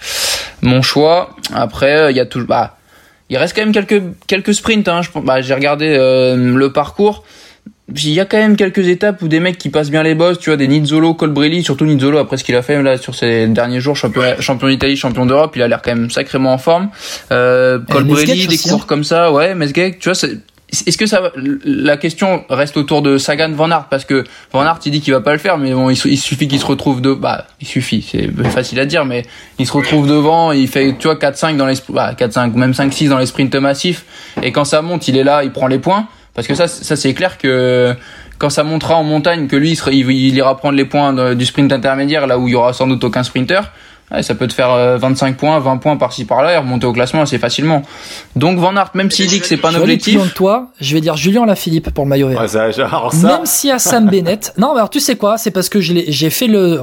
mon 0.62 0.82
choix. 0.82 1.30
Après, 1.54 2.12
il 2.12 2.16
y 2.16 2.20
a 2.20 2.26
tout. 2.26 2.44
Bah, 2.46 2.76
il 3.28 3.36
reste 3.36 3.54
quand 3.54 3.62
même 3.62 3.72
quelques 3.72 4.02
quelques 4.26 4.54
sprints. 4.54 4.88
Hein, 4.88 5.02
je, 5.02 5.10
bah, 5.20 5.40
j'ai 5.40 5.54
regardé 5.54 5.86
euh, 5.88 6.36
le 6.36 6.72
parcours. 6.72 7.24
Il 7.96 8.10
y 8.10 8.20
a 8.20 8.24
quand 8.24 8.38
même 8.38 8.56
quelques 8.56 8.86
étapes 8.86 9.20
où 9.22 9.28
des 9.28 9.40
mecs 9.40 9.58
qui 9.58 9.68
passent 9.68 9.90
bien 9.90 10.02
les 10.02 10.14
bosses, 10.14 10.38
tu 10.38 10.50
vois, 10.50 10.56
des 10.56 10.68
Nizzolo, 10.68 11.14
Colbrelli, 11.14 11.64
surtout 11.64 11.86
Nizzolo 11.86 12.18
après 12.18 12.36
ce 12.36 12.44
qu'il 12.44 12.54
a 12.54 12.62
fait 12.62 12.80
là 12.80 12.96
sur 12.96 13.16
ces 13.16 13.48
derniers 13.48 13.80
jours, 13.80 13.96
champion, 13.96 14.22
champion 14.38 14.68
d'Italie, 14.68 14.96
champion 14.96 15.26
d'Europe, 15.26 15.54
il 15.56 15.62
a 15.62 15.66
l'air 15.68 15.82
quand 15.82 15.94
même 15.94 16.08
sacrément 16.08 16.52
en 16.52 16.58
forme. 16.58 16.90
Euh, 17.32 17.80
Colbrelli, 17.90 18.46
des 18.46 18.58
cours 18.58 18.86
comme 18.86 19.02
ça, 19.02 19.32
ouais, 19.32 19.56
Mesgek, 19.56 19.98
tu 19.98 20.08
vois, 20.08 20.28
est-ce 20.72 20.96
que 20.96 21.06
ça 21.06 21.32
la 21.64 21.96
question 21.96 22.44
reste 22.48 22.76
autour 22.76 23.02
de 23.02 23.18
Sagan 23.18 23.50
Van 23.52 23.70
Aert 23.70 23.86
parce 23.90 24.04
que 24.04 24.24
Van 24.52 24.62
Aert 24.62 24.78
il 24.86 24.92
dit 24.92 25.00
qu'il 25.00 25.12
va 25.12 25.20
pas 25.20 25.32
le 25.32 25.38
faire 25.38 25.58
mais 25.58 25.72
bon 25.72 25.90
il, 25.90 25.96
suffit 25.96 26.48
qu'il 26.48 26.60
se 26.60 26.66
retrouve 26.66 27.00
de 27.00 27.12
bah 27.12 27.46
il 27.60 27.66
suffit 27.66 28.06
c'est 28.08 28.30
facile 28.48 28.78
à 28.80 28.86
dire 28.86 29.04
mais 29.04 29.24
il 29.58 29.66
se 29.66 29.72
retrouve 29.72 30.08
devant 30.08 30.52
il 30.52 30.68
fait 30.68 30.94
tu 30.98 31.08
vois 31.08 31.16
4 31.16 31.36
5 31.36 31.56
dans 31.56 31.66
les 31.66 31.74
bah, 31.88 32.14
4 32.16 32.32
5 32.32 32.54
même 32.54 32.74
5 32.74 32.92
6 32.92 33.08
dans 33.08 33.18
les 33.18 33.26
sprints 33.26 33.54
massifs 33.56 34.04
et 34.42 34.52
quand 34.52 34.64
ça 34.64 34.82
monte 34.82 35.08
il 35.08 35.16
est 35.16 35.24
là 35.24 35.42
il 35.44 35.50
prend 35.50 35.66
les 35.66 35.78
points 35.78 36.06
parce 36.34 36.46
que 36.46 36.54
ça 36.54 36.68
ça 36.68 36.96
c'est 36.96 37.14
clair 37.14 37.38
que 37.38 37.94
quand 38.38 38.50
ça 38.50 38.62
montera 38.62 38.96
en 38.96 39.04
montagne 39.04 39.48
que 39.48 39.56
lui 39.56 39.72
il, 39.72 40.10
il 40.10 40.34
ira 40.36 40.56
prendre 40.56 40.76
les 40.76 40.84
points 40.84 41.34
du 41.34 41.44
sprint 41.46 41.72
intermédiaire 41.72 42.26
là 42.26 42.38
où 42.38 42.48
il 42.48 42.52
y 42.52 42.54
aura 42.54 42.72
sans 42.72 42.86
doute 42.86 43.02
aucun 43.02 43.22
sprinter 43.22 43.72
Ouais, 44.12 44.22
ça 44.22 44.34
peut 44.34 44.48
te 44.48 44.52
faire 44.52 44.98
25 44.98 45.28
euh, 45.28 45.32
points, 45.36 45.58
20 45.60 45.76
points 45.76 45.96
par-ci 45.96 46.24
par-là 46.24 46.54
et 46.54 46.56
remonter 46.56 46.86
au 46.86 46.92
classement 46.92 47.22
assez 47.22 47.38
facilement. 47.38 47.82
Donc 48.34 48.58
Van 48.58 48.76
Aert, 48.76 48.90
même 48.94 49.10
s'il 49.10 49.28
dit 49.28 49.40
que 49.40 49.46
c'est 49.46 49.56
pas 49.56 49.70
un 49.70 49.76
objectif. 49.76 50.20
De 50.20 50.28
toi, 50.28 50.68
je 50.80 50.94
vais 50.94 51.00
dire 51.00 51.16
Julien 51.16 51.46
Lafilippe 51.46 51.90
pour 51.90 52.04
le 52.04 52.10
maillot 52.10 52.28
vert. 52.28 52.40
Ouais, 52.40 52.48
ça, 52.48 52.72
ça... 52.72 52.88
Même 53.22 53.46
si 53.46 53.70
à 53.70 53.78
Sam 53.78 54.06
Bennett. 54.10 54.52
Non, 54.58 54.72
mais 54.72 54.78
alors 54.78 54.90
tu 54.90 55.00
sais 55.00 55.16
quoi? 55.16 55.38
C'est 55.38 55.52
parce 55.52 55.68
que 55.68 55.80
j'ai 55.80 56.30
fait 56.30 56.48
le. 56.48 56.80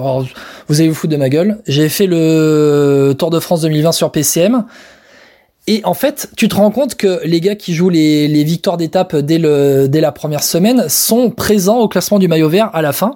vous 0.68 0.80
allez 0.80 0.90
vous 0.90 0.96
foutre 0.96 1.12
de 1.12 1.18
ma 1.18 1.30
gueule. 1.30 1.60
J'ai 1.68 1.90
fait 1.90 2.08
le 2.08 3.13
Tour 3.18 3.30
de 3.30 3.40
France 3.40 3.62
2020 3.62 3.92
sur 3.92 4.12
PCM. 4.12 4.63
Et 5.70 5.82
en 5.84 5.94
fait, 5.94 6.30
tu 6.38 6.48
te 6.48 6.56
rends 6.56 6.72
compte 6.72 6.96
que 6.96 7.20
les 7.26 7.42
gars 7.42 7.56
qui 7.56 7.74
jouent 7.74 7.90
les, 7.90 8.30
les 8.30 8.46
victoires 8.46 8.78
d'étape 8.78 9.18
dès, 9.18 9.38
le, 9.38 9.88
dès 9.90 10.00
la 10.00 10.13
première 10.13 10.44
semaine 10.44 10.86
sont 10.88 11.30
présents 11.30 11.80
au 11.80 11.90
classement 11.90 12.20
du 12.20 12.30
maillot 12.30 12.48
vert 12.48 12.70
à 12.74 12.82
la 12.82 12.94
fin. 12.94 13.16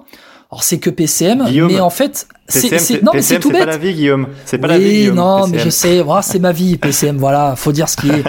Alors 0.52 0.64
c'est 0.64 0.78
que 0.78 0.90
PCM, 0.90 1.46
mais 1.50 1.80
en 1.80 1.88
fait, 1.88 2.26
c'est 2.46 3.02
non 3.02 3.12
mais 3.14 3.22
c'est 3.22 3.40
tout 3.40 3.48
bête. 3.48 3.60
C'est 3.60 3.64
pas 3.64 3.72
la 3.72 3.78
vie, 3.78 3.94
Guillaume. 3.94 4.26
C'est 4.44 4.58
pas 4.58 4.66
la 4.66 4.78
vie. 4.78 4.98
Guillaume, 4.98 5.16
non, 5.16 5.46
mais 5.46 5.58
je 5.58 5.70
sais. 5.70 6.02
Voilà, 6.02 6.20
c'est 6.20 6.40
ma 6.40 6.52
vie, 6.52 6.76
PCM. 6.80 7.16
Voilà, 7.16 7.56
faut 7.56 7.72
dire 7.72 7.88
ce 7.88 7.96
qui 7.96 8.10
est. 8.10 8.22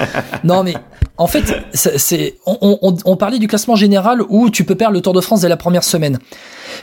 non, 0.46 0.64
mais 0.64 0.74
en 1.18 1.28
fait, 1.28 1.44
c'est 1.74 2.38
on, 2.46 2.80
on, 2.82 2.96
on, 3.04 3.18
parlait 3.18 3.40
du 3.40 3.48
classement 3.48 3.76
général 3.76 4.22
où 4.30 4.50
tu 4.50 4.64
peux 4.64 4.76
perdre 4.76 4.94
le 4.94 5.02
Tour 5.02 5.12
de 5.12 5.20
France 5.20 5.42
dès 5.42 5.50
la 5.50 5.58
première 5.58 5.84
semaine. 5.84 6.18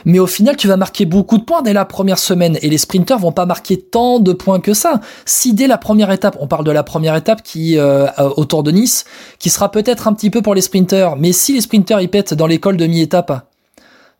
Mais 0.05 0.19
au 0.19 0.27
final, 0.27 0.57
tu 0.57 0.67
vas 0.67 0.77
marquer 0.77 1.05
beaucoup 1.05 1.39
de 1.39 1.43
points 1.43 1.63
dès 1.63 1.73
la 1.73 1.85
première 1.85 2.19
semaine 2.19 2.59
et 2.61 2.69
les 2.69 2.77
sprinters 2.77 3.17
vont 3.17 3.31
pas 3.31 3.47
marquer 3.47 3.81
tant 3.81 4.19
de 4.19 4.33
points 4.33 4.59
que 4.59 4.75
ça. 4.75 5.01
Si 5.25 5.55
dès 5.55 5.65
la 5.65 5.79
première 5.79 6.11
étape, 6.11 6.37
on 6.39 6.45
parle 6.45 6.65
de 6.65 6.71
la 6.71 6.83
première 6.83 7.15
étape 7.15 7.41
qui 7.41 7.79
euh, 7.79 8.05
au 8.37 8.45
Tour 8.45 8.61
de 8.61 8.69
Nice, 8.69 9.05
qui 9.39 9.49
sera 9.49 9.71
peut-être 9.71 10.07
un 10.07 10.13
petit 10.13 10.29
peu 10.29 10.43
pour 10.43 10.53
les 10.53 10.61
sprinters, 10.61 11.15
mais 11.15 11.31
si 11.31 11.51
les 11.53 11.61
sprinters 11.61 11.99
ils 11.99 12.09
pètent 12.09 12.35
dans 12.35 12.45
l'école 12.45 12.77
de 12.77 12.85
mi-étape 12.85 13.50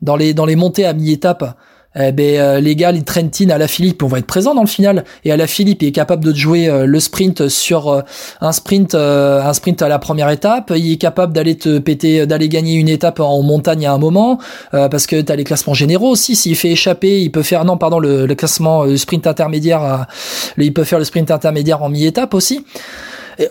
dans 0.01 0.15
les 0.15 0.33
dans 0.33 0.45
les 0.45 0.55
montées 0.55 0.85
à 0.85 0.93
mi-étape, 0.93 1.55
eh 1.99 2.13
ben 2.13 2.39
euh, 2.39 2.59
les 2.61 2.75
gars, 2.77 2.93
les 2.93 3.01
Trentin 3.01 3.49
à 3.49 3.57
la 3.57 3.67
Philippe, 3.67 4.01
on 4.01 4.07
va 4.07 4.19
être 4.19 4.25
présent 4.25 4.55
dans 4.55 4.61
le 4.61 4.67
final. 4.67 5.03
Et 5.25 5.31
à 5.31 5.37
la 5.37 5.45
Philippe, 5.45 5.81
il 5.81 5.89
est 5.89 5.91
capable 5.91 6.23
de 6.23 6.33
jouer 6.33 6.69
euh, 6.69 6.85
le 6.85 6.99
sprint 7.01 7.49
sur 7.49 7.89
euh, 7.89 8.01
un 8.39 8.53
sprint, 8.53 8.95
un 8.95 9.53
sprint 9.53 9.81
à 9.81 9.89
la 9.89 9.99
première 9.99 10.29
étape. 10.29 10.71
Il 10.75 10.93
est 10.93 10.97
capable 10.97 11.33
d'aller 11.33 11.57
te 11.57 11.79
péter, 11.79 12.25
d'aller 12.25 12.47
gagner 12.47 12.75
une 12.75 12.87
étape 12.87 13.19
en 13.19 13.41
montagne 13.41 13.85
à 13.85 13.93
un 13.93 13.97
moment, 13.97 14.39
parce 14.71 15.05
que 15.05 15.19
t'as 15.21 15.35
les 15.35 15.43
classements 15.43 15.73
généraux 15.73 16.09
aussi. 16.09 16.35
S'il 16.35 16.55
fait 16.55 16.71
échapper, 16.71 17.21
il 17.21 17.31
peut 17.31 17.43
faire 17.43 17.65
non, 17.65 17.77
pardon, 17.77 17.99
le, 17.99 18.25
le 18.25 18.35
classement, 18.35 18.83
le 18.83 18.97
sprint 18.97 19.27
intermédiaire. 19.27 20.07
il 20.57 20.73
peut 20.73 20.83
faire 20.83 20.99
le 20.99 21.05
sprint 21.05 21.29
intermédiaire 21.29 21.83
en 21.83 21.89
mi-étape 21.89 22.33
aussi 22.33 22.65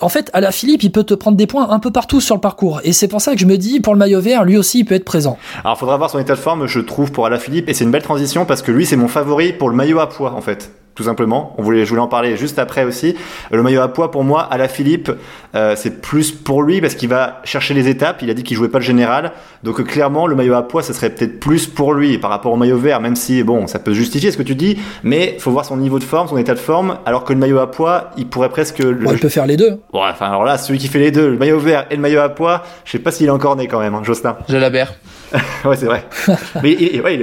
en 0.01 0.09
fait, 0.09 0.31
à 0.33 0.53
Philippe, 0.53 0.83
il 0.83 0.91
peut 0.91 1.05
te 1.05 1.15
prendre 1.15 1.37
des 1.37 1.47
points 1.47 1.71
un 1.71 1.79
peu 1.79 1.91
partout 1.91 2.21
sur 2.21 2.35
le 2.35 2.41
parcours. 2.41 2.81
Et 2.85 2.93
c'est 2.93 3.09
pour 3.09 3.21
ça 3.21 3.35
que 3.35 3.39
je 3.39 3.47
me 3.47 3.57
dis, 3.57 3.81
pour 3.81 3.93
le 3.93 3.99
maillot 3.99 4.21
vert, 4.21 4.45
lui 4.45 4.57
aussi, 4.57 4.81
il 4.81 4.85
peut 4.85 4.95
être 4.95 5.05
présent. 5.05 5.39
Alors, 5.65 5.79
faudra 5.79 5.97
voir 5.97 6.11
son 6.11 6.19
état 6.19 6.35
de 6.35 6.41
forme, 6.41 6.67
je 6.67 6.81
trouve, 6.81 7.13
pour 7.13 7.29
Philippe. 7.39 7.69
Et 7.69 7.75
c'est 7.75 7.85
une 7.85 7.91
belle 7.91 8.03
transition 8.03 8.45
parce 8.45 8.63
que 8.63 8.73
lui, 8.73 8.87
c'est 8.87 8.97
mon 8.97 9.09
favori 9.09 9.53
pour 9.53 9.69
le 9.69 9.77
maillot 9.77 10.01
à 10.01 10.09
poids, 10.09 10.33
en 10.33 10.41
fait 10.41 10.71
tout 11.01 11.05
simplement. 11.05 11.55
On 11.57 11.63
voulait, 11.63 11.87
je 11.87 11.89
voulais 11.89 12.03
en 12.03 12.09
parler 12.09 12.37
juste 12.37 12.59
après 12.59 12.85
aussi. 12.85 13.17
Le 13.51 13.63
maillot 13.63 13.81
à 13.81 13.89
poids, 13.89 14.11
pour 14.11 14.23
moi, 14.23 14.43
à 14.43 14.59
la 14.59 14.69
Philippe, 14.69 15.11
euh, 15.55 15.73
c'est 15.75 16.03
plus 16.03 16.31
pour 16.31 16.63
lui 16.63 16.83
parce 16.83 16.95
qu'il 16.95 17.09
va 17.09 17.41
chercher 17.45 17.73
les 17.73 17.89
étapes. 17.89 18.21
Il 18.21 18.29
a 18.29 18.35
dit 18.35 18.43
qu'il 18.43 18.55
jouait 18.55 18.69
pas 18.69 18.81
le 18.81 18.85
général. 18.85 19.33
Donc, 19.63 19.83
clairement, 19.85 20.27
le 20.27 20.37
maillot 20.37 20.53
à 20.53 20.69
poids, 20.69 20.83
ça 20.83 20.93
serait 20.93 21.09
peut-être 21.09 21.41
plus 21.41 21.67
pour 21.67 21.95
lui 21.95 22.19
par 22.19 22.29
rapport 22.29 22.53
au 22.53 22.57
maillot 22.57 22.77
vert, 22.77 23.01
même 23.01 23.17
si, 23.17 23.43
bon, 23.43 23.67
ça 23.67 23.79
peut 23.79 23.95
justifier 23.95 24.31
ce 24.31 24.37
que 24.37 24.43
tu 24.43 24.55
dis, 24.55 24.79
mais 25.03 25.37
faut 25.39 25.51
voir 25.51 25.65
son 25.65 25.79
niveau 25.79 25.99
de 25.99 26.05
forme, 26.05 26.29
son 26.29 26.37
état 26.37 26.53
de 26.53 26.59
forme, 26.59 26.99
alors 27.07 27.25
que 27.25 27.33
le 27.33 27.39
maillot 27.39 27.61
à 27.61 27.71
poids, 27.71 28.11
il 28.19 28.27
pourrait 28.27 28.51
presque... 28.51 28.81
Le... 28.81 28.99
il 29.11 29.19
peut 29.21 29.31
faire 29.31 29.47
les 29.47 29.57
deux. 29.57 29.81
Bon, 29.95 30.05
enfin, 30.05 30.27
alors 30.27 30.45
là, 30.45 30.59
celui 30.59 30.79
qui 30.79 30.89
fait 30.89 30.99
les 30.99 31.11
deux, 31.11 31.31
le 31.31 31.39
maillot 31.39 31.61
vert 31.61 31.87
et 31.91 31.97
le 31.97 32.03
maillot 32.03 32.21
à 32.21 32.29
poids, 32.29 32.63
je 32.85 32.93
sais 32.93 32.99
pas 32.99 33.11
s'il 33.11 33.27
est 33.27 33.31
encore 33.31 33.57
né 33.57 33.69
quand 33.69 33.81
même, 33.81 33.95
hein, 33.95 34.03
Jocelyn. 34.05 34.37
Jalabert. 34.51 34.93
ouais, 35.65 35.77
c'est 35.77 35.87
vrai. 35.87 36.05
mais 36.63 36.73
il, 36.73 37.01
ouais, 37.01 37.15
il, 37.15 37.21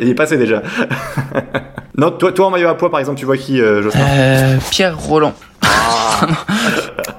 il, 0.00 0.08
est, 0.10 0.14
passé 0.14 0.36
déjà. 0.36 0.62
non, 1.96 2.10
toi, 2.10 2.32
toi 2.32 2.46
en 2.46 2.50
maillot 2.50 2.68
à 2.68 2.76
poids, 2.76 2.90
par 2.90 3.00
exemple, 3.00 3.18
tu 3.18 3.24
vois 3.24 3.36
qui, 3.38 3.60
euh, 3.60 3.90
euh 3.96 4.56
Pierre 4.70 4.98
Roland. 4.98 5.32
Ah. 5.62 6.26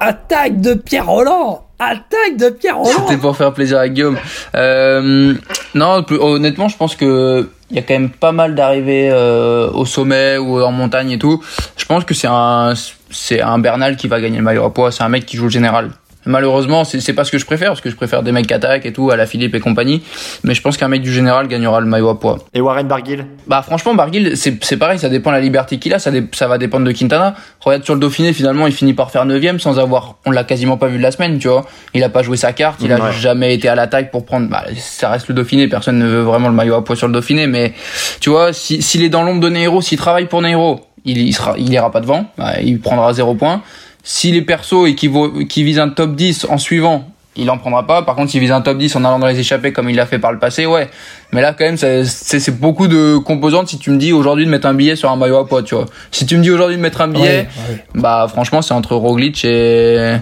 Attaque 0.00 0.60
de 0.60 0.74
Pierre 0.74 1.06
Roland 1.06 1.64
Attaque 1.80 2.36
de 2.38 2.50
Pierre 2.50 2.76
Roland 2.76 3.06
C'était 3.06 3.16
pour 3.18 3.36
faire 3.36 3.52
plaisir 3.52 3.78
à 3.78 3.88
Guillaume. 3.88 4.16
Euh, 4.54 5.34
non, 5.74 6.04
honnêtement, 6.10 6.68
je 6.68 6.76
pense 6.76 6.96
que 6.96 7.48
il 7.70 7.76
y 7.76 7.78
a 7.78 7.82
quand 7.82 7.94
même 7.94 8.10
pas 8.10 8.32
mal 8.32 8.54
d'arrivées 8.54 9.10
euh, 9.12 9.70
au 9.70 9.84
sommet 9.84 10.38
ou 10.38 10.60
en 10.60 10.72
montagne 10.72 11.10
et 11.10 11.18
tout. 11.18 11.42
Je 11.76 11.84
pense 11.84 12.04
que 12.04 12.14
c'est 12.14 12.28
un 12.28 12.74
c'est 13.10 13.40
un 13.40 13.58
Bernal 13.58 13.96
qui 13.96 14.08
va 14.08 14.20
gagner 14.20 14.38
le 14.38 14.44
maillot 14.44 14.64
à 14.64 14.72
poids. 14.72 14.90
C'est 14.90 15.02
un 15.02 15.08
mec 15.08 15.26
qui 15.26 15.36
joue 15.36 15.44
le 15.44 15.50
général. 15.50 15.90
Malheureusement, 16.28 16.84
c'est 16.84 17.14
pas 17.14 17.24
ce 17.24 17.32
que 17.32 17.38
je 17.38 17.46
préfère, 17.46 17.68
parce 17.68 17.80
que 17.80 17.88
je 17.88 17.96
préfère 17.96 18.22
des 18.22 18.32
mecs 18.32 18.46
qui 18.46 18.52
attaquent 18.52 18.84
et 18.84 18.92
tout, 18.92 19.10
à 19.10 19.16
la 19.16 19.24
Philippe 19.24 19.54
et 19.54 19.60
compagnie. 19.60 20.02
Mais 20.44 20.52
je 20.52 20.60
pense 20.60 20.76
qu'un 20.76 20.88
mec 20.88 21.00
du 21.00 21.10
général 21.10 21.48
gagnera 21.48 21.80
le 21.80 21.86
maillot 21.86 22.10
à 22.10 22.20
poids. 22.20 22.38
Et 22.52 22.60
Warren 22.60 22.86
Barguil? 22.86 23.24
Bah 23.46 23.62
franchement, 23.62 23.94
Barguil, 23.94 24.36
c'est 24.36 24.76
pareil, 24.76 24.98
ça 24.98 25.08
dépend 25.08 25.30
de 25.30 25.36
la 25.36 25.40
liberté 25.40 25.78
qu'il 25.78 25.94
a, 25.94 25.98
ça, 25.98 26.10
ça 26.32 26.46
va 26.46 26.58
dépendre 26.58 26.84
de 26.84 26.92
Quintana. 26.92 27.34
Regarde 27.60 27.82
sur 27.82 27.94
le 27.94 28.00
Dauphiné, 28.00 28.34
finalement, 28.34 28.66
il 28.66 28.74
finit 28.74 28.92
par 28.92 29.10
faire 29.10 29.24
9 29.24 29.58
sans 29.58 29.78
avoir, 29.78 30.16
on 30.26 30.30
l'a 30.30 30.44
quasiment 30.44 30.76
pas 30.76 30.88
vu 30.88 30.98
de 30.98 31.02
la 31.02 31.12
semaine, 31.12 31.38
tu 31.38 31.48
vois. 31.48 31.64
Il 31.94 32.04
a 32.04 32.10
pas 32.10 32.22
joué 32.22 32.36
sa 32.36 32.52
carte, 32.52 32.80
il 32.82 32.92
a 32.92 33.10
jamais 33.10 33.54
été 33.54 33.70
à 33.70 33.74
l'attaque 33.74 34.10
pour 34.10 34.26
prendre, 34.26 34.50
bah, 34.50 34.64
ça 34.76 35.08
reste 35.08 35.28
le 35.28 35.34
Dauphiné, 35.34 35.66
personne 35.66 35.98
ne 35.98 36.06
veut 36.06 36.20
vraiment 36.20 36.48
le 36.48 36.54
maillot 36.54 36.74
à 36.74 36.84
poids 36.84 36.94
sur 36.94 37.06
le 37.06 37.14
Dauphiné, 37.14 37.46
mais 37.46 37.72
tu 38.20 38.28
vois, 38.28 38.52
s'il 38.52 39.02
est 39.02 39.08
dans 39.08 39.22
l'ombre 39.22 39.40
de 39.40 39.48
Neiro, 39.48 39.80
s'il 39.80 39.96
travaille 39.96 40.26
pour 40.26 40.42
Neiro, 40.42 40.80
il, 41.06 41.16
il, 41.16 41.32
sera, 41.32 41.54
il 41.56 41.72
ira 41.72 41.90
pas 41.90 42.00
devant, 42.00 42.26
bah, 42.36 42.60
il 42.62 42.80
prendra 42.80 43.14
0 43.14 43.34
points. 43.34 43.62
Si 44.10 44.32
les 44.32 44.40
persos 44.40 44.86
et 44.86 44.94
qui, 44.94 45.10
qui 45.50 45.62
visent 45.64 45.78
un 45.78 45.90
top 45.90 46.14
10 46.14 46.46
en 46.48 46.56
suivant, 46.56 47.10
il 47.36 47.50
en 47.50 47.58
prendra 47.58 47.86
pas. 47.86 48.00
Par 48.00 48.16
contre, 48.16 48.30
s'il 48.30 48.40
vise 48.40 48.52
un 48.52 48.62
top 48.62 48.78
10 48.78 48.96
en 48.96 49.04
allant 49.04 49.18
dans 49.18 49.26
les 49.26 49.38
échappées 49.38 49.70
comme 49.74 49.90
il 49.90 49.96
l'a 49.96 50.06
fait 50.06 50.18
par 50.18 50.32
le 50.32 50.38
passé, 50.38 50.64
ouais. 50.64 50.88
Mais 51.30 51.42
là, 51.42 51.52
quand 51.52 51.66
même, 51.66 51.76
c'est 51.76 52.58
beaucoup 52.58 52.88
de 52.88 53.18
composantes 53.18 53.68
si 53.68 53.78
tu 53.78 53.90
me 53.90 53.98
dis 53.98 54.14
aujourd'hui 54.14 54.46
de 54.46 54.50
mettre 54.50 54.66
un 54.66 54.72
billet 54.72 54.96
sur 54.96 55.10
un 55.10 55.16
maillot 55.16 55.36
à 55.36 55.46
poids, 55.46 55.62
tu 55.62 55.74
vois. 55.74 55.84
Si 56.10 56.24
tu 56.24 56.38
me 56.38 56.42
dis 56.42 56.50
aujourd'hui 56.50 56.78
de 56.78 56.80
mettre 56.80 57.02
un 57.02 57.08
billet, 57.08 57.48
bah 57.94 58.26
franchement, 58.30 58.62
c'est 58.62 58.72
entre 58.72 58.96
Roglic 58.96 59.44
et, 59.44 60.16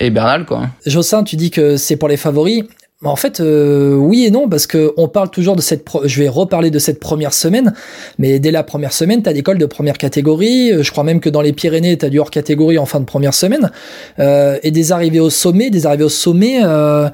et 0.00 0.10
Bernal, 0.10 0.44
quoi. 0.44 0.62
Jossin, 0.84 1.22
tu 1.22 1.36
dis 1.36 1.52
que 1.52 1.76
c'est 1.76 1.96
pour 1.96 2.08
les 2.08 2.16
favoris. 2.16 2.64
En 3.04 3.14
fait, 3.14 3.38
euh, 3.38 3.94
oui 3.94 4.24
et 4.26 4.32
non, 4.32 4.48
parce 4.48 4.66
que 4.66 4.92
on 4.96 5.06
parle 5.06 5.30
toujours 5.30 5.54
de 5.54 5.60
cette. 5.60 5.86
je 6.04 6.20
vais 6.20 6.28
reparler 6.28 6.72
de 6.72 6.80
cette 6.80 6.98
première 6.98 7.32
semaine, 7.32 7.72
mais 8.18 8.40
dès 8.40 8.50
la 8.50 8.64
première 8.64 8.92
semaine, 8.92 9.22
t'as 9.22 9.32
des 9.32 9.44
cols 9.44 9.58
de 9.58 9.66
première 9.66 9.96
catégorie. 9.96 10.72
Euh, 10.72 10.82
je 10.82 10.90
crois 10.90 11.04
même 11.04 11.20
que 11.20 11.30
dans 11.30 11.40
les 11.40 11.52
Pyrénées, 11.52 11.96
t'as 11.96 12.08
du 12.08 12.18
hors 12.18 12.32
catégorie 12.32 12.76
en 12.76 12.86
fin 12.86 12.98
de 12.98 13.04
première 13.04 13.34
semaine, 13.34 13.70
euh, 14.18 14.58
et 14.64 14.72
des 14.72 14.90
arrivées 14.90 15.20
au 15.20 15.30
sommet, 15.30 15.70
des 15.70 15.86
arrivées 15.86 16.04
au 16.04 16.08
sommet. 16.08 16.58
Euh, 16.64 17.08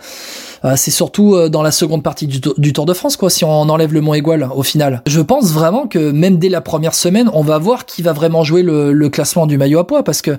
c'est 0.77 0.91
surtout 0.91 1.35
euh, 1.35 1.49
dans 1.49 1.63
la 1.63 1.71
seconde 1.71 2.03
partie 2.03 2.27
du, 2.27 2.41
Tour 2.73 2.87
de 2.87 2.95
France, 2.95 3.17
quoi, 3.17 3.29
si 3.29 3.45
on 3.45 3.51
enlève 3.51 3.93
le 3.93 4.01
Mont 4.01 4.15
Égual 4.15 4.49
au 4.55 4.63
final. 4.63 5.03
Je 5.07 5.21
pense 5.21 5.53
vraiment 5.53 5.87
que 5.87 6.11
même 6.11 6.39
dès 6.39 6.49
la 6.49 6.61
première 6.61 6.95
semaine, 6.95 7.31
on 7.35 7.43
va 7.43 7.59
voir 7.59 7.85
qui 7.85 8.03
va 8.03 8.13
vraiment 8.13 8.45
jouer 8.45 8.63
le, 8.63 9.09
classement 9.09 9.47
du 9.47 9.59
maillot 9.59 9.79
à 9.79 9.87
poids, 9.87 10.03
parce 10.03 10.23
que 10.23 10.39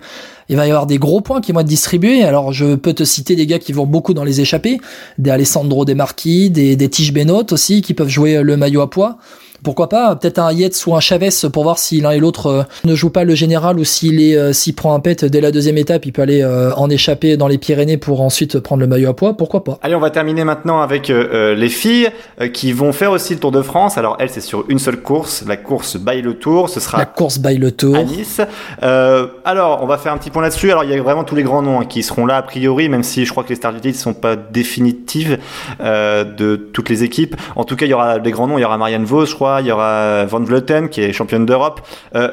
il 0.49 0.55
va 0.55 0.65
y 0.65 0.69
avoir 0.69 0.88
des 0.88 0.97
gros 0.97 1.21
points 1.21 1.41
qui 1.41 1.51
vont 1.51 1.59
être 1.59 1.67
distribués. 1.67 2.23
Alors, 2.23 2.51
je 2.53 2.75
peux 2.75 2.93
te 2.93 3.03
citer 3.03 3.35
des 3.35 3.45
gars 3.45 3.59
qui 3.59 3.71
vont 3.71 3.85
beaucoup 3.85 4.13
dans 4.13 4.23
les 4.23 4.41
échappées, 4.41 4.79
des 5.17 5.29
Alessandro 5.29 5.85
Des 5.85 5.95
Marquis, 5.95 6.49
des, 6.49 6.75
des 6.75 6.89
Tige 6.89 7.13
Benoît 7.13 7.45
aussi, 7.51 7.81
qui 7.81 7.93
peuvent 7.93 8.09
jouer 8.09 8.41
le 8.41 8.57
maillot 8.57 8.81
à 8.81 8.89
poids 8.89 9.17
pourquoi 9.65 9.89
pas 9.89 10.15
peut-être 10.15 10.39
un 10.39 10.54
Yates 10.54 10.86
ou 10.86 10.95
un 10.95 10.99
Chavez 10.99 11.30
pour 11.51 11.63
voir 11.63 11.80
si 11.80 11.99
l'un 11.99 12.12
et 12.12 12.19
l'autre 12.19 12.47
euh, 12.47 12.63
ne 12.86 12.95
joue 12.95 13.10
pas 13.10 13.23
le 13.23 13.34
général 13.34 13.80
ou 13.80 13.84
s'il 13.84 14.21
est 14.21 14.38
euh, 14.38 14.54
s'il 14.54 14.75
prend 14.75 14.93
un 14.93 14.99
pet 14.99 15.25
dès 15.25 15.41
la 15.41 15.51
deuxième 15.51 15.78
étape, 15.78 16.06
il 16.06 16.13
peut 16.13 16.21
aller 16.21 16.43
euh, 16.43 16.71
en 16.75 16.89
échapper 16.89 17.36
dans 17.36 17.47
les 17.47 17.58
Pyrénées 17.58 17.97
pour 17.97 18.21
ensuite 18.21 18.60
prendre 18.60 18.82
le 18.82 18.88
maillot 18.88 19.10
à 19.10 19.15
poids, 19.15 19.36
pourquoi 19.36 19.63
pas. 19.63 19.80
Allez, 19.82 19.95
on 19.95 19.99
va 19.99 20.12
terminer 20.12 20.43
maintenant 20.43 20.82
avec 20.82 21.08
les 21.08 21.69
filles 21.69 22.10
qui 22.54 22.71
vont 22.73 22.93
faire 22.93 23.12
aussi 23.12 23.34
le 23.34 23.39
Tour 23.39 23.51
de 23.51 23.63
France. 23.63 23.97
Alors 23.97 24.17
elle 24.19 24.30
c'est 24.30 24.41
sur 24.41 24.65
une 24.69 24.78
seule 24.78 25.01
course, 25.01 25.43
la 25.47 25.58
course 25.58 25.97
Baille 25.97 26.21
le 26.21 26.36
Tour, 26.36 26.69
ce 26.69 26.80
sera 26.80 26.99
la 26.99 27.06
course 27.06 27.39
Baille 27.39 27.58
le 27.58 27.71
Tour 27.71 27.95
à 27.95 28.04
Nice. 28.04 28.41
alors, 28.82 29.80
on 29.82 29.88
va 29.88 29.97
faire 29.97 30.13
un 30.13 30.17
petit 30.17 30.30
point 30.30 30.43
là-dessus. 30.43 30.69
Alors, 30.69 30.84
il 30.84 30.91
y 30.91 30.93
a 30.93 31.01
vraiment 31.01 31.23
tous 31.23 31.36
les 31.36 31.43
grands 31.43 31.63
noms 31.63 31.82
hein, 31.82 31.86
qui 31.86 32.04
seront 32.04 32.28
là 32.28 32.38
a 32.38 32.41
priori, 32.43 32.88
même 32.88 33.04
si 33.04 33.25
je 33.25 33.32
crois 33.32 33.43
que 33.43 33.49
les 33.49 33.56
stars 33.56 33.73
du 33.73 33.82
titre 33.82 33.97
sont 33.97 34.13
pas 34.13 34.36
définitives 34.36 35.39
de 35.80 36.56
toutes 36.56 36.89
les 36.89 37.04
équipes. 37.04 37.36
En 37.56 37.63
tout 37.63 37.75
cas, 37.75 37.88
il 37.88 37.89
y 37.89 37.93
aura 37.93 38.19
des 38.19 38.32
grands 38.32 38.47
noms, 38.47 38.60
il 38.60 38.62
y 38.62 38.65
aura 38.65 38.78
Marianne 38.78 39.06
Vos, 39.06 39.25
je 39.25 39.34
crois, 39.34 39.55
il 39.62 39.68
y 39.68 39.72
aura 39.72 40.26
Van 40.26 40.39
Vleuten 40.39 40.89
qui 40.89 41.02
est 41.02 41.13
championne 41.13 41.46
d'Europe. 41.46 41.82
Euh, 42.15 42.30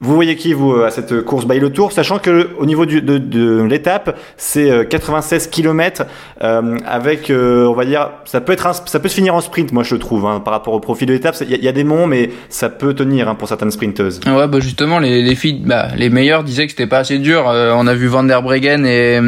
vous 0.00 0.14
voyez 0.14 0.36
qui, 0.36 0.52
vous, 0.52 0.82
à 0.82 0.90
cette 0.90 1.22
course 1.22 1.46
by 1.46 1.58
le 1.58 1.72
Tour, 1.72 1.92
sachant 1.92 2.18
que 2.18 2.50
au 2.58 2.66
niveau 2.66 2.84
du, 2.84 3.00
de, 3.00 3.16
de 3.16 3.62
l'étape, 3.62 4.18
c'est 4.36 4.86
96 4.88 5.46
km 5.46 6.02
euh, 6.42 6.76
avec, 6.84 7.30
euh, 7.30 7.66
on 7.66 7.72
va 7.72 7.86
dire, 7.86 8.10
ça 8.26 8.42
peut 8.42 8.52
être, 8.52 8.68
ça 8.86 9.00
peut 9.00 9.08
se 9.08 9.14
finir 9.14 9.34
en 9.34 9.40
sprint, 9.40 9.72
moi 9.72 9.82
je 9.82 9.94
trouve, 9.94 10.26
hein, 10.26 10.40
par 10.40 10.52
rapport 10.52 10.74
au 10.74 10.80
profil 10.80 11.08
de 11.08 11.14
l'étape. 11.14 11.36
Il 11.48 11.64
y, 11.64 11.68
a 11.68 11.72
des 11.72 11.84
monts, 11.84 12.06
mais 12.06 12.30
ça 12.50 12.68
peut 12.68 12.92
tenir 12.92 13.28
hein, 13.28 13.34
pour 13.34 13.48
certaines 13.48 13.70
sprinteuses. 13.70 14.20
Ouais, 14.26 14.46
bah 14.46 14.58
justement, 14.60 14.98
les, 14.98 15.22
les 15.22 15.34
filles, 15.36 15.62
bah, 15.64 15.88
les 15.96 16.10
meilleures 16.10 16.44
disaient 16.44 16.66
que 16.66 16.72
c'était 16.72 16.88
pas 16.88 16.98
assez 16.98 17.18
dur. 17.18 17.44
on 17.46 17.86
a 17.86 17.94
vu 17.94 18.08
Van 18.08 18.24
der 18.24 18.42
Breggen 18.42 18.84
et, 18.84 19.20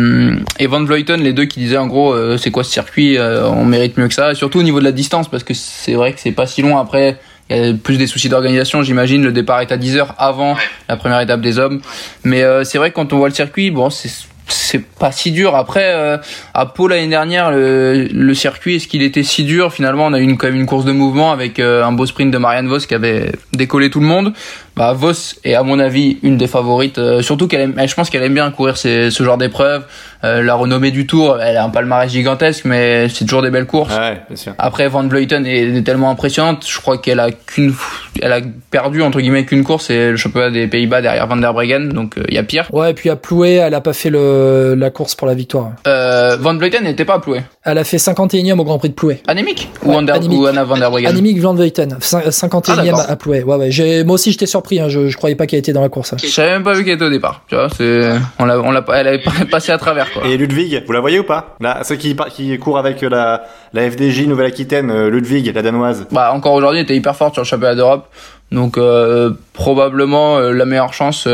et 0.59 0.67
Van 0.67 0.85
Vleuten, 0.85 1.23
les 1.23 1.33
deux 1.33 1.47
qui 1.47 1.61
disaient 1.61 1.79
en 1.79 1.87
gros, 1.87 2.37
c'est 2.37 2.51
quoi 2.51 2.65
ce 2.65 2.73
circuit, 2.73 3.17
on 3.19 3.65
mérite 3.65 3.97
mieux 3.97 4.09
que 4.09 4.15
ça. 4.15 4.35
Surtout 4.35 4.59
au 4.59 4.65
niveau 4.65 4.81
de 4.81 4.85
la 4.85 4.93
distance, 4.93 5.29
parce 5.29 5.45
que 5.45 5.55
c'est 5.55 5.95
vrai 5.95 6.13
que 6.13 6.21
c'est 6.21 6.33
pas 6.33 6.47
si 6.47 6.61
loin 6.61 6.81
après 6.81 7.19
il 7.51 7.57
y 7.57 7.69
a 7.71 7.75
plus 7.75 7.97
des 7.97 8.07
soucis 8.07 8.29
d'organisation, 8.29 8.83
j'imagine. 8.83 9.23
Le 9.23 9.33
départ 9.33 9.61
est 9.61 9.73
à 9.73 9.77
10 9.77 9.97
heures 9.99 10.15
avant 10.19 10.57
la 10.89 10.97
première 10.97 11.21
étape 11.21 11.41
des 11.41 11.59
hommes. 11.59 11.81
Mais 12.25 12.43
euh, 12.43 12.65
c'est 12.65 12.79
vrai 12.79 12.91
que 12.91 12.97
quand 12.97 13.13
on 13.13 13.19
voit 13.19 13.29
le 13.29 13.35
circuit, 13.35 13.71
bon, 13.71 13.91
c'est 13.91 14.11
c'est 14.49 14.85
pas 14.85 15.13
si 15.13 15.33
dur. 15.33 15.55
Après, 15.55 15.93
euh, 15.95 16.19
à 16.55 16.67
Pau 16.67 16.89
l'année 16.89 17.09
dernière, 17.09 17.51
le, 17.51 18.09
le 18.13 18.35
circuit, 18.35 18.77
est-ce 18.77 18.89
qu'il 18.89 19.03
était 19.03 19.23
si 19.23 19.45
dur? 19.45 19.73
Finalement, 19.73 20.07
on 20.07 20.13
a 20.13 20.21
eu 20.21 20.23
une, 20.23 20.37
quand 20.37 20.47
même 20.47 20.57
une 20.57 20.67
course 20.67 20.85
de 20.85 20.93
mouvement 20.93 21.33
avec 21.33 21.59
euh, 21.59 21.85
un 21.85 21.93
beau 21.93 22.07
sprint 22.07 22.33
de 22.33 22.39
Marianne 22.39 22.69
Vos 22.69 22.79
qui 22.79 22.95
avait 22.95 23.33
décollé 23.53 23.91
tout 23.91 24.01
le 24.01 24.07
monde. 24.07 24.33
Bah, 24.77 24.93
Vos 24.93 25.13
est 25.45 25.55
à 25.55 25.63
mon 25.63 25.79
avis 25.79 26.19
une 26.23 26.37
des 26.37 26.47
favorites. 26.47 27.01
surtout 27.23 27.49
qu'elle 27.49 27.75
je 27.87 27.95
pense 27.95 28.11
qu'elle 28.11 28.23
aime 28.23 28.35
bien 28.35 28.51
courir 28.51 28.77
ces, 28.77 29.11
ce 29.11 29.23
genre 29.23 29.39
d'épreuves. 29.39 29.85
Euh, 30.25 30.43
la 30.43 30.55
renommée 30.55 30.91
du 30.91 31.07
Tour, 31.07 31.39
elle 31.41 31.57
a 31.57 31.65
un 31.65 31.69
palmarès 31.69 32.11
gigantesque, 32.11 32.65
mais 32.65 33.09
c'est 33.09 33.25
toujours 33.25 33.43
des 33.43 33.51
belles 33.51 33.67
courses. 33.67 33.95
Ouais, 33.95 34.23
bien 34.29 34.37
sûr. 34.37 34.55
Après, 34.59 34.89
Van 34.89 35.07
Vleuten 35.07 35.47
est, 35.47 35.83
tellement 35.85 36.11
impressionnante. 36.11 36.67
Je 36.67 36.81
crois 36.81 36.99
qu'elle 36.99 37.21
a 37.21 37.31
qu'une, 37.31 37.73
elle 38.21 38.33
a 38.33 38.41
perdu 38.71 39.03
entre 39.03 39.21
guillemets 39.21 39.45
qu'une 39.45 39.63
course, 39.63 39.87
c'est 39.87 40.11
le 40.11 40.17
championnat 40.17 40.51
des 40.51 40.67
Pays-Bas 40.67 41.03
derrière 41.03 41.27
Van 41.27 41.37
der 41.37 41.53
Breggen, 41.53 41.91
donc 41.93 42.15
il 42.17 42.23
euh, 42.23 42.35
y 42.35 42.39
a 42.39 42.43
pire. 42.43 42.67
Ouais, 42.73 42.91
et 42.91 42.95
puis 42.95 43.11
à 43.11 43.17
Ploué, 43.17 43.55
elle 43.55 43.75
a 43.75 43.81
pas 43.81 43.93
fait 43.93 44.11
le, 44.11 44.75
la 44.77 44.91
course 44.91 45.15
pour 45.15 45.27
la 45.27 45.35
victoire. 45.35 45.73
Euh, 45.87 46.37
Van 46.41 46.57
Vleuten 46.57 46.83
n'était 46.83 47.05
pas 47.05 47.15
à 47.15 47.19
Ploué. 47.21 47.43
Elle 47.63 47.79
a 47.79 47.85
fait 47.85 47.99
51e 47.99 48.59
au 48.59 48.65
Grand 48.65 48.79
Prix 48.79 48.89
de 48.89 48.95
Ploué. 48.95 49.23
Anémique? 49.29 49.71
Ou, 49.85 49.93
ou, 49.93 50.47
Anna 50.47 50.65
Van 50.65 50.77
der 50.77 50.91
Breggen? 50.91 51.11
Anémique 51.11 51.41
Van 51.41 51.55
Vleuten, 51.55 51.99
51e 52.01 52.95
ah, 52.95 53.13
à 53.13 53.17
Ploué. 53.17 53.43
Ouais, 53.43 53.57
ouais. 53.57 54.05
Moi 54.05 54.15
aussi, 54.15 54.33
j'étais 54.33 54.47
surpris. 54.67 54.81
Hein. 54.81 54.89
Je, 54.89 55.09
je 55.09 55.17
croyais 55.17 55.37
pas 55.37 55.47
qu'elle 55.47 55.59
était 55.59 55.73
dans 55.73 55.81
la 55.81 55.89
course. 55.89 56.13
Hein. 56.13 56.17
Je 56.23 56.29
savais 56.29 56.51
même 56.51 56.65
pas 56.65 56.75
vu 56.75 56.85
qu'elle 56.85 56.95
était 56.95 57.05
au 57.05 57.11
départ. 57.11 57.43
Tu 57.49 57.55
vois, 57.55 57.69
c'est, 57.75 58.11
on 58.39 58.45
l'a, 58.45 58.59
on 58.61 58.71
l'a, 58.71 58.85
elle 58.95 59.09
avait 59.09 59.23
passé 59.51 59.73
à 59.73 59.79
travers. 59.79 60.13
Quoi. 60.13 60.27
Et 60.27 60.37
Ludwig, 60.37 60.83
vous 60.87 60.93
la 60.93 61.01
voyez 61.01 61.19
ou 61.19 61.25
pas? 61.25 61.57
Là, 61.61 61.83
ceux 61.85 61.97
qui, 61.97 62.17
qui 62.31 62.59
courent 62.59 62.79
avec 62.79 63.01
la, 63.03 63.45
la 63.73 63.91
FDJ 63.91 64.27
Nouvelle-Aquitaine, 64.27 64.91
euh, 64.91 65.11
Ludwig, 65.11 65.53
la 65.55 65.63
danoise. 65.63 66.07
Bah 66.11 66.33
encore 66.33 66.55
aujourd'hui, 66.55 66.81
elle 66.81 66.85
était 66.85 66.97
hyper 66.97 67.17
forte 67.17 67.35
sur 67.35 67.43
le 67.43 67.47
championnat 67.47 67.75
d'Europe, 67.75 68.09
donc 68.53 68.79
euh, 68.79 69.31
probablement 69.53 70.39
euh, 70.39 70.53
la 70.53 70.65
meilleure 70.65 70.93
chance 70.93 71.29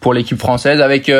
pour 0.00 0.14
l'équipe 0.14 0.38
française 0.38 0.80
avec 0.80 1.10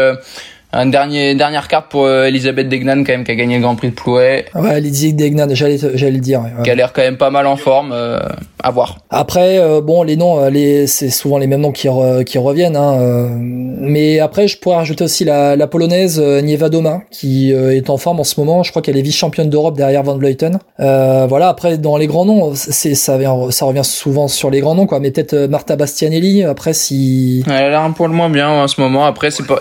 un 0.72 0.86
dernier 0.86 1.34
dernière 1.34 1.68
carte 1.68 1.90
pour 1.90 2.08
Elisabeth 2.08 2.68
Degnan 2.68 2.98
quand 3.04 3.12
même 3.12 3.24
qui 3.24 3.30
a 3.32 3.34
gagné 3.34 3.56
le 3.56 3.62
Grand 3.62 3.74
Prix 3.76 3.90
de 3.90 3.94
Plouet. 3.94 4.46
Ouais, 4.54 4.78
Elisabeth 4.78 5.16
Degnan, 5.16 5.46
j'allais 5.52 5.78
j'allais 5.94 6.12
le 6.12 6.18
dire. 6.20 6.42
Qui 6.64 6.70
a 6.70 6.74
l'air 6.74 6.92
quand 6.92 7.02
même 7.02 7.16
pas 7.16 7.30
mal 7.30 7.46
en 7.46 7.56
forme. 7.56 7.92
à 8.62 8.70
voir. 8.70 8.98
Après, 9.08 9.58
euh, 9.58 9.80
bon, 9.80 10.02
les 10.02 10.16
noms, 10.16 10.38
euh, 10.38 10.50
les, 10.50 10.86
c'est 10.86 11.08
souvent 11.10 11.38
les 11.38 11.46
mêmes 11.46 11.62
noms 11.62 11.72
qui, 11.72 11.88
re, 11.88 12.22
qui 12.24 12.36
reviennent. 12.36 12.76
Hein, 12.76 12.98
euh, 13.00 13.28
mais 13.32 14.20
après, 14.20 14.48
je 14.48 14.58
pourrais 14.58 14.76
rajouter 14.76 15.04
aussi 15.04 15.24
la, 15.24 15.56
la 15.56 15.66
polonaise 15.66 16.20
euh, 16.22 16.42
Nieva 16.42 16.68
Doma, 16.68 17.00
qui 17.10 17.54
euh, 17.54 17.74
est 17.74 17.88
en 17.88 17.96
forme 17.96 18.20
en 18.20 18.24
ce 18.24 18.38
moment. 18.38 18.62
Je 18.62 18.70
crois 18.70 18.82
qu'elle 18.82 18.98
est 18.98 19.02
vice-championne 19.02 19.48
d'Europe 19.48 19.76
derrière 19.78 20.02
Van 20.02 20.16
Vleuten. 20.18 20.58
Euh, 20.78 21.26
voilà. 21.26 21.48
Après, 21.48 21.78
dans 21.78 21.96
les 21.96 22.06
grands 22.06 22.26
noms, 22.26 22.52
c'est 22.54 22.94
ça, 22.94 23.16
vient- 23.16 23.50
ça 23.50 23.64
revient 23.64 23.84
souvent 23.84 24.28
sur 24.28 24.50
les 24.50 24.60
grands 24.60 24.74
noms, 24.74 24.86
quoi. 24.86 25.00
Mais 25.00 25.10
peut-être 25.10 25.32
euh, 25.34 25.48
Marta 25.48 25.76
Bastianelli. 25.76 26.44
Après, 26.44 26.74
si 26.74 27.42
Elle 27.46 27.52
a 27.52 27.70
l'air 27.70 27.80
un 27.80 27.92
poil 27.92 28.10
moins 28.10 28.28
bien 28.30 28.50
en 28.50 28.68
ce 28.68 28.78
moment. 28.80 29.06
Après, 29.06 29.30
c'est 29.30 29.46
pas, 29.46 29.60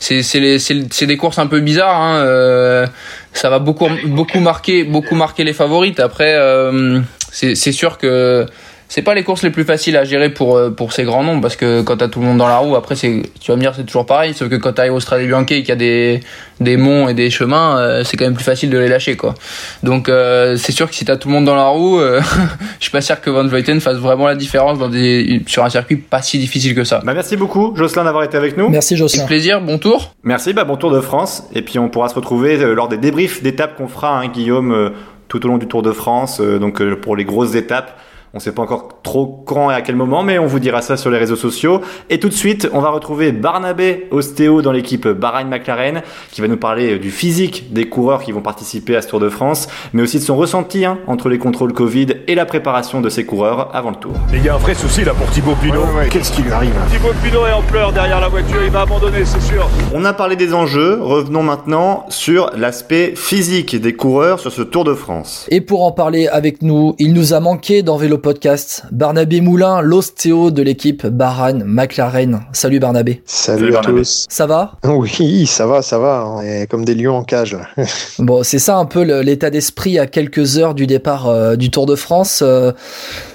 c'est 0.00 0.22
c'est 0.24 0.40
les- 0.40 0.49
c'est 0.58 1.06
des 1.06 1.16
courses 1.16 1.38
un 1.38 1.46
peu 1.46 1.60
bizarres. 1.60 2.00
Hein. 2.00 2.16
euh, 2.16 2.86
ça 3.32 3.48
va 3.50 3.58
beaucoup 3.58 3.88
beaucoup 4.06 4.40
marquer 4.40 4.84
beaucoup 4.84 5.14
marquer 5.14 5.44
les 5.44 5.52
favorites. 5.52 6.00
Après, 6.00 6.34
euh, 6.34 7.00
c'est 7.30 7.72
sûr 7.72 7.98
que 7.98 8.46
c'est 8.90 9.00
pas 9.02 9.14
les 9.14 9.22
courses 9.24 9.42
les 9.42 9.50
plus 9.50 9.64
faciles 9.64 9.96
à 9.96 10.04
gérer 10.04 10.28
pour 10.28 10.56
euh, 10.58 10.68
pour 10.68 10.92
ces 10.92 11.04
grands 11.04 11.22
noms 11.24 11.40
parce 11.40 11.56
que 11.56 11.80
quand 11.80 11.96
t'as 11.96 12.08
tout 12.08 12.20
le 12.20 12.26
monde 12.26 12.36
dans 12.38 12.48
la 12.48 12.58
roue, 12.58 12.76
après 12.76 12.96
c'est 12.96 13.22
tu 13.40 13.50
vas 13.50 13.56
me 13.56 13.62
dire 13.62 13.72
c'est 13.74 13.84
toujours 13.86 14.04
pareil. 14.04 14.34
Sauf 14.34 14.48
que 14.50 14.56
quand 14.56 14.72
t'arrives 14.74 14.92
au 14.94 15.00
Strade 15.00 15.22
Bianche 15.26 15.44
et 15.52 15.60
qu'il 15.62 15.68
y 15.68 15.72
a 15.72 15.76
des 15.76 16.20
des 16.60 16.76
monts 16.76 17.08
et 17.08 17.14
des 17.14 17.30
chemins, 17.30 17.78
euh, 17.78 18.04
c'est 18.04 18.18
quand 18.18 18.26
même 18.26 18.34
plus 18.34 18.44
facile 18.44 18.68
de 18.68 18.76
les 18.76 18.88
lâcher 18.88 19.16
quoi. 19.16 19.34
Donc 19.82 20.08
euh, 20.10 20.56
c'est 20.56 20.72
sûr 20.72 20.88
que 20.90 20.94
si 20.94 21.04
t'as 21.06 21.16
tout 21.16 21.28
le 21.28 21.34
monde 21.34 21.46
dans 21.46 21.54
la 21.54 21.68
roue, 21.68 21.98
euh, 22.00 22.20
je 22.78 22.84
suis 22.84 22.90
pas 22.92 23.00
sûr 23.00 23.18
que 23.20 23.30
Van 23.30 23.46
Vleuten 23.46 23.80
fasse 23.80 23.96
vraiment 23.96 24.26
la 24.26 24.34
différence 24.34 24.78
dans 24.78 24.88
des 24.88 25.40
sur 25.46 25.64
un 25.64 25.70
circuit 25.70 25.96
pas 25.96 26.20
si 26.20 26.38
difficile 26.38 26.74
que 26.74 26.84
ça. 26.84 27.00
Bah, 27.04 27.14
merci 27.14 27.36
beaucoup, 27.36 27.72
Jocelyn, 27.76 28.04
d'avoir 28.04 28.24
été 28.24 28.36
avec 28.36 28.56
nous. 28.56 28.68
merci 28.68 28.94
Avec 28.94 28.98
Jocelyn. 28.98 29.26
plaisir, 29.26 29.60
bon 29.62 29.78
tour. 29.78 30.14
Merci, 30.24 30.52
bah, 30.52 30.64
bon 30.64 30.76
Tour 30.76 30.90
de 30.90 31.00
France. 31.00 31.44
Et 31.54 31.62
puis 31.62 31.78
on 31.78 31.88
pourra 31.88 32.08
se 32.08 32.14
retrouver 32.14 32.58
euh, 32.60 32.74
lors 32.74 32.88
des 32.88 32.98
débriefs 32.98 33.42
d'étapes 33.42 33.76
qu'on 33.76 33.88
fera, 33.88 34.18
hein, 34.18 34.28
Guillaume, 34.28 34.72
euh, 34.72 34.90
tout 35.28 35.44
au 35.46 35.48
long 35.48 35.58
du 35.58 35.66
Tour 35.68 35.82
de 35.82 35.92
France. 35.92 36.40
euh, 36.40 36.58
donc 36.58 36.82
pour 36.96 37.16
les 37.16 37.24
grosses 37.24 37.54
étapes. 37.54 37.96
On 38.32 38.38
sait 38.38 38.52
pas 38.52 38.62
encore 38.62 39.00
trop 39.02 39.42
quand 39.44 39.72
et 39.72 39.74
à 39.74 39.82
quel 39.82 39.96
moment, 39.96 40.22
mais 40.22 40.38
on 40.38 40.46
vous 40.46 40.60
dira 40.60 40.82
ça 40.82 40.96
sur 40.96 41.10
les 41.10 41.18
réseaux 41.18 41.34
sociaux. 41.34 41.80
Et 42.10 42.20
tout 42.20 42.28
de 42.28 42.34
suite, 42.34 42.70
on 42.72 42.80
va 42.80 42.90
retrouver 42.90 43.32
Barnabé 43.32 44.06
Ostéo 44.12 44.62
dans 44.62 44.70
l'équipe 44.70 45.08
Bahrain-McLaren, 45.08 46.02
qui 46.30 46.40
va 46.40 46.46
nous 46.46 46.56
parler 46.56 46.92
euh, 46.92 46.98
du 47.00 47.10
physique 47.10 47.72
des 47.72 47.88
coureurs 47.88 48.22
qui 48.22 48.30
vont 48.30 48.40
participer 48.40 48.94
à 48.94 49.02
ce 49.02 49.08
Tour 49.08 49.18
de 49.18 49.28
France, 49.28 49.66
mais 49.92 50.02
aussi 50.02 50.20
de 50.20 50.22
son 50.22 50.36
ressenti 50.36 50.84
hein, 50.84 50.98
entre 51.08 51.28
les 51.28 51.38
contrôles 51.38 51.72
Covid 51.72 52.06
et 52.28 52.36
la 52.36 52.46
préparation 52.46 53.00
de 53.00 53.08
ces 53.08 53.26
coureurs 53.26 53.74
avant 53.74 53.90
le 53.90 53.96
Tour. 53.96 54.12
Il 54.32 54.44
y 54.44 54.48
a 54.48 54.54
un 54.54 54.58
vrai 54.58 54.74
souci 54.74 55.02
là 55.02 55.12
pour 55.12 55.28
Thibaut 55.30 55.56
Pinot. 55.60 55.82
Qu'est-ce 56.08 56.30
qui 56.30 56.42
lui 56.42 56.52
arrive 56.52 56.74
Thibaut 56.92 57.12
Pinot 57.24 57.46
est 57.48 57.52
en 57.52 57.62
pleurs 57.62 57.92
derrière 57.92 58.20
la 58.20 58.28
voiture, 58.28 58.62
il 58.64 58.70
va 58.70 58.82
abandonner, 58.82 59.24
c'est 59.24 59.42
sûr. 59.42 59.68
On 59.92 60.04
a 60.04 60.12
parlé 60.12 60.36
des 60.36 60.54
enjeux, 60.54 61.00
revenons 61.02 61.42
maintenant 61.42 62.06
sur 62.10 62.52
l'aspect 62.56 63.14
physique 63.16 63.74
des 63.74 63.94
coureurs 63.94 64.38
sur 64.38 64.52
ce 64.52 64.62
Tour 64.62 64.84
de 64.84 64.94
France. 64.94 65.48
Et 65.50 65.60
pour 65.60 65.82
en 65.82 65.90
parler 65.90 66.28
avec 66.28 66.62
nous, 66.62 66.94
il 67.00 67.12
nous 67.12 67.34
a 67.34 67.40
manqué 67.40 67.82
dans 67.82 67.96
Vélo 67.96 68.19
Podcast, 68.20 68.84
Barnabé 68.92 69.40
Moulin, 69.40 69.80
l'ostéo 69.80 70.50
de 70.50 70.62
l'équipe 70.62 71.06
Bahrain 71.06 71.64
McLaren. 71.64 72.40
Salut 72.52 72.78
Barnabé. 72.78 73.22
Salut, 73.24 73.58
Salut 73.60 73.70
à 73.70 73.80
Barnabé. 73.80 73.98
tous. 74.00 74.26
Ça 74.28 74.46
va? 74.46 74.72
Oui, 74.84 75.46
ça 75.46 75.66
va, 75.66 75.82
ça 75.82 75.98
va. 75.98 76.24
On 76.28 76.40
est 76.42 76.66
comme 76.70 76.84
des 76.84 76.94
lions 76.94 77.16
en 77.16 77.24
cage. 77.24 77.54
Là. 77.54 77.66
Bon, 78.18 78.42
c'est 78.42 78.58
ça 78.58 78.76
un 78.76 78.84
peu 78.84 79.02
l'état 79.22 79.50
d'esprit 79.50 79.98
à 79.98 80.06
quelques 80.06 80.58
heures 80.58 80.74
du 80.74 80.86
départ 80.86 81.28
euh, 81.28 81.56
du 81.56 81.70
Tour 81.70 81.86
de 81.86 81.94
France. 81.96 82.40
Euh, 82.42 82.72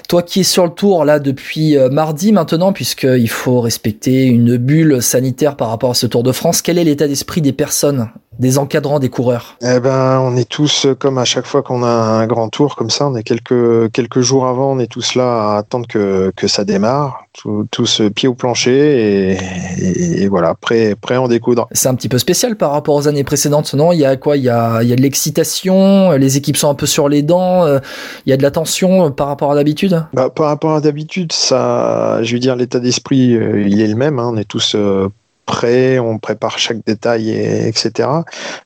toi 0.07 0.21
qui 0.21 0.41
es 0.41 0.43
sur 0.43 0.65
le 0.65 0.69
tour 0.69 1.03
là 1.03 1.17
depuis 1.19 1.77
euh, 1.77 1.89
mardi 1.89 2.31
maintenant, 2.31 2.71
puisqu'il 2.73 3.29
faut 3.29 3.59
respecter 3.61 4.25
une 4.25 4.57
bulle 4.57 5.01
sanitaire 5.01 5.55
par 5.55 5.69
rapport 5.69 5.91
à 5.91 5.93
ce 5.95 6.05
Tour 6.05 6.21
de 6.23 6.31
France, 6.31 6.61
quel 6.61 6.77
est 6.77 6.83
l'état 6.83 7.07
d'esprit 7.07 7.41
des 7.41 7.53
personnes, 7.53 8.09
des 8.39 8.57
encadrants, 8.57 8.99
des 8.99 9.09
coureurs 9.09 9.57
Eh 9.61 9.79
ben, 9.79 10.19
on 10.19 10.35
est 10.35 10.47
tous 10.49 10.85
euh, 10.85 10.95
comme 10.95 11.17
à 11.17 11.25
chaque 11.25 11.45
fois 11.45 11.61
qu'on 11.63 11.83
a 11.83 11.87
un 11.87 12.27
grand 12.27 12.49
tour 12.49 12.75
comme 12.75 12.89
ça. 12.89 13.07
On 13.07 13.15
est 13.15 13.23
quelques 13.23 13.91
quelques 13.91 14.21
jours 14.21 14.45
avant. 14.47 14.71
On 14.73 14.79
est 14.79 14.87
tous 14.91 15.15
là 15.15 15.53
à 15.53 15.57
attendre 15.57 15.87
que 15.87 16.31
que 16.35 16.47
ça 16.47 16.63
démarre. 16.65 17.21
Tout- 17.33 17.67
Tous 17.71 18.01
euh, 18.01 18.09
pied 18.09 18.27
au 18.29 18.33
plancher 18.33 19.31
et, 19.33 19.37
et, 19.79 20.23
et 20.23 20.27
voilà, 20.27 20.53
prêt 20.55 20.95
prêt 20.99 21.15
à 21.15 21.21
en 21.21 21.27
découdre. 21.27 21.67
C'est 21.71 21.87
un 21.89 21.95
petit 21.95 22.09
peu 22.09 22.17
spécial 22.17 22.55
par 22.55 22.71
rapport 22.71 22.95
aux 22.95 23.07
années 23.07 23.23
précédentes, 23.23 23.73
non? 23.73 23.91
Il 23.91 23.99
y 23.99 24.05
a 24.05 24.15
quoi? 24.15 24.37
Il 24.37 24.43
y 24.43 24.49
a, 24.49 24.81
il 24.83 24.87
y 24.89 24.93
a 24.93 24.95
de 24.95 25.01
l'excitation, 25.01 26.11
les 26.13 26.37
équipes 26.37 26.57
sont 26.57 26.69
un 26.69 26.75
peu 26.75 26.85
sur 26.85 27.09
les 27.09 27.21
dents, 27.21 27.65
euh, 27.65 27.79
il 28.25 28.29
y 28.29 28.33
a 28.33 28.37
de 28.37 28.43
la 28.43 28.51
tension 28.51 29.05
euh, 29.05 29.09
par 29.09 29.27
rapport 29.27 29.51
à 29.51 29.55
d'habitude? 29.55 30.03
Bah, 30.13 30.29
par 30.29 30.47
rapport 30.47 30.75
à 30.75 30.81
d'habitude, 30.81 31.31
ça, 31.33 32.19
je 32.23 32.33
veux 32.33 32.39
dire, 32.39 32.55
l'état 32.55 32.79
d'esprit, 32.79 33.35
euh, 33.35 33.63
il 33.67 33.81
est 33.81 33.87
le 33.87 33.95
même. 33.95 34.19
hein. 34.19 34.29
On 34.33 34.37
est 34.37 34.47
tous 34.47 34.73
euh, 34.75 35.09
prêts, 35.45 35.99
on 35.99 36.17
prépare 36.17 36.59
chaque 36.59 36.83
détail, 36.85 37.29
et, 37.29 37.67
etc. 37.67 38.09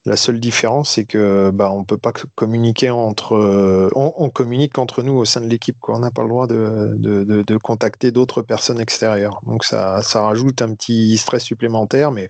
La 0.05 0.15
seule 0.15 0.39
différence, 0.39 0.91
c'est 0.91 1.05
que 1.05 1.51
bah, 1.51 1.71
on 1.71 1.83
peut 1.83 1.97
pas 1.97 2.13
communiquer 2.35 2.89
entre, 2.89 3.35
euh, 3.35 3.89
on, 3.95 4.29
communique 4.29 4.77
entre 4.77 5.03
nous 5.03 5.13
au 5.13 5.25
sein 5.25 5.41
de 5.41 5.47
l'équipe. 5.47 5.77
On 5.87 5.99
n'a 5.99 6.11
pas 6.11 6.23
le 6.23 6.29
droit 6.29 6.47
de, 6.47 6.95
de, 6.97 7.23
de, 7.23 7.57
contacter 7.57 8.11
d'autres 8.11 8.41
personnes 8.41 8.79
extérieures. 8.79 9.41
Donc 9.45 9.63
ça, 9.63 10.01
ça 10.01 10.21
rajoute 10.21 10.61
un 10.61 10.73
petit 10.73 11.17
stress 11.17 11.43
supplémentaire, 11.43 12.11
mais 12.11 12.29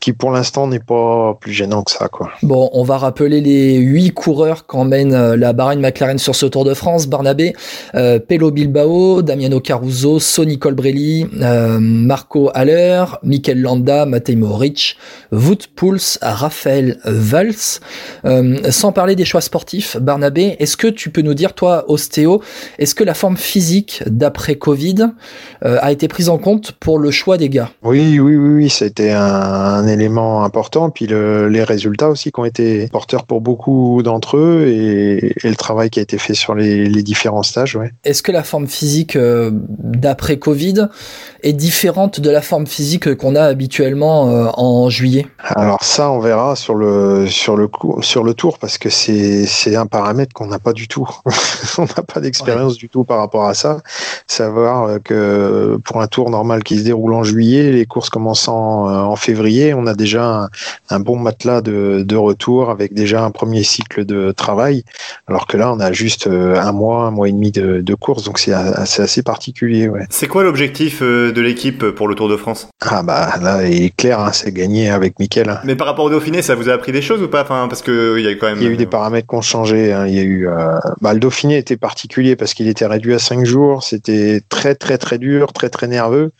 qui 0.00 0.12
pour 0.12 0.30
l'instant 0.30 0.66
n'est 0.66 0.78
pas 0.78 1.34
plus 1.40 1.52
gênant 1.52 1.82
que 1.82 1.90
ça. 1.90 2.08
Quoi. 2.08 2.30
Bon, 2.42 2.70
on 2.72 2.84
va 2.84 2.98
rappeler 2.98 3.40
les 3.40 3.76
huit 3.76 4.12
coureurs 4.12 4.66
qu'emmène 4.66 5.12
euh, 5.12 5.36
la 5.36 5.52
Bahrain 5.52 5.76
McLaren 5.76 6.18
sur 6.18 6.34
ce 6.34 6.46
Tour 6.46 6.64
de 6.64 6.74
France. 6.74 7.06
Barnabé, 7.06 7.54
euh, 7.94 8.18
Bilbao, 8.28 9.22
Damiano 9.22 9.60
Caruso, 9.60 10.20
Sonny 10.20 10.58
Colbrelli, 10.58 11.26
euh, 11.40 11.78
Marco 11.80 12.50
Haller, 12.54 13.04
Mikel 13.22 13.60
Landa, 13.60 13.87
Matej 14.06 14.36
Moric, 14.36 14.96
Wout 15.32 15.68
Pouls, 15.76 16.18
Raphaël 16.22 16.98
Valls. 17.04 17.80
Euh, 18.24 18.70
sans 18.70 18.92
parler 18.92 19.14
des 19.14 19.24
choix 19.24 19.40
sportifs, 19.40 19.96
Barnabé, 20.00 20.56
est-ce 20.58 20.76
que 20.76 20.88
tu 20.88 21.10
peux 21.10 21.22
nous 21.22 21.34
dire, 21.34 21.52
toi, 21.54 21.84
ostéo, 21.88 22.42
est-ce 22.78 22.94
que 22.94 23.04
la 23.04 23.14
forme 23.14 23.36
physique 23.36 24.02
d'après 24.06 24.56
Covid 24.56 25.10
euh, 25.64 25.78
a 25.80 25.92
été 25.92 26.08
prise 26.08 26.28
en 26.28 26.38
compte 26.38 26.72
pour 26.72 26.98
le 26.98 27.10
choix 27.10 27.36
des 27.36 27.48
gars? 27.48 27.70
Oui, 27.82 28.18
oui, 28.18 28.36
oui, 28.36 28.54
oui, 28.54 28.72
été 28.88 29.12
un, 29.12 29.22
un 29.22 29.86
élément 29.86 30.44
important. 30.44 30.90
Puis 30.90 31.06
le- 31.06 31.48
les 31.48 31.62
résultats 31.64 32.08
aussi 32.08 32.32
qui 32.32 32.40
ont 32.40 32.44
été 32.44 32.88
porteurs 32.88 33.24
pour 33.24 33.40
beaucoup 33.40 34.02
d'entre 34.02 34.36
eux 34.36 34.66
et, 34.68 35.32
et 35.44 35.48
le 35.48 35.56
travail 35.56 35.90
qui 35.90 35.98
a 36.00 36.02
été 36.02 36.18
fait 36.18 36.34
sur 36.34 36.54
les, 36.54 36.86
les 36.86 37.02
différents 37.02 37.42
stages. 37.42 37.76
Ouais. 37.76 37.92
Est-ce 38.04 38.22
que 38.22 38.32
la 38.32 38.42
forme 38.42 38.66
physique 38.66 39.16
euh, 39.16 39.50
d'après 39.52 40.38
Covid 40.38 40.88
est 41.42 41.52
différente 41.52 42.20
de 42.20 42.30
la 42.30 42.42
forme 42.42 42.66
physique 42.66 43.14
qu'on 43.14 43.34
a 43.36 43.42
habituellement 43.42 43.77
euh, 43.80 44.50
en 44.54 44.88
juillet 44.90 45.26
Alors 45.38 45.82
ça, 45.82 46.10
on 46.10 46.18
verra 46.18 46.56
sur 46.56 46.74
le 46.74 47.26
sur 47.26 47.56
le 47.56 47.68
coup, 47.68 48.02
sur 48.02 48.24
le 48.24 48.34
tour 48.34 48.58
parce 48.58 48.78
que 48.78 48.90
c'est 48.90 49.46
c'est 49.46 49.76
un 49.76 49.86
paramètre 49.86 50.32
qu'on 50.32 50.46
n'a 50.46 50.58
pas 50.58 50.72
du 50.72 50.88
tout. 50.88 51.08
on 51.78 51.82
n'a 51.82 52.02
pas 52.02 52.20
d'expérience 52.20 52.76
du 52.76 52.88
tout 52.88 53.04
par 53.04 53.18
rapport 53.18 53.44
à 53.44 53.54
ça. 53.54 53.80
Savoir 54.26 54.84
euh, 54.84 54.98
que 54.98 55.78
pour 55.84 56.00
un 56.00 56.06
tour 56.06 56.30
normal 56.30 56.62
qui 56.64 56.78
se 56.78 56.84
déroule 56.84 57.14
en 57.14 57.22
juillet, 57.22 57.70
les 57.70 57.86
courses 57.86 58.10
commençant 58.10 58.88
euh, 58.88 59.00
en 59.00 59.16
février, 59.16 59.74
on 59.74 59.86
a 59.86 59.94
déjà 59.94 60.24
un, 60.24 60.48
un 60.90 61.00
bon 61.00 61.16
matelas 61.16 61.60
de, 61.60 62.02
de 62.06 62.16
retour 62.16 62.70
avec 62.70 62.94
déjà 62.94 63.24
un 63.24 63.30
premier 63.30 63.62
cycle 63.62 64.04
de 64.04 64.32
travail. 64.32 64.84
Alors 65.28 65.46
que 65.46 65.56
là, 65.56 65.72
on 65.72 65.80
a 65.80 65.92
juste 65.92 66.26
un 66.28 66.72
mois, 66.72 67.04
un 67.04 67.10
mois 67.10 67.28
et 67.28 67.32
demi 67.32 67.52
de, 67.52 67.80
de 67.80 67.94
course, 67.94 68.24
donc 68.24 68.38
c'est 68.38 68.52
assez, 68.52 69.02
assez 69.02 69.22
particulier. 69.22 69.88
Ouais. 69.88 70.06
C'est 70.10 70.26
quoi 70.26 70.42
l'objectif 70.42 71.02
de 71.02 71.40
l'équipe 71.40 71.90
pour 71.90 72.08
le 72.08 72.14
Tour 72.14 72.28
de 72.28 72.36
France? 72.36 72.68
Ah 72.80 73.02
bah 73.02 73.34
là, 73.40 73.67
il 73.68 73.84
est 73.84 73.96
clair, 73.96 74.20
hein, 74.20 74.32
c'est 74.32 74.52
gagné 74.52 74.88
avec 74.90 75.14
hein. 75.20 75.60
Mais 75.64 75.76
par 75.76 75.86
rapport 75.86 76.04
au 76.04 76.10
Dauphiné, 76.10 76.42
ça 76.42 76.54
vous 76.54 76.68
a 76.68 76.72
appris 76.72 76.92
des 76.92 77.02
choses 77.02 77.22
ou 77.22 77.28
pas? 77.28 77.42
Enfin, 77.42 77.66
parce 77.68 77.82
que 77.82 78.18
il 78.18 78.24
y 78.24 78.28
a 78.28 78.34
quand 78.34 78.46
même. 78.46 78.58
Il 78.58 78.64
y 78.64 78.66
a 78.66 78.70
eu 78.70 78.76
des 78.76 78.86
paramètres 78.86 79.28
qui 79.28 79.34
ont 79.34 79.42
changé. 79.42 79.92
hein. 79.92 80.06
Il 80.06 80.14
y 80.14 80.18
a 80.18 80.22
eu, 80.22 80.48
euh, 80.48 80.78
bah, 81.00 81.12
le 81.14 81.20
Dauphiné 81.20 81.56
était 81.56 81.76
particulier 81.76 82.36
parce 82.36 82.54
qu'il 82.54 82.68
était 82.68 82.86
réduit 82.86 83.14
à 83.14 83.18
cinq 83.18 83.44
jours. 83.44 83.82
C'était 83.82 84.40
très 84.48 84.74
très 84.74 84.98
très 84.98 85.18
dur, 85.18 85.52
très 85.52 85.68
très 85.68 85.88
nerveux. 85.88 86.32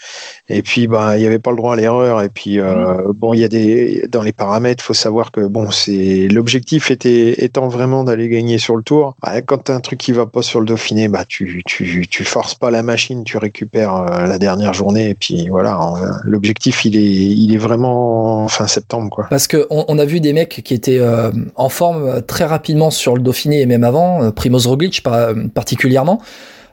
Et 0.49 0.63
puis 0.63 0.87
bah 0.87 1.17
il 1.17 1.23
y 1.23 1.27
avait 1.27 1.39
pas 1.39 1.51
le 1.51 1.57
droit 1.57 1.75
à 1.75 1.77
l'erreur. 1.77 2.23
Et 2.23 2.29
puis 2.29 2.59
euh, 2.59 3.03
bon 3.15 3.35
il 3.35 3.41
y 3.41 3.45
a 3.45 3.49
des 3.49 4.07
dans 4.11 4.23
les 4.23 4.33
paramètres, 4.33 4.83
faut 4.83 4.95
savoir 4.95 5.31
que 5.31 5.41
bon 5.41 5.71
c'est 5.71 6.29
l'objectif 6.29 6.91
était 6.91 7.45
étant 7.45 7.69
vraiment 7.69 8.05
d'aller 8.05 8.29
gagner 8.29 8.59
sur 8.59 8.77
le 8.77 8.83
Tour. 8.83 9.15
Bah, 9.23 9.43
quand 9.43 9.59
t'as 9.65 9.75
un 9.75 9.81
truc 9.81 9.99
qui 9.99 10.13
va 10.13 10.27
pas 10.27 10.43
sur 10.43 10.61
le 10.61 10.67
Dauphiné, 10.67 11.09
bah 11.09 11.25
tu 11.27 11.63
tu 11.67 12.07
tu 12.09 12.25
forces 12.25 12.55
pas 12.55 12.71
la 12.71 12.83
machine, 12.83 13.25
tu 13.25 13.37
récupères 13.39 13.95
euh, 13.97 14.27
la 14.27 14.39
dernière 14.39 14.73
journée. 14.73 15.11
Et 15.11 15.15
puis 15.15 15.49
voilà, 15.49 15.79
euh, 15.79 16.13
l'objectif 16.25 16.85
il 16.85 16.97
est 16.97 17.18
il 17.23 17.55
est 17.55 17.59
vraiment 17.59 18.49
fin 18.49 18.67
septembre. 18.67 19.27
Parce 19.31 19.47
que 19.47 19.67
on, 19.71 19.99
a 19.99 20.05
vu 20.05 20.21
des 20.21 20.33
mecs 20.33 20.63
qui 20.65 20.75
étaient 20.75 20.99
euh, 20.99 21.31
en 21.57 21.69
forme 21.69 22.07
euh, 22.07 22.21
très 22.21 22.45
rapidement 22.45 22.91
sur 22.91 23.15
le 23.17 23.23
Dauphiné 23.23 23.61
et 23.61 23.67
même 23.67 23.85
avant, 23.85 24.23
euh, 24.23 24.31
Primoz 24.31 24.67
Roglic 24.67 25.03
par- 25.03 25.35
particulièrement. 25.55 26.21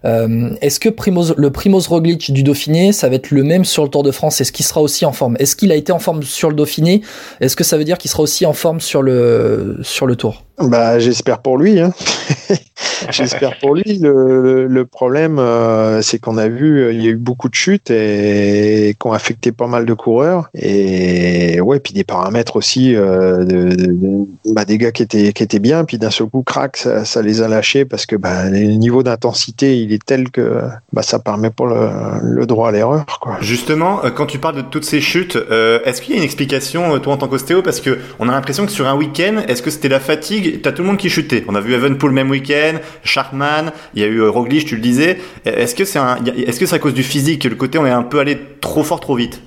Euh, 0.05 0.55
Est-ce 0.61 0.79
que 0.79 0.89
Primoz, 0.89 1.33
le 1.37 1.49
Primoz 1.49 1.87
Roglic 1.87 2.31
du 2.31 2.43
Dauphiné, 2.43 2.91
ça 2.91 3.09
va 3.09 3.15
être 3.15 3.31
le 3.31 3.43
même 3.43 3.65
sur 3.65 3.83
le 3.83 3.89
Tour 3.89 4.03
de 4.03 4.11
France? 4.11 4.39
Est-ce 4.41 4.51
qu'il 4.51 4.65
sera 4.65 4.81
aussi 4.81 5.05
en 5.05 5.11
forme? 5.11 5.35
Est-ce 5.39 5.55
qu'il 5.55 5.71
a 5.71 5.75
été 5.75 5.91
en 5.91 5.99
forme 5.99 6.23
sur 6.23 6.49
le 6.49 6.55
Dauphiné? 6.55 7.01
Est-ce 7.41 7.55
que 7.55 7.63
ça 7.63 7.77
veut 7.77 7.83
dire 7.83 7.97
qu'il 7.97 8.11
sera 8.11 8.23
aussi 8.23 8.45
en 8.45 8.53
forme 8.53 8.79
sur 8.79 9.01
le 9.01 9.79
sur 9.81 10.05
le 10.05 10.15
Tour? 10.15 10.45
Bah, 10.57 10.99
j'espère 10.99 11.41
pour 11.41 11.57
lui. 11.57 11.79
Hein. 11.81 11.91
j'espère 13.09 13.59
pour 13.59 13.75
lui. 13.75 13.99
Le, 13.99 14.67
le 14.67 14.85
problème, 14.85 15.37
euh, 15.37 16.01
c'est 16.01 16.17
qu'on 16.17 16.37
a 16.37 16.47
vu, 16.47 16.93
il 16.93 17.03
y 17.03 17.07
a 17.07 17.09
eu 17.09 17.17
beaucoup 17.17 17.49
de 17.49 17.55
chutes 17.55 17.91
et, 17.91 18.95
qui 18.97 19.07
ont 19.07 19.11
affecté 19.11 19.51
pas 19.51 19.67
mal 19.67 19.85
de 19.85 19.93
coureurs. 19.93 20.49
Et 20.53 21.59
ouais, 21.59 21.81
puis 21.81 21.93
des 21.93 22.05
paramètres 22.05 22.55
aussi 22.55 22.95
euh, 22.95 23.43
de, 23.43 23.75
de, 23.75 24.27
bah, 24.53 24.63
des 24.63 24.77
gars 24.77 24.93
qui 24.93 25.03
étaient 25.03 25.33
qui 25.33 25.43
étaient 25.43 25.59
bien, 25.59 25.83
puis 25.83 25.97
d'un 25.97 26.09
seul 26.09 26.27
coup, 26.27 26.41
crac, 26.41 26.77
ça, 26.77 27.03
ça, 27.03 27.21
les 27.21 27.41
a 27.41 27.49
lâchés 27.49 27.83
parce 27.83 28.05
que 28.05 28.15
bah, 28.15 28.49
le 28.49 28.59
niveau 28.59 29.03
d'intensité, 29.03 29.77
il 29.77 29.91
est 29.91 29.94
tel 29.99 30.31
que 30.31 30.61
bah, 30.93 31.01
ça 31.01 31.19
permet 31.19 31.49
pas 31.49 31.65
le, 32.21 32.45
droit 32.45 32.69
à 32.69 32.71
l'erreur. 32.71 33.05
Justement, 33.41 34.03
euh, 34.05 34.09
quand 34.09 34.25
tu 34.25 34.39
parles 34.39 34.55
de 34.55 34.61
toutes 34.61 34.85
ces 34.85 35.01
chutes, 35.01 35.35
euh, 35.35 35.79
est-ce 35.85 36.01
qu'il 36.01 36.13
y 36.13 36.15
a 36.15 36.19
une 36.19 36.23
explication, 36.23 36.97
toi 36.99 37.13
en 37.13 37.17
tant 37.17 37.27
qu'ostéo, 37.27 37.61
parce 37.61 37.81
que 37.81 37.97
on 38.19 38.29
a 38.29 38.31
l'impression 38.31 38.65
que 38.65 38.71
sur 38.71 38.87
un 38.87 38.95
week-end, 38.95 39.43
est-ce 39.47 39.61
que 39.61 39.69
c'était 39.69 39.89
la 39.89 39.99
fatigue? 39.99 40.61
T'as 40.61 40.71
tout 40.71 40.81
le 40.81 40.87
monde 40.87 40.97
qui 40.97 41.09
chutait. 41.09 41.43
On 41.47 41.55
a 41.55 41.61
vu 41.61 41.73
Evenpool 41.73 42.11
le 42.11 42.15
même 42.15 42.29
week-end, 42.29 42.77
Sharkman, 43.03 43.71
il 43.93 44.01
y 44.01 44.05
a 44.05 44.07
eu 44.07 44.21
Roglic, 44.27 44.65
tu 44.65 44.75
le 44.75 44.81
disais. 44.81 45.19
Est-ce 45.45 45.75
que 45.75 45.85
c'est 45.85 45.99
un, 45.99 46.17
est-ce 46.25 46.59
que 46.59 46.65
c'est 46.65 46.75
à 46.75 46.79
cause 46.79 46.93
du 46.93 47.03
physique, 47.03 47.43
le 47.43 47.55
côté 47.55 47.77
on 47.77 47.85
est 47.85 47.91
un 47.91 48.03
peu 48.03 48.19
allé 48.19 48.39
trop 48.61 48.83
fort, 48.83 48.99
trop 48.99 49.15
vite? 49.15 49.41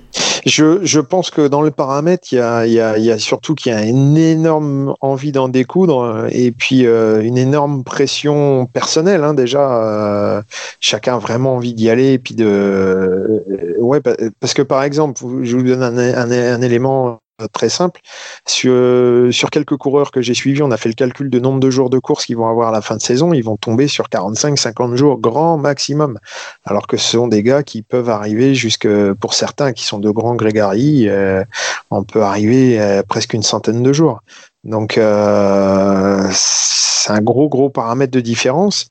Je, 0.48 0.84
je 0.84 1.00
pense 1.00 1.30
que 1.30 1.46
dans 1.46 1.62
le 1.62 1.70
paramètre, 1.70 2.32
il 2.32 2.36
y 2.36 2.40
a, 2.40 2.66
y 2.66 2.80
a, 2.80 2.98
y 2.98 3.10
a 3.10 3.18
surtout 3.18 3.54
qu'il 3.54 3.72
y 3.72 3.74
a 3.74 3.84
une 3.84 4.16
énorme 4.16 4.94
envie 5.00 5.32
d'en 5.32 5.48
découdre 5.48 6.26
et 6.30 6.50
puis 6.50 6.86
euh, 6.86 7.22
une 7.22 7.38
énorme 7.38 7.84
pression 7.84 8.66
personnelle. 8.66 9.24
Hein, 9.24 9.34
déjà, 9.34 9.84
euh, 9.84 10.42
chacun 10.80 11.16
a 11.16 11.18
vraiment 11.18 11.56
envie 11.56 11.74
d'y 11.74 11.90
aller 11.90 12.14
et 12.14 12.18
puis 12.18 12.34
de, 12.34 12.46
euh, 12.46 13.74
ouais, 13.78 14.00
parce 14.40 14.54
que 14.54 14.62
par 14.62 14.82
exemple, 14.82 15.22
je 15.42 15.56
vous 15.56 15.62
donne 15.62 15.82
un, 15.82 15.96
un, 15.98 16.30
un 16.30 16.62
élément 16.62 17.18
très 17.52 17.68
simple. 17.68 18.00
Sur, 18.46 19.32
sur 19.32 19.50
quelques 19.50 19.76
coureurs 19.76 20.10
que 20.10 20.20
j'ai 20.22 20.34
suivis, 20.34 20.62
on 20.62 20.70
a 20.70 20.76
fait 20.76 20.88
le 20.88 20.94
calcul 20.94 21.30
de 21.30 21.38
nombre 21.38 21.60
de 21.60 21.70
jours 21.70 21.90
de 21.90 21.98
course 21.98 22.26
qu'ils 22.26 22.36
vont 22.36 22.48
avoir 22.48 22.68
à 22.68 22.72
la 22.72 22.80
fin 22.80 22.96
de 22.96 23.02
saison. 23.02 23.32
Ils 23.32 23.44
vont 23.44 23.56
tomber 23.56 23.86
sur 23.86 24.06
45-50 24.06 24.96
jours 24.96 25.18
grand 25.18 25.56
maximum. 25.56 26.18
Alors 26.64 26.86
que 26.86 26.96
ce 26.96 27.10
sont 27.12 27.28
des 27.28 27.42
gars 27.42 27.62
qui 27.62 27.82
peuvent 27.82 28.10
arriver 28.10 28.54
jusque, 28.54 28.88
pour 29.14 29.34
certains 29.34 29.72
qui 29.72 29.84
sont 29.84 29.98
de 29.98 30.10
grands 30.10 30.34
grégaries, 30.34 31.08
euh, 31.08 31.44
on 31.90 32.02
peut 32.02 32.22
arriver 32.22 33.02
presque 33.08 33.34
une 33.34 33.42
centaine 33.42 33.82
de 33.82 33.92
jours. 33.92 34.20
Donc 34.64 34.98
euh, 34.98 36.28
c'est 36.32 37.12
un 37.12 37.20
gros 37.20 37.48
gros 37.48 37.70
paramètre 37.70 38.12
de 38.12 38.20
différence. 38.20 38.90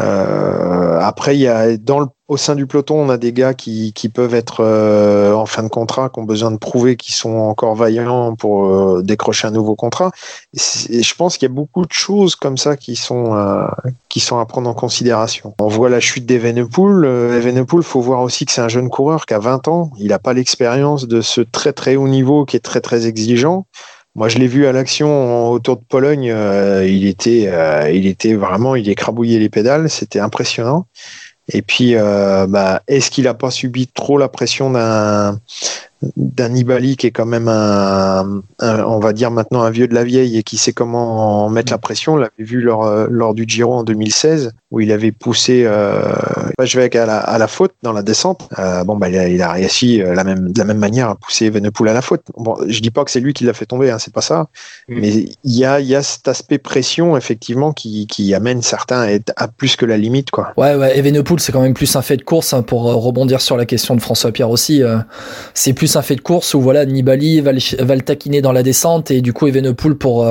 Euh, 0.00 0.98
après, 1.00 1.36
il 1.36 1.40
y 1.40 1.48
a 1.48 1.76
dans 1.76 2.00
le, 2.00 2.06
au 2.28 2.36
sein 2.36 2.54
du 2.54 2.66
peloton, 2.66 3.00
on 3.00 3.08
a 3.08 3.16
des 3.16 3.32
gars 3.32 3.54
qui, 3.54 3.94
qui 3.94 4.10
peuvent 4.10 4.34
être 4.34 4.60
euh, 4.60 5.32
en 5.32 5.46
fin 5.46 5.62
de 5.62 5.68
contrat, 5.68 6.10
qui 6.10 6.20
ont 6.20 6.24
besoin 6.24 6.50
de 6.50 6.58
prouver 6.58 6.96
qu'ils 6.96 7.14
sont 7.14 7.30
encore 7.30 7.74
vaillants 7.74 8.36
pour 8.36 8.66
euh, 8.66 9.02
décrocher 9.02 9.48
un 9.48 9.50
nouveau 9.50 9.74
contrat. 9.74 10.10
Et, 10.52 11.02
je 11.02 11.14
pense 11.14 11.38
qu'il 11.38 11.48
y 11.48 11.50
a 11.50 11.54
beaucoup 11.54 11.86
de 11.86 11.92
choses 11.92 12.36
comme 12.36 12.58
ça 12.58 12.76
qui 12.76 12.96
sont 12.96 13.34
euh, 13.34 13.66
qui 14.10 14.20
sont 14.20 14.38
à 14.38 14.44
prendre 14.44 14.68
en 14.68 14.74
considération. 14.74 15.54
On 15.58 15.68
voit 15.68 15.88
la 15.88 16.00
chute 16.00 16.26
d'Evenepoel. 16.26 17.06
Evenepoel, 17.06 17.82
faut 17.82 18.02
voir 18.02 18.20
aussi 18.20 18.44
que 18.44 18.52
c'est 18.52 18.60
un 18.60 18.68
jeune 18.68 18.90
coureur 18.90 19.24
qui 19.24 19.32
a 19.32 19.38
20 19.38 19.66
ans. 19.68 19.90
Il 19.98 20.08
n'a 20.08 20.18
pas 20.18 20.34
l'expérience 20.34 21.08
de 21.08 21.22
ce 21.22 21.40
très 21.40 21.72
très 21.72 21.96
haut 21.96 22.08
niveau 22.08 22.44
qui 22.44 22.56
est 22.56 22.60
très 22.60 22.82
très 22.82 23.06
exigeant. 23.06 23.64
Moi, 24.18 24.28
je 24.28 24.38
l'ai 24.38 24.48
vu 24.48 24.66
à 24.66 24.72
l'action 24.72 25.48
autour 25.52 25.76
de 25.76 25.84
Pologne. 25.88 26.28
Euh, 26.32 26.84
il 26.84 27.06
était, 27.06 27.44
euh, 27.46 27.88
il 27.88 28.04
était 28.08 28.34
vraiment, 28.34 28.74
il 28.74 28.88
écrabouillait 28.88 29.38
les 29.38 29.48
pédales. 29.48 29.88
C'était 29.88 30.18
impressionnant. 30.18 30.86
Et 31.50 31.62
puis, 31.62 31.94
euh, 31.94 32.46
bah, 32.46 32.82
est-ce 32.88 33.10
qu'il 33.10 33.24
n'a 33.24 33.34
pas 33.34 33.50
subi 33.50 33.86
trop 33.86 34.18
la 34.18 34.28
pression 34.28 34.70
d'un 34.70 35.38
d'un 36.16 36.50
Nibali 36.50 36.96
qui 36.96 37.08
est 37.08 37.10
quand 37.10 37.26
même 37.26 37.48
un, 37.48 38.42
on 38.60 39.00
va 39.00 39.12
dire 39.12 39.32
maintenant 39.32 39.62
un 39.62 39.70
vieux 39.70 39.88
de 39.88 39.94
la 39.94 40.04
vieille 40.04 40.38
et 40.38 40.44
qui 40.44 40.56
sait 40.56 40.72
comment 40.72 41.50
mettre 41.50 41.72
la 41.72 41.78
pression? 41.78 42.12
On 42.12 42.16
l'avait 42.16 42.30
vu 42.38 42.60
lors, 42.60 43.08
lors 43.08 43.34
du 43.34 43.46
Giro 43.48 43.74
en 43.74 43.82
2016 43.82 44.52
où 44.70 44.80
il 44.80 44.92
avait 44.92 45.12
poussé 45.12 45.62
euh, 45.64 46.02
je 46.62 46.78
vais 46.78 46.94
à 46.98 47.06
la, 47.06 47.18
à 47.18 47.38
la 47.38 47.48
faute 47.48 47.72
dans 47.82 47.92
la 47.92 48.02
descente. 48.02 48.48
Euh, 48.58 48.84
bon 48.84 48.96
bah 48.96 49.08
il 49.08 49.16
a, 49.16 49.28
il 49.28 49.40
a 49.40 49.52
réussi 49.52 50.02
euh, 50.02 50.14
la 50.14 50.24
même 50.24 50.52
de 50.52 50.58
la 50.58 50.64
même 50.64 50.78
manière 50.78 51.08
à 51.08 51.14
pousser 51.14 51.48
Venepool 51.48 51.88
à 51.88 51.94
la 51.94 52.02
faute. 52.02 52.22
Bon, 52.36 52.56
je 52.66 52.80
dis 52.80 52.90
pas 52.90 53.04
que 53.04 53.10
c'est 53.10 53.20
lui 53.20 53.32
qui 53.32 53.44
l'a 53.44 53.54
fait 53.54 53.64
tomber, 53.64 53.90
hein, 53.90 53.98
c'est 53.98 54.12
pas 54.12 54.20
ça. 54.20 54.48
Mm. 54.88 55.00
Mais 55.00 55.08
il 55.10 55.56
y 55.56 55.64
a 55.64 55.80
il 55.80 55.86
y 55.86 55.94
a 55.94 56.02
cet 56.02 56.28
aspect 56.28 56.58
pression 56.58 57.16
effectivement 57.16 57.72
qui, 57.72 58.06
qui 58.06 58.34
amène 58.34 58.60
certains 58.60 59.00
à 59.00 59.08
être 59.08 59.32
à 59.36 59.48
plus 59.48 59.76
que 59.76 59.86
la 59.86 59.96
limite 59.96 60.30
quoi. 60.30 60.52
Ouais 60.58 60.74
ouais. 60.74 60.98
Et 60.98 61.02
Venepool 61.02 61.40
c'est 61.40 61.52
quand 61.52 61.62
même 61.62 61.74
plus 61.74 61.96
un 61.96 62.02
fait 62.02 62.18
de 62.18 62.22
course 62.22 62.52
hein, 62.52 62.62
pour 62.62 62.82
rebondir 62.82 63.40
sur 63.40 63.56
la 63.56 63.64
question 63.64 63.96
de 63.96 64.02
François 64.02 64.32
Pierre 64.32 64.50
aussi. 64.50 64.82
c'est 65.54 65.72
plus 65.72 65.96
un 65.96 66.02
fait 66.02 66.16
de 66.16 66.20
course 66.20 66.52
où 66.52 66.60
voilà 66.60 66.84
Nibali 66.84 67.40
va 67.40 67.52
le, 67.52 67.60
va 67.82 67.94
le 67.94 68.02
taquiner 68.02 68.42
dans 68.42 68.52
la 68.52 68.62
descente 68.62 69.10
et 69.10 69.22
du 69.22 69.32
coup 69.32 69.46
Evenepoel 69.46 69.94
pour 69.94 70.26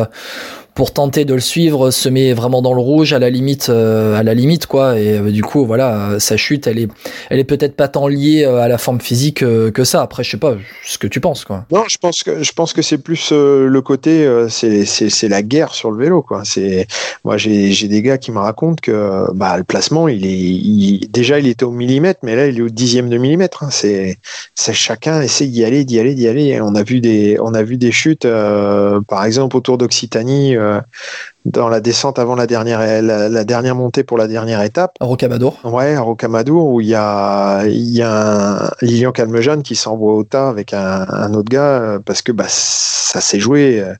pour 0.77 0.93
tenter 0.93 1.25
de 1.25 1.33
le 1.33 1.39
suivre 1.39 1.89
se 1.89 2.07
met 2.07 2.33
vraiment 2.33 2.61
dans 2.61 2.75
le 2.75 2.79
rouge 2.79 3.11
à 3.11 3.17
la 3.17 3.31
limite 3.31 3.69
euh, 3.69 4.15
à 4.15 4.21
la 4.21 4.35
limite 4.35 4.67
quoi. 4.67 4.99
Et 4.99 5.17
euh, 5.17 5.31
du 5.31 5.41
coup 5.41 5.65
voilà 5.65 6.19
sa 6.19 6.37
chute 6.37 6.67
elle 6.67 6.77
est 6.77 6.87
elle 7.31 7.39
est 7.39 7.45
peut-être 7.45 7.75
pas 7.75 7.87
tant 7.87 8.07
liée 8.07 8.43
euh, 8.45 8.61
à 8.61 8.67
la 8.67 8.77
forme 8.77 9.01
physique 9.01 9.39
que 9.39 9.83
ça. 9.83 10.03
Après 10.03 10.23
je 10.23 10.29
sais 10.29 10.37
pas 10.37 10.55
ce 10.85 10.99
que 10.99 11.07
tu 11.07 11.19
penses 11.19 11.45
quoi. 11.45 11.65
Non 11.71 11.85
je 11.87 11.97
pense 11.97 12.21
que 12.21 12.43
je 12.43 12.51
pense 12.51 12.73
que 12.73 12.83
c'est 12.83 12.99
plus 12.99 13.31
le 13.31 13.81
côté 13.81 14.29
c'est 14.49 14.85
c'est 14.85 15.27
la 15.27 15.41
guerre 15.41 15.73
sur 15.73 15.89
le 15.89 15.97
vélo 15.97 16.21
quoi. 16.21 16.43
C'est 16.45 16.85
moi 17.25 17.37
j'ai 17.37 17.87
des 17.87 18.03
gars 18.03 18.19
qui 18.19 18.31
me 18.31 18.37
racontent 18.37 18.79
que 18.79 19.33
bah 19.33 19.57
le 19.57 19.63
placement 19.63 20.07
il 20.07 20.27
est 20.27 21.11
déjà 21.11 21.39
il 21.39 21.47
était 21.47 21.65
au 21.65 21.71
millimètre 21.71 22.19
mais 22.21 22.35
là 22.35 22.45
il 22.45 22.59
est 22.59 22.61
au 22.61 22.69
dixième 22.69 23.09
de 23.09 23.17
millimètre 23.17 23.63
hein. 23.63 23.69
c'est 23.71 24.19
c'est 24.53 24.73
chacun 24.73 25.23
essaie 25.23 25.47
d'y 25.47 25.65
aller 25.65 25.85
d'y 25.85 25.99
aller 25.99 26.13
d'y 26.13 26.27
aller. 26.27 26.61
On 26.61 26.75
a 26.75 26.83
vu 26.83 27.01
des 27.01 27.39
on 27.41 27.55
a 27.55 27.63
vu 27.63 27.77
des 27.77 27.91
chutes 27.91 28.27
par 29.07 29.25
exemple 29.25 29.57
autour 29.57 29.79
d'Occitanie 29.79 30.55
euh, 30.66 30.66
dans 31.45 31.69
la 31.69 31.79
descente 31.79 32.19
avant 32.19 32.35
la 32.35 32.45
dernière, 32.45 33.01
la, 33.01 33.43
dernière 33.45 33.75
montée 33.75 34.03
pour 34.03 34.17
la 34.17 34.27
dernière 34.27 34.61
étape. 34.61 34.95
À 34.99 35.05
Rocamadour. 35.05 35.59
Ouais, 35.63 35.95
à 35.95 36.01
Rocamadour, 36.01 36.67
où 36.67 36.81
il 36.81 36.87
y 36.87 36.95
a, 36.95 37.65
il 37.65 37.89
y 37.89 38.01
a 38.01 38.65
un 38.65 38.69
Lilian 38.81 39.11
Calmejane 39.11 39.63
qui 39.63 39.75
s'envoie 39.75 40.13
au 40.13 40.23
tas 40.23 40.49
avec 40.49 40.73
un, 40.73 41.33
autre 41.33 41.49
gars 41.49 41.61
euh, 41.61 41.99
parce 41.99 42.21
que 42.21 42.31
bah, 42.31 42.47
ça 42.47 43.21
s'est 43.21 43.39
joué, 43.39 43.79
euh, 43.79 43.93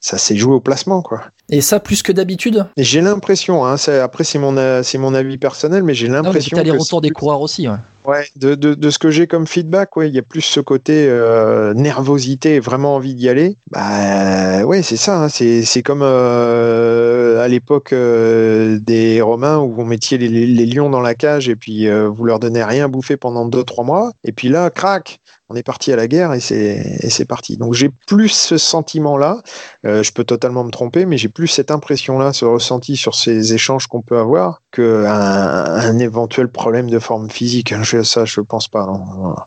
ça 0.00 0.18
s'est 0.18 0.36
joué 0.36 0.54
au 0.54 0.60
placement, 0.60 1.02
quoi. 1.02 1.22
Et 1.50 1.60
ça 1.60 1.80
plus 1.80 2.02
que 2.02 2.12
d'habitude 2.12 2.66
J'ai 2.76 3.00
l'impression, 3.00 3.64
hein, 3.64 3.76
après 4.02 4.24
c'est 4.24 4.38
mon, 4.38 4.82
c'est 4.82 4.98
mon 4.98 5.14
avis 5.14 5.38
personnel, 5.38 5.82
mais 5.82 5.94
j'ai 5.94 6.08
l'impression. 6.08 6.56
que 6.56 6.62
les 6.62 6.70
retours 6.70 7.00
des 7.00 7.10
coureurs 7.10 7.40
aussi, 7.40 7.68
ouais. 7.68 7.76
Ouais, 8.06 8.26
de, 8.36 8.54
de, 8.54 8.74
de 8.74 8.90
ce 8.90 8.98
que 8.98 9.10
j'ai 9.10 9.26
comme 9.26 9.46
feedback, 9.46 9.94
ouais, 9.96 10.08
il 10.08 10.14
y 10.14 10.18
a 10.18 10.22
plus 10.22 10.40
ce 10.40 10.60
côté 10.60 11.06
euh, 11.06 11.74
nervosité, 11.74 12.58
vraiment 12.58 12.94
envie 12.94 13.14
d'y 13.14 13.28
aller. 13.28 13.56
Bah 13.70 14.64
ouais, 14.64 14.82
c'est 14.82 14.96
ça. 14.96 15.24
Hein, 15.24 15.28
c'est 15.28 15.62
c'est 15.62 15.82
comme 15.82 16.00
euh, 16.02 17.44
à 17.44 17.48
l'époque 17.48 17.92
euh, 17.92 18.78
des 18.80 19.20
Romains 19.20 19.58
où 19.58 19.72
vous 19.72 19.84
mettiez 19.84 20.16
les, 20.16 20.28
les, 20.28 20.66
lions 20.66 20.88
dans 20.88 21.00
la 21.00 21.14
cage 21.14 21.50
et 21.50 21.56
puis 21.56 21.88
euh, 21.88 22.08
vous 22.08 22.24
leur 22.24 22.38
donnez 22.38 22.64
rien 22.64 22.86
à 22.86 22.88
bouffer 22.88 23.18
pendant 23.18 23.44
deux 23.44 23.64
trois 23.64 23.84
mois. 23.84 24.12
Et 24.24 24.32
puis 24.32 24.48
là, 24.48 24.70
crac, 24.70 25.20
on 25.50 25.56
est 25.56 25.64
parti 25.64 25.92
à 25.92 25.96
la 25.96 26.06
guerre 26.06 26.32
et 26.32 26.40
c'est 26.40 27.24
parti. 27.24 27.56
Donc 27.56 27.74
j'ai 27.74 27.90
plus 28.06 28.28
ce 28.28 28.56
sentiment-là. 28.56 29.42
Euh, 29.84 30.04
je 30.04 30.12
peux 30.12 30.22
totalement 30.22 30.62
me 30.62 30.70
tromper, 30.70 31.06
mais 31.06 31.18
j'ai 31.18 31.28
plus 31.28 31.48
cette 31.48 31.72
impression-là, 31.72 32.32
ce 32.32 32.44
ressenti 32.44 32.96
sur 32.96 33.16
ces 33.16 33.52
échanges 33.52 33.88
qu'on 33.88 34.00
peut 34.00 34.18
avoir, 34.18 34.62
qu'un 34.70 35.04
un 35.04 35.98
éventuel 35.98 36.48
problème 36.48 36.88
de 36.88 37.00
forme 37.00 37.28
physique. 37.30 37.74
Je, 37.82 38.04
ça, 38.04 38.24
je 38.24 38.40
pense 38.40 38.68
pas. 38.68 38.88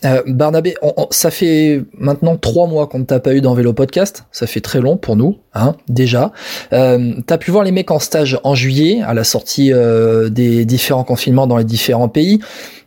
Euh, 0.04 0.22
Barnabé, 0.28 0.76
ça 1.10 1.32
fait 1.32 1.82
maintenant 1.97 2.36
trois 2.36 2.68
mois 2.68 2.88
qu'on 2.88 2.99
ne 2.99 3.06
t'a 3.06 3.22
pas 3.22 3.34
eu 3.34 3.39
dans 3.39 3.56
Podcast. 3.74 4.26
Ça 4.34 4.45
fait 4.45 4.60
très 4.60 4.82
long 4.82 4.97
pour 4.97 5.16
nous, 5.16 5.38
hein, 5.54 5.76
déjà. 5.88 6.34
Euh, 6.74 7.14
T'as 7.26 7.38
pu 7.38 7.51
voir 7.51 7.64
les 7.64 7.72
mecs 7.72 7.91
en 7.91 7.99
stage 7.99 8.39
en 8.43 8.56
juillet, 8.56 9.01
à 9.01 9.14
la 9.14 9.24
sortie 9.24 9.72
euh, 9.72 10.28
des 10.30 10.66
différents 10.66 11.06
confinements 11.06 11.47
dans 11.47 11.58
les 11.58 11.64
différents 11.64 12.10
pays. 12.10 12.41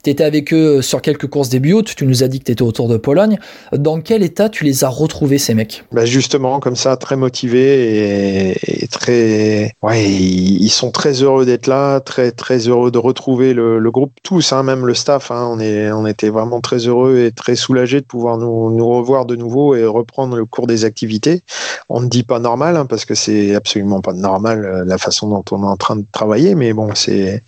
Tu 0.07 0.11
étais 0.11 0.22
avec 0.22 0.54
eux 0.54 0.82
sur 0.82 1.02
quelques 1.02 1.26
courses 1.26 1.48
début 1.48 1.72
août, 1.72 1.92
tu 1.96 2.07
nous 2.07 2.22
as 2.22 2.28
dit 2.28 2.38
que 2.38 2.44
tu 2.44 2.52
étais 2.52 2.62
autour 2.62 2.86
de 2.86 2.96
Pologne. 2.96 3.40
Dans 3.72 4.00
quel 4.00 4.22
état 4.22 4.48
tu 4.48 4.62
les 4.62 4.84
as 4.84 4.88
retrouvés, 4.88 5.38
ces 5.38 5.52
mecs? 5.52 5.82
Bah 5.90 6.04
Justement, 6.04 6.61
comme 6.61 6.76
ça, 6.76 6.96
très 6.96 7.16
motivés 7.16 8.52
et, 8.52 8.86
très. 8.86 9.72
Ouais, 9.82 10.04
ils 10.04 10.70
sont 10.70 10.92
très 10.92 11.24
heureux 11.24 11.44
d'être 11.44 11.66
là, 11.66 11.98
très, 11.98 12.30
très 12.30 12.68
heureux 12.68 12.92
de 12.92 12.98
retrouver 12.98 13.52
le, 13.52 13.90
groupe, 13.90 14.12
tous, 14.22 14.52
hein, 14.52 14.62
même 14.62 14.86
le 14.86 14.94
staff. 14.94 15.32
Hein, 15.32 15.48
on, 15.50 15.59
est, 15.59 15.90
on 15.90 16.07
était 16.07 16.28
vraiment 16.28 16.61
très 16.61 16.86
heureux 16.86 17.18
et 17.26 17.32
très 17.32 17.57
soulagés 17.57 18.00
de 18.00 18.07
pouvoir 18.07 18.38
nous, 18.38 18.70
nous 18.70 18.88
revoir 18.88 19.26
de 19.26 19.34
nouveau 19.34 19.74
et 19.74 19.84
reprendre 19.84 20.36
le 20.36 20.44
cours 20.44 20.68
des 20.68 20.84
activités. 20.84 21.42
On 21.88 22.00
ne 22.00 22.07
dit 22.07 22.22
pas 22.22 22.38
normal, 22.38 22.76
hein, 22.76 22.86
parce 22.86 23.07
que 23.07 23.16
c'est 23.16 23.57
absolument 23.57 24.02
pas 24.02 24.12
normal 24.12 24.64
euh, 24.64 24.84
la 24.84 24.98
façon 24.98 25.28
dont 25.28 25.44
on 25.50 25.64
est 25.64 25.66
en 25.66 25.76
train 25.76 25.96
de 25.96 26.04
travailler, 26.12 26.54
mais 26.54 26.72
bon, 26.74 26.94
c'est 26.94 27.42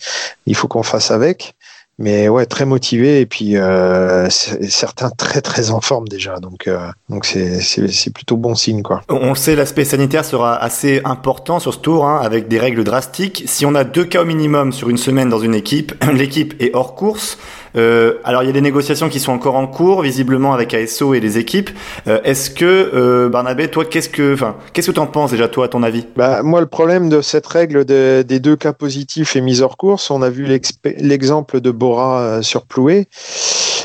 il 0.47 0.57
faut 0.57 0.67
qu'on 0.67 0.83
fasse 0.83 1.13
avec 1.13 1.55
mais 1.99 2.29
ouais 2.29 2.47
très 2.47 2.65
motivé 2.65 3.21
et 3.21 3.27
puis 3.27 3.57
euh, 3.57 4.29
certains 4.31 5.11
très 5.11 5.41
très 5.41 5.71
en 5.71 5.81
forme 5.81 6.07
déjà 6.09 6.37
donc 6.39 6.69
euh, 6.69 6.79
donc 7.09 7.27
c'est 7.27 7.61
c'est 7.61 8.13
plutôt 8.13 8.37
bon 8.37 8.55
signe 8.55 8.83
quoi. 8.83 9.03
On 9.09 9.31
le 9.31 9.35
sait 9.35 9.57
l'aspect 9.57 9.85
sanitaire 9.85 10.25
sera 10.25 10.57
assez 10.57 11.01
important 11.05 11.59
sur 11.59 11.75
ce 11.75 11.79
tour 11.79 12.07
hein, 12.07 12.21
avec 12.23 12.49
des 12.49 12.59
règles 12.59 12.85
drastiques. 12.85 13.45
Si 13.47 13.67
on 13.67 13.75
a 13.75 13.85
deux 13.85 14.05
cas 14.05 14.23
au 14.23 14.25
minimum 14.25 14.73
sur 14.73 14.91
une 14.91 14.97
semaine 14.97 15.29
dans 15.29 15.41
une 15.41 15.55
équipe, 15.55 15.93
l'équipe 16.13 16.55
est 16.61 16.75
hors 16.75 16.95
course. 16.95 17.39
Euh, 17.77 18.15
alors 18.25 18.43
il 18.43 18.47
y 18.47 18.51
a 18.51 18.53
des 18.53 18.61
négociations 18.61 19.09
qui 19.09 19.21
sont 19.21 19.33
encore 19.33 19.57
en 19.57 19.67
cours, 19.67 20.03
visiblement 20.03 20.53
avec 20.53 20.75
ASO 20.75 21.15
et 21.15 21.21
les 21.21 21.39
équipes. 21.39 21.71
Euh, 22.07 22.21
Est-ce 22.25 22.51
que 22.51 22.65
euh, 22.65 23.29
Barnabé, 23.29 23.69
toi, 23.69 23.85
qu'est-ce 23.85 24.09
que, 24.09 24.35
enfin, 24.35 24.57
qu'est-ce 24.73 24.89
que 24.89 24.97
t'en 24.97 25.07
penses 25.07 25.31
déjà 25.31 25.49
toi, 25.49 25.67
à 25.67 25.69
ton 25.69 25.83
avis? 25.83 26.07
Bah, 26.17 26.43
moi, 26.43 26.61
le 26.61 26.67
problème 26.67 27.09
de 27.09 27.21
cette 27.21 27.47
règle 27.47 27.85
de- 27.85 28.23
des 28.27 28.41
deux 28.41 28.57
cas 28.57 28.73
positifs 28.73 29.37
et 29.37 29.41
mise 29.41 29.63
hors 29.63 29.77
course, 29.77 30.11
on 30.11 30.23
a 30.23 30.31
vu 30.31 30.47
l'exemple 30.85 31.61
de 31.61 31.71
Bora 31.71 32.43
sur 32.43 32.67
Ploué. 32.67 33.07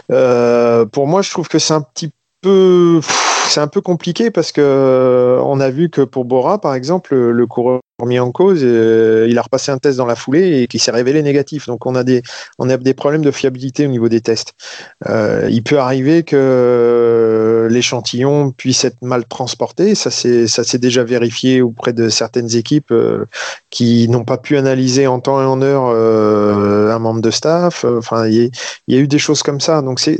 Pour 0.08 1.08
moi, 1.08 1.22
je 1.22 1.30
trouve 1.32 1.48
que 1.48 1.60
c'est 1.60 1.74
un 1.74 1.82
petit 1.82 2.12
peu, 2.42 3.00
c'est 3.48 3.62
un 3.62 3.68
peu 3.68 3.82
compliqué 3.82 4.32
parce 4.32 4.52
que 4.52 5.38
on 5.44 5.60
a 5.60 5.70
vu 5.70 5.90
que 5.90 6.02
pour 6.02 6.26
Bora, 6.26 6.60
par 6.60 6.76
exemple, 6.76 7.16
le, 7.16 7.32
le 7.32 7.48
coureur 7.48 7.80
mis 8.06 8.20
en 8.20 8.32
cause, 8.32 8.62
euh, 8.64 9.28
il 9.30 9.38
a 9.38 9.42
repassé 9.42 9.72
un 9.72 9.78
test 9.78 9.98
dans 9.98 10.06
la 10.06 10.16
foulée 10.16 10.62
et 10.62 10.68
qui 10.68 10.80
s'est 10.80 10.92
révélé 10.92 11.22
négatif. 11.24 11.68
Donc, 11.68 11.86
on 11.86 11.96
a 11.96 12.04
des, 12.04 12.22
on 12.60 12.70
a 12.70 12.78
des 12.78 12.94
problèmes 12.94 13.22
de 13.22 13.32
fiabilité 13.32 13.86
au 13.86 13.90
niveau 13.90 14.10
des 14.10 14.20
tests. 14.20 14.54
Euh, 15.08 15.48
il 15.52 15.64
peut 15.64 15.78
arriver 15.80 16.24
que 16.24 17.68
l'échantillon 17.72 18.52
puisse 18.52 18.84
être 18.86 19.02
mal 19.02 19.26
transporté. 19.26 19.96
Ça 19.96 20.12
c'est 20.12 20.48
ça 20.48 20.64
s'est 20.64 20.80
déjà 20.80 21.04
vérifié 21.04 21.62
auprès 21.62 21.94
de 21.94 22.10
certaines 22.10 22.56
équipes 22.56 22.92
euh, 22.92 23.26
qui 23.70 24.08
n'ont 24.10 24.26
pas 24.26 24.38
pu 24.38 24.58
analyser 24.58 25.08
en 25.08 25.20
temps 25.20 25.42
et 25.42 25.46
en 25.46 25.62
heure 25.62 25.86
un 25.86 27.00
membre 27.00 27.22
de 27.22 27.32
staff. 27.32 27.86
Enfin, 27.86 28.28
il 28.28 28.52
y, 28.88 28.96
a- 28.96 29.00
eu 29.00 29.08
des 29.08 29.20
choses 29.20 29.44
comme 29.44 29.60
ça. 29.62 29.82
Donc 29.82 30.00
c'est 30.00 30.20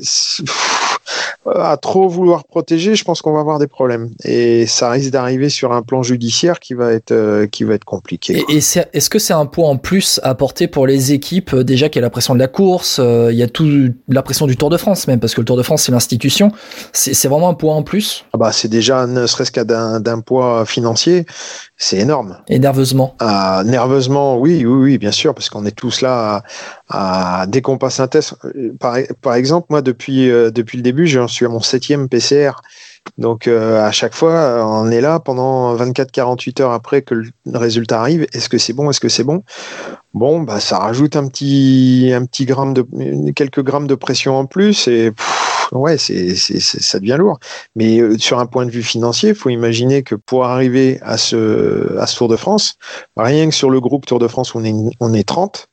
à 1.46 1.78
trop 1.78 2.08
vouloir 2.08 2.46
protéger, 2.46 2.96
je 2.96 3.04
pense 3.04 3.22
qu'on 3.22 3.34
va 3.34 3.40
avoir 3.40 3.60
des 3.60 3.68
problèmes 3.68 4.12
et 4.24 4.66
ça 4.66 4.90
risque 4.90 5.12
d'arriver 5.12 5.50
sur 5.50 5.74
un 5.74 5.82
plan 5.82 6.02
judiciaire 6.04 6.60
qui 6.60 6.74
va 6.74 6.92
être 6.94 7.12
euh, 7.12 7.48
qui 7.48 7.64
va 7.64 7.74
être 7.74 7.84
compliqué. 7.84 8.44
Et, 8.50 8.58
est-ce 8.58 9.10
que 9.10 9.20
c'est 9.20 9.34
un 9.34 9.46
point 9.46 9.70
en 9.70 9.78
plus 9.78 10.20
à 10.24 10.30
apporter 10.30 10.68
pour 10.68 10.88
les 10.88 11.12
équipes 11.14 11.54
euh, 11.54 11.64
déjà 11.64 11.90
qu'il 11.90 12.00
y 12.00 12.04
a 12.04 12.08
la 12.08 12.10
pression 12.10 12.34
de 12.34 12.40
la 12.40 12.48
course, 12.48 13.00
euh, 13.00 13.32
il 13.32 13.38
y 13.38 13.44
a 13.44 13.48
tout 13.48 13.68
la 14.08 14.22
pression 14.24 14.48
du 14.48 14.56
Tour 14.56 14.70
de 14.70 14.78
France 14.78 15.08
même 15.08 15.20
parce 15.20 15.36
que 15.36 15.42
le 15.42 15.46
Tour 15.46 15.58
de 15.58 15.64
France 15.64 15.84
c'est 15.84 15.92
l'institution. 15.92 16.52
C'est 16.94 17.28
vraiment 17.28 17.50
un 17.50 17.54
point 17.54 17.76
en 17.76 17.84
plus? 17.84 18.26
Ah 18.34 18.38
bah 18.38 18.52
c'est 18.52 18.70
déjà 18.70 19.06
ne 19.08 19.28
serait-ce 19.28 19.52
qu'à 19.52 19.66
d'un 19.66 20.00
d'un 20.00 20.22
poids 20.22 20.66
financier, 20.66 21.26
c'est 21.78 21.98
énorme. 21.98 22.38
et 22.48 22.60
nerveusement? 22.60 23.16
Ah, 23.20 23.64
nerveusement, 23.66 24.38
oui, 24.38 24.64
oui, 24.66 24.84
oui, 24.84 24.98
bien 24.98 25.12
sûr, 25.12 25.34
parce 25.34 25.50
qu'on 25.50 25.66
est 25.66 25.76
tous 25.76 26.02
là 26.02 26.36
à, 26.36 26.44
dès 27.48 27.62
qu'on 27.62 27.78
passe 27.78 28.00
un 28.00 28.08
test. 28.08 28.36
euh, 28.46 28.74
Par, 28.80 29.36
exemple, 29.36 29.68
moi, 29.70 29.82
depuis, 29.82 30.30
euh, 30.30 30.52
depuis 30.52 30.78
le 30.78 30.84
début, 30.84 31.08
j'en 31.08 31.28
suis 31.28 31.46
à 31.46 31.50
mon 31.50 31.62
septième 31.62 32.10
PCR. 32.10 32.52
Donc, 33.18 33.48
euh, 33.48 33.86
à 33.86 33.92
chaque 33.92 34.14
fois, 34.14 34.66
on 34.66 34.90
est 34.90 35.02
là 35.02 35.20
pendant 35.20 35.76
24-48 35.76 36.62
heures 36.62 36.72
après 36.72 37.02
que 37.02 37.16
le 37.16 37.32
résultat 37.54 38.00
arrive. 38.00 38.26
Est-ce 38.34 38.48
que 38.48 38.58
c'est 38.58 38.74
bon? 38.74 38.90
Est-ce 38.90 39.02
que 39.02 39.10
c'est 39.10 39.26
bon? 39.26 39.44
Bon, 40.14 40.42
bah, 40.42 40.60
ça 40.60 40.78
rajoute 40.78 41.16
un 41.16 41.28
petit, 41.28 42.12
un 42.14 42.26
petit 42.26 42.46
gramme 42.46 42.74
de, 42.74 42.86
quelques 43.32 43.62
grammes 43.64 43.88
de 43.88 43.96
pression 43.96 44.38
en 44.38 44.46
plus 44.46 44.88
et 44.88 45.12
ouais, 45.74 45.98
ça 45.98 47.00
devient 47.00 47.18
lourd. 47.18 47.40
Mais 47.76 48.00
sur 48.20 48.40
un 48.40 48.46
point 48.46 48.66
de 48.66 48.72
vue 48.72 48.84
financier, 48.84 49.30
il 49.30 49.36
faut 49.36 49.50
imaginer 49.50 50.04
que 50.04 50.16
pour 50.16 50.46
arriver 50.46 51.00
à 51.02 51.18
ce, 51.18 51.98
à 51.98 52.08
ce 52.08 52.16
Tour 52.16 52.28
de 52.28 52.36
France, 52.36 52.76
rien 53.18 53.50
que 53.50 53.56
sur 53.56 53.70
le 53.70 53.82
groupe 53.82 54.06
Tour 54.06 54.20
de 54.20 54.28
France, 54.28 54.56
on 54.56 54.64
est, 54.64 54.74
on 55.00 55.14
est 55.14 55.28
30. 55.28 55.68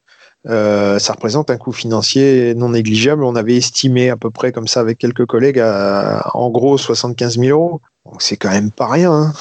Euh, 0.49 0.99
ça 0.99 1.12
représente 1.12 1.51
un 1.51 1.57
coût 1.57 1.72
financier 1.72 2.55
non 2.55 2.70
négligeable. 2.70 3.24
On 3.24 3.36
avait 3.36 3.57
estimé 3.57 4.11
à 4.11 4.16
peu 4.16 4.30
près 4.30 4.53
comme 4.53 4.66
ça 4.68 4.80
avec 4.80 4.99
quelques 4.99 5.26
collègues 5.26 5.59
à, 5.59 6.30
en 6.34 6.51
gros 6.51 6.78
75 6.78 7.38
000 7.38 7.51
euros. 7.51 7.80
Donc 8.07 8.22
c'est 8.22 8.36
quand 8.36 8.51
même 8.51 8.70
pas 8.70 8.86
rien. 8.88 9.12
hein. 9.12 9.32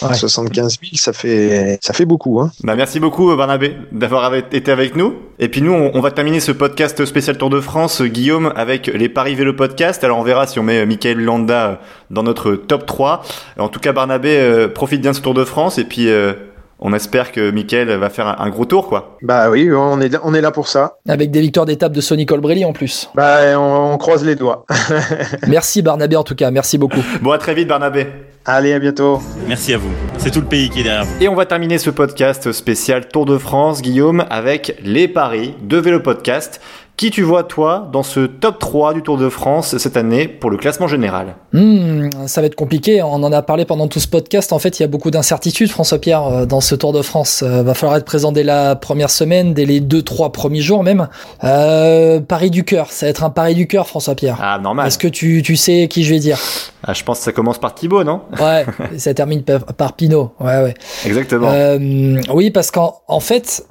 Ouais. 0.00 0.14
75 0.14 0.76
000, 0.80 0.92
ça 0.94 1.12
fait, 1.12 1.76
ça 1.82 1.92
fait 1.92 2.04
beaucoup. 2.04 2.38
Hein. 2.40 2.52
Bah 2.62 2.76
merci 2.76 3.00
beaucoup 3.00 3.34
Barnabé 3.34 3.74
d'avoir 3.90 4.32
été 4.36 4.70
avec 4.70 4.94
nous. 4.94 5.12
Et 5.40 5.48
puis 5.48 5.60
nous, 5.60 5.72
on, 5.72 5.90
on 5.92 6.00
va 6.00 6.12
terminer 6.12 6.38
ce 6.38 6.52
podcast 6.52 7.04
spécial 7.04 7.36
Tour 7.36 7.50
de 7.50 7.60
France, 7.60 8.00
euh, 8.00 8.06
Guillaume, 8.06 8.52
avec 8.54 8.86
les 8.86 9.08
Paris 9.08 9.34
Vélo 9.34 9.54
Podcast. 9.54 10.04
Alors 10.04 10.18
on 10.20 10.22
verra 10.22 10.46
si 10.46 10.60
on 10.60 10.62
met 10.62 10.78
euh, 10.82 10.86
Michael 10.86 11.18
Landa 11.18 11.66
euh, 11.66 11.74
dans 12.10 12.22
notre 12.22 12.52
top 12.54 12.86
3. 12.86 13.22
En 13.58 13.68
tout 13.68 13.80
cas, 13.80 13.90
Barnabé, 13.92 14.36
euh, 14.38 14.68
profite 14.68 15.00
bien 15.00 15.10
de 15.10 15.16
ce 15.16 15.20
Tour 15.20 15.34
de 15.34 15.44
France 15.44 15.78
et 15.78 15.84
puis 15.84 16.08
euh, 16.08 16.32
on 16.80 16.92
espère 16.92 17.32
que 17.32 17.50
Michael 17.50 17.88
va 17.96 18.10
faire 18.10 18.26
un, 18.26 18.36
un 18.38 18.50
gros 18.50 18.64
tour, 18.64 18.88
quoi. 18.88 19.16
Bah 19.22 19.50
oui, 19.50 19.70
on 19.72 20.00
est, 20.00 20.16
on 20.22 20.34
est 20.34 20.40
là 20.40 20.50
pour 20.50 20.68
ça. 20.68 20.98
Avec 21.08 21.30
des 21.30 21.40
victoires 21.40 21.66
d'étape 21.66 21.92
de 21.92 22.00
Sonny 22.00 22.26
Colbrelli 22.26 22.64
en 22.64 22.72
plus. 22.72 23.10
Bah 23.14 23.58
on, 23.58 23.92
on 23.94 23.98
croise 23.98 24.24
les 24.24 24.34
doigts. 24.36 24.64
Merci 25.46 25.82
Barnabé 25.82 26.16
en 26.16 26.24
tout 26.24 26.34
cas, 26.34 26.50
merci 26.50 26.78
beaucoup. 26.78 27.00
Bon, 27.22 27.32
à 27.32 27.38
très 27.38 27.54
vite 27.54 27.68
Barnabé. 27.68 28.06
Allez, 28.44 28.72
à 28.72 28.78
bientôt. 28.78 29.20
Merci 29.46 29.74
à 29.74 29.78
vous. 29.78 29.90
C'est 30.16 30.30
tout 30.30 30.40
le 30.40 30.46
pays 30.46 30.70
qui 30.70 30.80
est 30.80 30.84
derrière 30.84 31.04
vous. 31.04 31.22
Et 31.22 31.28
on 31.28 31.34
va 31.34 31.44
terminer 31.44 31.76
ce 31.78 31.90
podcast 31.90 32.50
spécial 32.52 33.08
Tour 33.08 33.26
de 33.26 33.36
France, 33.36 33.82
Guillaume, 33.82 34.24
avec 34.30 34.78
les 34.82 35.06
paris 35.08 35.54
de 35.60 35.76
Vélo 35.76 36.00
Podcast. 36.00 36.60
Qui 36.98 37.12
tu 37.12 37.22
vois, 37.22 37.44
toi, 37.44 37.88
dans 37.92 38.02
ce 38.02 38.26
top 38.26 38.58
3 38.58 38.92
du 38.92 39.02
Tour 39.02 39.18
de 39.18 39.28
France 39.28 39.78
cette 39.78 39.96
année 39.96 40.26
pour 40.26 40.50
le 40.50 40.56
classement 40.56 40.88
général 40.88 41.36
Hmm, 41.52 42.08
ça 42.26 42.40
va 42.40 42.48
être 42.48 42.56
compliqué, 42.56 43.00
on 43.02 43.22
en 43.22 43.32
a 43.32 43.40
parlé 43.40 43.64
pendant 43.64 43.86
tout 43.86 44.00
ce 44.00 44.08
podcast. 44.08 44.52
En 44.52 44.58
fait, 44.58 44.80
il 44.80 44.82
y 44.82 44.84
a 44.84 44.88
beaucoup 44.88 45.12
d'incertitudes, 45.12 45.70
François-Pierre, 45.70 46.24
euh, 46.26 46.44
dans 46.44 46.60
ce 46.60 46.74
Tour 46.74 46.92
de 46.92 47.02
France. 47.02 47.44
Euh, 47.46 47.62
va 47.62 47.74
falloir 47.74 47.96
être 47.98 48.04
présent 48.04 48.32
dès 48.32 48.42
la 48.42 48.74
première 48.74 49.10
semaine, 49.10 49.54
dès 49.54 49.64
les 49.64 49.78
deux, 49.78 50.02
trois 50.02 50.32
premiers 50.32 50.60
jours 50.60 50.82
même. 50.82 51.06
Euh, 51.44 52.18
Paris 52.18 52.50
du 52.50 52.64
cœur, 52.64 52.90
ça 52.90 53.06
va 53.06 53.10
être 53.10 53.22
un 53.22 53.30
pari 53.30 53.54
du 53.54 53.68
cœur, 53.68 53.86
François-Pierre. 53.86 54.36
Ah, 54.42 54.58
normal. 54.58 54.88
Est-ce 54.88 54.98
que 54.98 55.06
tu, 55.06 55.44
tu 55.44 55.54
sais 55.54 55.86
qui 55.86 56.02
je 56.02 56.12
vais 56.12 56.18
dire 56.18 56.40
Ah, 56.82 56.94
je 56.94 57.04
pense 57.04 57.18
que 57.18 57.24
ça 57.26 57.32
commence 57.32 57.58
par 57.58 57.76
Thibaut, 57.76 58.02
non 58.02 58.22
Ouais, 58.40 58.66
ça 58.96 59.14
termine 59.14 59.44
par, 59.44 59.64
par 59.66 59.92
Pinot. 59.92 60.32
Ouais, 60.40 60.64
ouais. 60.64 60.74
Exactement. 61.06 61.48
Euh, 61.52 62.20
oui, 62.34 62.50
parce 62.50 62.72
qu'en 62.72 63.02
en 63.06 63.20
fait, 63.20 63.64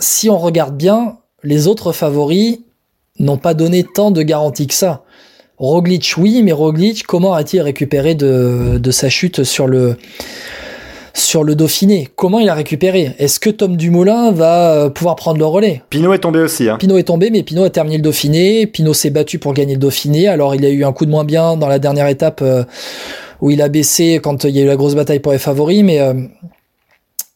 si 0.00 0.28
on 0.28 0.38
regarde 0.38 0.76
bien, 0.76 1.18
les 1.42 1.66
autres 1.66 1.92
favoris 1.92 2.58
n'ont 3.18 3.36
pas 3.36 3.54
donné 3.54 3.84
tant 3.84 4.10
de 4.10 4.22
garanties 4.22 4.66
que 4.66 4.74
ça. 4.74 5.02
Roglic, 5.58 6.14
oui, 6.18 6.42
mais 6.44 6.52
Roglic, 6.52 7.04
comment 7.04 7.34
a-t-il 7.34 7.60
récupéré 7.62 8.14
de, 8.14 8.78
de 8.78 8.90
sa 8.90 9.08
chute 9.08 9.42
sur 9.44 9.66
le 9.66 9.96
sur 11.14 11.42
le 11.42 11.56
Dauphiné? 11.56 12.08
Comment 12.14 12.38
il 12.38 12.48
a 12.48 12.54
récupéré? 12.54 13.16
Est-ce 13.18 13.40
que 13.40 13.50
Tom 13.50 13.76
Dumoulin 13.76 14.30
va 14.30 14.72
euh, 14.72 14.88
pouvoir 14.88 15.16
prendre 15.16 15.38
le 15.38 15.46
relais? 15.46 15.82
Pinot 15.90 16.12
est 16.12 16.20
tombé 16.20 16.38
aussi. 16.38 16.68
Hein. 16.68 16.76
Pinot 16.78 16.96
est 16.96 17.04
tombé, 17.04 17.30
mais 17.30 17.42
Pinot 17.42 17.64
a 17.64 17.70
terminé 17.70 17.96
le 17.96 18.02
Dauphiné. 18.02 18.68
Pinot 18.68 18.94
s'est 18.94 19.10
battu 19.10 19.40
pour 19.40 19.52
gagner 19.52 19.74
le 19.74 19.80
Dauphiné. 19.80 20.28
Alors 20.28 20.54
il 20.54 20.64
a 20.64 20.68
eu 20.68 20.84
un 20.84 20.92
coup 20.92 21.06
de 21.06 21.10
moins 21.10 21.24
bien 21.24 21.56
dans 21.56 21.66
la 21.66 21.80
dernière 21.80 22.06
étape 22.06 22.40
euh, 22.40 22.62
où 23.40 23.50
il 23.50 23.60
a 23.62 23.68
baissé 23.68 24.20
quand 24.22 24.44
il 24.44 24.54
y 24.54 24.60
a 24.60 24.62
eu 24.62 24.66
la 24.66 24.76
grosse 24.76 24.94
bataille 24.94 25.18
pour 25.18 25.32
les 25.32 25.38
favoris, 25.38 25.82
mais 25.82 25.98
euh, 25.98 26.14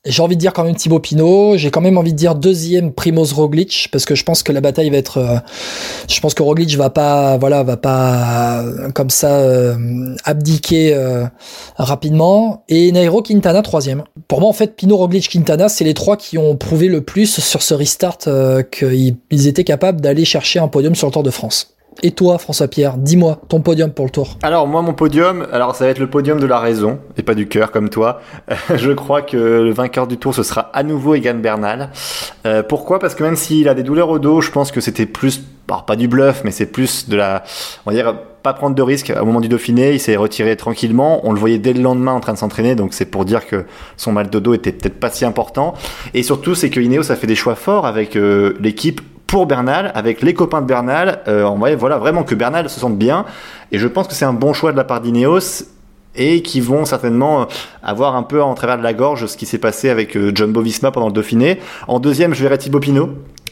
j'ai 0.04 0.20
envie 0.20 0.34
de 0.34 0.40
dire 0.40 0.52
quand 0.52 0.64
même 0.64 0.74
Thibaut 0.74 0.98
Pinot. 0.98 1.56
J'ai 1.56 1.70
quand 1.70 1.80
même 1.80 1.96
envie 1.96 2.12
de 2.12 2.18
dire 2.18 2.34
deuxième 2.34 2.92
Primoz 2.92 3.32
Roglic 3.32 3.88
parce 3.92 4.04
que 4.04 4.16
je 4.16 4.24
pense 4.24 4.42
que 4.42 4.50
la 4.50 4.60
bataille 4.60 4.90
va 4.90 4.96
être. 4.96 5.18
euh, 5.18 5.36
je 6.08 6.18
pense 6.20 6.34
que 6.34 6.42
Roglic 6.42 6.74
va 6.76 6.90
pas, 6.90 7.36
voilà, 7.38 7.62
va 7.62 7.76
pas 7.76 8.62
euh, 8.62 8.90
comme 8.90 9.10
ça 9.10 9.36
euh, 9.36 10.14
abdiquer 10.24 10.92
euh, 10.94 11.24
rapidement. 11.76 12.64
Et 12.68 12.90
Nairo 12.90 13.22
Quintana 13.22 13.62
troisième. 13.62 14.02
Pour 14.26 14.40
moi, 14.40 14.48
en 14.48 14.52
fait, 14.52 14.74
Pinot, 14.74 14.96
Roglic, 14.96 15.28
Quintana, 15.28 15.68
c'est 15.68 15.84
les 15.84 15.94
trois 15.94 16.16
qui 16.16 16.36
ont 16.36 16.56
prouvé 16.56 16.88
le 16.88 17.02
plus 17.02 17.40
sur 17.40 17.62
ce 17.62 17.74
restart 17.74 18.18
qu'ils 18.72 19.16
ils 19.30 19.46
étaient 19.46 19.64
capables 19.64 20.00
d'aller 20.00 20.24
chercher 20.24 20.58
un 20.58 20.68
podium 20.68 20.96
sur 20.96 21.06
le 21.06 21.12
Tour 21.12 21.22
de 21.22 21.30
France. 21.30 21.71
Et 22.02 22.12
toi, 22.12 22.38
François-Pierre, 22.38 22.96
dis-moi 22.96 23.40
ton 23.48 23.60
podium 23.60 23.90
pour 23.90 24.06
le 24.06 24.10
Tour. 24.10 24.38
Alors 24.42 24.66
moi 24.66 24.82
mon 24.82 24.94
podium, 24.94 25.46
alors 25.52 25.76
ça 25.76 25.84
va 25.84 25.90
être 25.90 25.98
le 25.98 26.08
podium 26.08 26.40
de 26.40 26.46
la 26.46 26.58
raison 26.58 26.98
et 27.16 27.22
pas 27.22 27.34
du 27.34 27.48
cœur 27.48 27.70
comme 27.70 27.88
toi. 27.90 28.20
je 28.74 28.92
crois 28.92 29.22
que 29.22 29.36
le 29.36 29.72
vainqueur 29.72 30.06
du 30.06 30.16
tour 30.16 30.34
ce 30.34 30.42
sera 30.42 30.70
à 30.72 30.82
nouveau 30.82 31.14
Egan 31.14 31.34
Bernal. 31.34 31.90
Euh, 32.46 32.62
pourquoi? 32.62 32.98
Parce 32.98 33.14
que 33.14 33.22
même 33.22 33.36
s'il 33.36 33.68
a 33.68 33.74
des 33.74 33.82
douleurs 33.82 34.08
au 34.08 34.18
dos, 34.18 34.40
je 34.40 34.50
pense 34.50 34.72
que 34.72 34.80
c'était 34.80 35.06
plus, 35.06 35.42
pas 35.66 35.96
du 35.96 36.08
bluff, 36.08 36.42
mais 36.44 36.50
c'est 36.50 36.66
plus 36.66 37.08
de 37.08 37.16
la, 37.16 37.44
on 37.86 37.90
va 37.90 37.96
dire 37.96 38.14
pas 38.42 38.52
prendre 38.52 38.74
de 38.74 38.82
risques 38.82 39.12
au 39.18 39.24
moment 39.24 39.40
du 39.40 39.48
Dauphiné. 39.48 39.92
Il 39.92 40.00
s'est 40.00 40.16
retiré 40.16 40.56
tranquillement. 40.56 41.20
On 41.24 41.32
le 41.32 41.38
voyait 41.38 41.58
dès 41.58 41.72
le 41.72 41.80
lendemain 41.80 42.12
en 42.12 42.20
train 42.20 42.32
de 42.32 42.38
s'entraîner, 42.38 42.74
donc 42.74 42.92
c'est 42.92 43.04
pour 43.04 43.24
dire 43.24 43.46
que 43.46 43.64
son 43.96 44.12
mal 44.12 44.30
de 44.30 44.38
dos 44.38 44.54
était 44.54 44.72
peut-être 44.72 44.98
pas 44.98 45.10
si 45.10 45.24
important. 45.24 45.74
Et 46.14 46.22
surtout 46.22 46.54
c'est 46.54 46.70
que 46.70 46.80
Ineos 46.80 47.12
a 47.12 47.16
fait 47.16 47.26
des 47.26 47.36
choix 47.36 47.54
forts 47.54 47.86
avec 47.86 48.16
euh, 48.16 48.54
l'équipe 48.60 49.00
pour 49.32 49.46
Bernal, 49.46 49.90
avec 49.94 50.20
les 50.20 50.34
copains 50.34 50.60
de 50.60 50.66
Bernal. 50.66 51.22
Euh, 51.26 51.44
on 51.44 51.56
voyait 51.56 51.74
voilà 51.74 51.96
vraiment 51.96 52.22
que 52.22 52.34
Bernal 52.34 52.68
se 52.68 52.78
sente 52.78 52.98
bien. 52.98 53.24
Et 53.72 53.78
je 53.78 53.88
pense 53.88 54.06
que 54.06 54.12
c'est 54.12 54.26
un 54.26 54.34
bon 54.34 54.52
choix 54.52 54.72
de 54.72 54.76
la 54.76 54.84
part 54.84 55.00
d'Ineos 55.00 55.64
et 56.14 56.42
qui 56.42 56.60
vont 56.60 56.84
certainement 56.84 57.46
avoir 57.82 58.14
un 58.14 58.24
peu 58.24 58.42
en 58.42 58.52
travers 58.52 58.76
de 58.76 58.82
la 58.82 58.92
gorge 58.92 59.24
ce 59.24 59.38
qui 59.38 59.46
s'est 59.46 59.56
passé 59.56 59.88
avec 59.88 60.18
euh, 60.18 60.32
John 60.34 60.52
Bovisma 60.52 60.90
pendant 60.90 61.06
le 61.06 61.14
Dauphiné. 61.14 61.60
En 61.88 61.98
deuxième, 61.98 62.34
je 62.34 62.42
verrai 62.42 62.58
Thibaut 62.58 62.78
Pinot. 62.80 63.08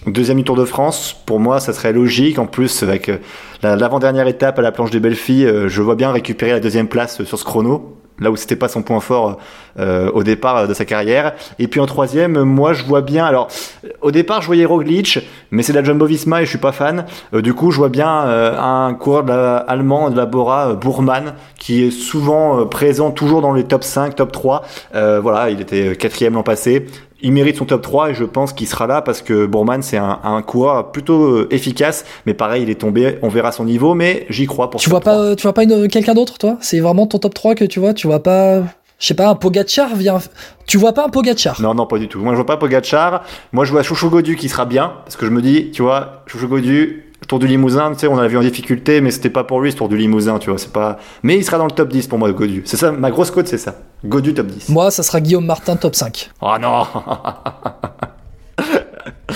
Deuxième 0.06 0.36
du 0.36 0.44
Tour 0.44 0.56
de 0.56 0.66
France, 0.66 1.16
pour 1.24 1.40
moi, 1.40 1.60
ça 1.60 1.72
serait 1.72 1.94
logique. 1.94 2.38
En 2.38 2.44
plus, 2.46 2.82
avec 2.82 3.08
euh, 3.08 3.16
la- 3.62 3.74
l'avant-dernière 3.76 4.26
étape 4.26 4.58
à 4.58 4.62
la 4.62 4.72
planche 4.72 4.90
des 4.90 5.00
belles 5.00 5.14
filles, 5.14 5.46
euh, 5.46 5.68
je 5.70 5.80
vois 5.80 5.94
bien 5.94 6.12
récupérer 6.12 6.52
la 6.52 6.60
deuxième 6.60 6.88
place 6.88 7.22
euh, 7.22 7.24
sur 7.24 7.38
ce 7.38 7.44
chrono, 7.44 7.96
là 8.20 8.30
où 8.30 8.36
c'était 8.36 8.56
pas 8.56 8.68
son 8.68 8.82
point 8.82 9.00
fort 9.00 9.38
euh, 9.78 10.10
au 10.12 10.22
départ 10.22 10.56
euh, 10.58 10.66
de 10.66 10.74
sa 10.74 10.84
carrière. 10.84 11.32
Et 11.58 11.66
puis 11.68 11.80
en 11.80 11.86
troisième, 11.86 12.42
moi, 12.42 12.72
je 12.72 12.84
vois 12.84 13.00
bien. 13.00 13.24
Alors, 13.24 13.48
euh, 13.84 13.88
au 14.02 14.10
départ, 14.10 14.42
je 14.42 14.46
voyais 14.46 14.64
Roglic, 14.64 15.18
mais 15.50 15.62
c'est 15.62 15.72
de 15.72 15.78
la 15.78 15.84
Jumbo 15.84 16.06
Visma 16.06 16.42
et 16.42 16.44
je 16.44 16.50
suis 16.50 16.58
pas 16.58 16.72
fan. 16.72 17.06
Du 17.32 17.54
coup, 17.54 17.70
je 17.70 17.76
vois 17.78 17.88
bien 17.88 18.08
un 18.08 18.94
coureur 18.94 19.24
de 19.24 19.30
la- 19.30 19.56
allemand 19.56 20.10
de 20.10 20.16
la 20.16 20.26
Bora, 20.26 20.74
Bourman, 20.74 21.34
qui 21.58 21.84
est 21.84 21.90
souvent 21.90 22.66
présent 22.66 23.10
toujours 23.10 23.40
dans 23.42 23.52
les 23.52 23.64
top 23.64 23.84
5, 23.84 24.14
top 24.16 24.32
3. 24.32 24.62
Euh, 24.94 25.20
voilà, 25.20 25.50
il 25.50 25.60
était 25.60 25.96
quatrième 25.96 26.34
l'an 26.34 26.42
passé. 26.42 26.86
Il 27.22 27.32
mérite 27.32 27.56
son 27.56 27.64
top 27.64 27.82
3 27.82 28.10
et 28.10 28.14
je 28.14 28.24
pense 28.24 28.52
qu'il 28.52 28.66
sera 28.66 28.86
là 28.86 29.02
parce 29.02 29.22
que 29.22 29.46
Bourman 29.46 29.82
c'est 29.82 29.96
un, 29.96 30.20
un 30.22 30.42
coureur 30.42 30.92
plutôt 30.92 31.24
euh, 31.24 31.48
efficace. 31.50 32.04
Mais 32.26 32.34
pareil 32.34 32.62
il 32.62 32.70
est 32.70 32.80
tombé 32.80 33.18
on 33.22 33.28
verra 33.28 33.52
son 33.52 33.64
niveau 33.64 33.94
mais 33.94 34.26
j'y 34.30 34.46
crois 34.46 34.70
pour 34.70 34.80
tu 34.80 34.90
vois, 34.90 35.00
pas, 35.00 35.18
euh, 35.18 35.34
tu 35.34 35.42
vois 35.42 35.52
pas 35.52 35.64
une, 35.64 35.88
quelqu'un 35.88 36.14
d'autre 36.14 36.38
toi? 36.38 36.56
C'est 36.60 36.80
vraiment 36.80 37.06
ton 37.06 37.18
top 37.18 37.34
3 37.34 37.54
que 37.54 37.64
tu 37.64 37.80
vois 37.80 37.94
tu 37.94 38.06
vois 38.06 38.22
pas 38.22 38.60
je 38.98 39.06
sais 39.06 39.14
pas 39.14 39.28
un 39.28 39.34
Pogachar 39.34 39.94
vient 39.96 40.18
tu 40.66 40.76
vois 40.78 40.92
pas 40.92 41.04
un 41.06 41.08
Pogachar 41.08 41.60
non 41.60 41.74
non 41.74 41.86
pas 41.86 41.98
du 41.98 42.08
tout. 42.08 42.20
Moi 42.20 42.32
je 42.32 42.36
vois 42.36 42.46
pas 42.46 42.56
Pogachar 42.56 43.24
moi 43.52 43.64
je 43.64 43.72
vois 43.72 43.82
Chouchou 43.82 44.10
Godu 44.10 44.36
qui 44.36 44.48
sera 44.48 44.64
bien 44.64 44.94
parce 45.04 45.16
que 45.16 45.26
je 45.26 45.30
me 45.30 45.42
dis 45.42 45.70
tu 45.70 45.82
vois 45.82 46.22
Chouchou 46.26 46.48
Godu 46.48 47.09
Tour 47.30 47.38
du 47.38 47.46
Limousin, 47.46 47.92
tu 47.92 48.00
sais, 48.00 48.06
on 48.08 48.16
l'a 48.16 48.26
vu 48.26 48.36
en 48.38 48.40
difficulté, 48.40 49.00
mais 49.00 49.12
c'était 49.12 49.30
pas 49.30 49.44
pour 49.44 49.60
lui 49.60 49.70
ce 49.70 49.76
Tour 49.76 49.88
du 49.88 49.96
Limousin, 49.96 50.40
tu 50.40 50.50
vois, 50.50 50.58
c'est 50.58 50.72
pas. 50.72 50.98
Mais 51.22 51.36
il 51.36 51.44
sera 51.44 51.58
dans 51.58 51.64
le 51.66 51.70
top 51.70 51.88
10 51.88 52.08
pour 52.08 52.18
moi, 52.18 52.32
Godu. 52.32 52.62
C'est 52.64 52.76
ça, 52.76 52.90
ma 52.90 53.12
grosse 53.12 53.30
cote, 53.30 53.46
c'est 53.46 53.56
ça. 53.56 53.76
Godu 54.04 54.34
top 54.34 54.48
10. 54.48 54.70
Moi, 54.70 54.90
ça 54.90 55.04
sera 55.04 55.20
Guillaume 55.20 55.46
Martin 55.46 55.76
top 55.76 55.94
5. 55.94 56.28
Oh 56.40 56.56
non 56.60 56.88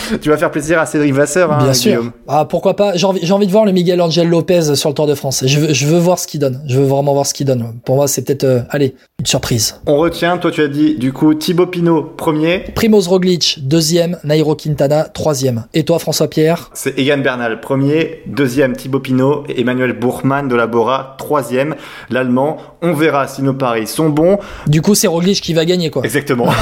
tu 0.21 0.29
vas 0.29 0.37
faire 0.37 0.51
plaisir 0.51 0.79
à 0.81 0.87
Cédric 0.87 1.13
Vasseur, 1.13 1.53
hein, 1.53 1.59
Bien 1.63 1.73
sûr. 1.73 2.13
Ah, 2.29 2.45
pourquoi 2.45 2.75
pas. 2.75 2.97
J'ai 2.97 3.07
envie, 3.07 3.31
envie, 3.31 3.47
de 3.47 3.53
voir 3.53 3.65
le 3.65 3.73
Miguel 3.73 4.01
Angel 4.01 4.29
Lopez 4.29 4.75
sur 4.75 4.89
le 4.89 4.95
Tour 4.95 5.07
de 5.07 5.15
France. 5.15 5.45
Je 5.47 5.61
veux, 5.61 5.73
je 5.73 5.87
veux 5.87 5.99
voir 5.99 6.19
ce 6.19 6.27
qu'il 6.27 6.41
donne. 6.41 6.63
Je 6.67 6.79
veux 6.79 6.87
vraiment 6.87 7.13
voir 7.13 7.27
ce 7.27 7.35
qu'il 7.35 7.47
donne. 7.47 7.75
Pour 7.85 7.97
moi, 7.97 8.09
c'est 8.09 8.23
peut-être, 8.23 8.45
euh, 8.45 8.61
allez, 8.71 8.95
une 9.19 9.27
surprise. 9.27 9.81
On 9.87 9.97
retient, 9.97 10.39
toi 10.39 10.51
tu 10.51 10.63
as 10.63 10.69
dit, 10.69 10.97
du 10.97 11.13
coup, 11.13 11.35
Thibaut 11.35 11.67
Pinot, 11.67 12.03
premier. 12.17 12.61
Primoz 12.75 13.09
Roglic, 13.09 13.59
deuxième. 13.63 14.19
Nairo 14.25 14.55
Quintana, 14.55 15.05
troisième. 15.05 15.67
Et 15.75 15.85
toi, 15.85 15.99
François 15.99 16.29
Pierre? 16.29 16.71
C'est 16.75 16.99
Egan 16.99 17.19
Bernal, 17.19 17.61
premier. 17.61 18.23
Deuxième, 18.27 18.75
Thibaut 18.77 19.01
Pinot. 19.01 19.45
Et 19.49 19.61
Emmanuel 19.61 19.93
Bourgman 19.93 20.49
de 20.49 20.55
la 20.55 20.67
Bora, 20.67 21.17
troisième. 21.19 21.75
L'Allemand. 22.11 22.59
On 22.83 22.93
verra 22.93 23.27
si 23.29 23.43
nos 23.43 23.55
paris 23.55 23.87
sont 23.87 24.09
bons. 24.09 24.39
Du 24.67 24.83
coup, 24.83 24.95
c'est 24.95 25.07
Roglic 25.07 25.41
qui 25.41 25.55
va 25.55 25.65
gagner, 25.65 25.91
quoi. 25.91 26.03
Exactement. 26.05 26.49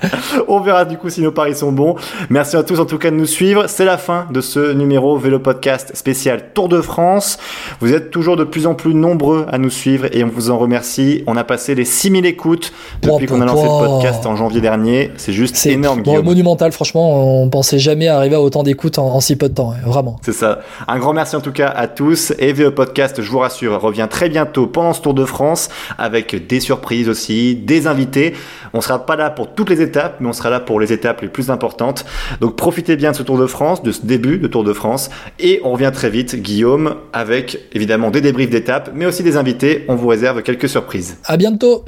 On 0.48 0.60
verra 0.60 0.84
du 0.84 0.96
coup 0.96 1.10
si 1.10 1.20
nos 1.20 1.32
paris 1.32 1.54
sont 1.54 1.72
bons. 1.72 1.96
Merci 2.30 2.56
à 2.56 2.62
tous 2.62 2.80
en 2.80 2.84
tout 2.84 2.98
cas 2.98 3.10
de 3.10 3.16
nous 3.16 3.26
suivre. 3.26 3.66
C'est 3.68 3.84
la 3.84 3.98
fin 3.98 4.26
de 4.30 4.40
ce 4.40 4.72
numéro 4.72 5.16
Vélo 5.16 5.38
Podcast 5.38 5.92
spécial 5.94 6.52
Tour 6.54 6.68
de 6.68 6.80
France. 6.80 7.38
Vous 7.80 7.92
êtes 7.92 8.10
toujours 8.10 8.36
de 8.36 8.44
plus 8.44 8.66
en 8.66 8.74
plus 8.74 8.94
nombreux 8.94 9.46
à 9.50 9.58
nous 9.58 9.70
suivre 9.70 10.06
et 10.12 10.24
on 10.24 10.28
vous 10.28 10.50
en 10.50 10.58
remercie. 10.58 11.22
On 11.26 11.36
a 11.36 11.44
passé 11.44 11.74
les 11.74 11.84
6000 11.84 12.26
écoutes 12.26 12.72
depuis 13.02 13.26
qu'on 13.26 13.40
a 13.40 13.46
lancé 13.46 13.64
le 13.64 13.68
podcast 13.68 14.26
en 14.26 14.36
janvier 14.36 14.60
dernier. 14.60 15.10
C'est 15.16 15.32
juste 15.32 15.64
énorme. 15.66 16.02
Bon, 16.02 16.22
monumental, 16.22 16.72
franchement. 16.72 17.42
On 17.42 17.48
pensait 17.48 17.78
jamais 17.78 18.08
arriver 18.08 18.36
à 18.36 18.40
autant 18.40 18.62
d'écoutes 18.62 18.98
en, 18.98 19.20
si 19.20 19.36
peu 19.36 19.48
de 19.48 19.54
temps. 19.54 19.72
Hein, 19.72 19.86
vraiment. 19.86 20.16
C'est 20.22 20.32
ça. 20.32 20.60
Un 20.86 20.98
grand 20.98 21.12
merci 21.12 21.36
en 21.36 21.40
tout 21.40 21.52
cas 21.52 21.68
à 21.68 21.86
tous. 21.86 22.32
Et 22.38 22.52
Vélo 22.52 22.70
Podcast, 22.70 23.20
je 23.20 23.30
vous 23.30 23.38
rassure, 23.38 23.80
revient 23.80 24.06
très 24.10 24.28
bientôt 24.28 24.66
pendant 24.66 24.92
ce 24.92 25.00
Tour 25.00 25.14
de 25.14 25.24
France 25.24 25.68
avec 25.98 26.46
des 26.46 26.60
surprises 26.60 27.08
aussi, 27.08 27.54
des 27.54 27.86
invités. 27.86 28.34
On 28.72 28.78
ne 28.78 28.82
sera 28.82 29.06
pas 29.06 29.16
là 29.16 29.30
pour 29.30 29.54
toutes 29.54 29.70
les 29.70 29.80
étapes, 29.80 30.16
mais 30.20 30.28
on 30.28 30.32
sera 30.32 30.50
là 30.50 30.60
pour 30.60 30.80
les 30.80 30.92
étapes 30.92 31.22
les 31.22 31.28
plus 31.28 31.50
importantes. 31.50 32.04
Donc 32.40 32.56
profitez 32.56 32.96
bien 32.96 33.12
de 33.12 33.16
ce 33.16 33.22
Tour 33.22 33.38
de 33.38 33.46
France, 33.46 33.82
de 33.82 33.92
ce 33.92 34.04
début 34.04 34.38
de 34.38 34.46
Tour 34.46 34.64
de 34.64 34.72
France, 34.72 35.10
et 35.38 35.60
on 35.64 35.72
revient 35.72 35.90
très 35.92 36.10
vite, 36.10 36.36
Guillaume, 36.36 36.96
avec 37.12 37.58
évidemment 37.72 38.10
des 38.10 38.20
débriefs 38.20 38.50
d'étapes, 38.50 38.90
mais 38.94 39.06
aussi 39.06 39.22
des 39.22 39.36
invités. 39.36 39.84
On 39.88 39.94
vous 39.94 40.08
réserve 40.08 40.42
quelques 40.42 40.68
surprises. 40.68 41.18
À 41.24 41.36
bientôt. 41.36 41.84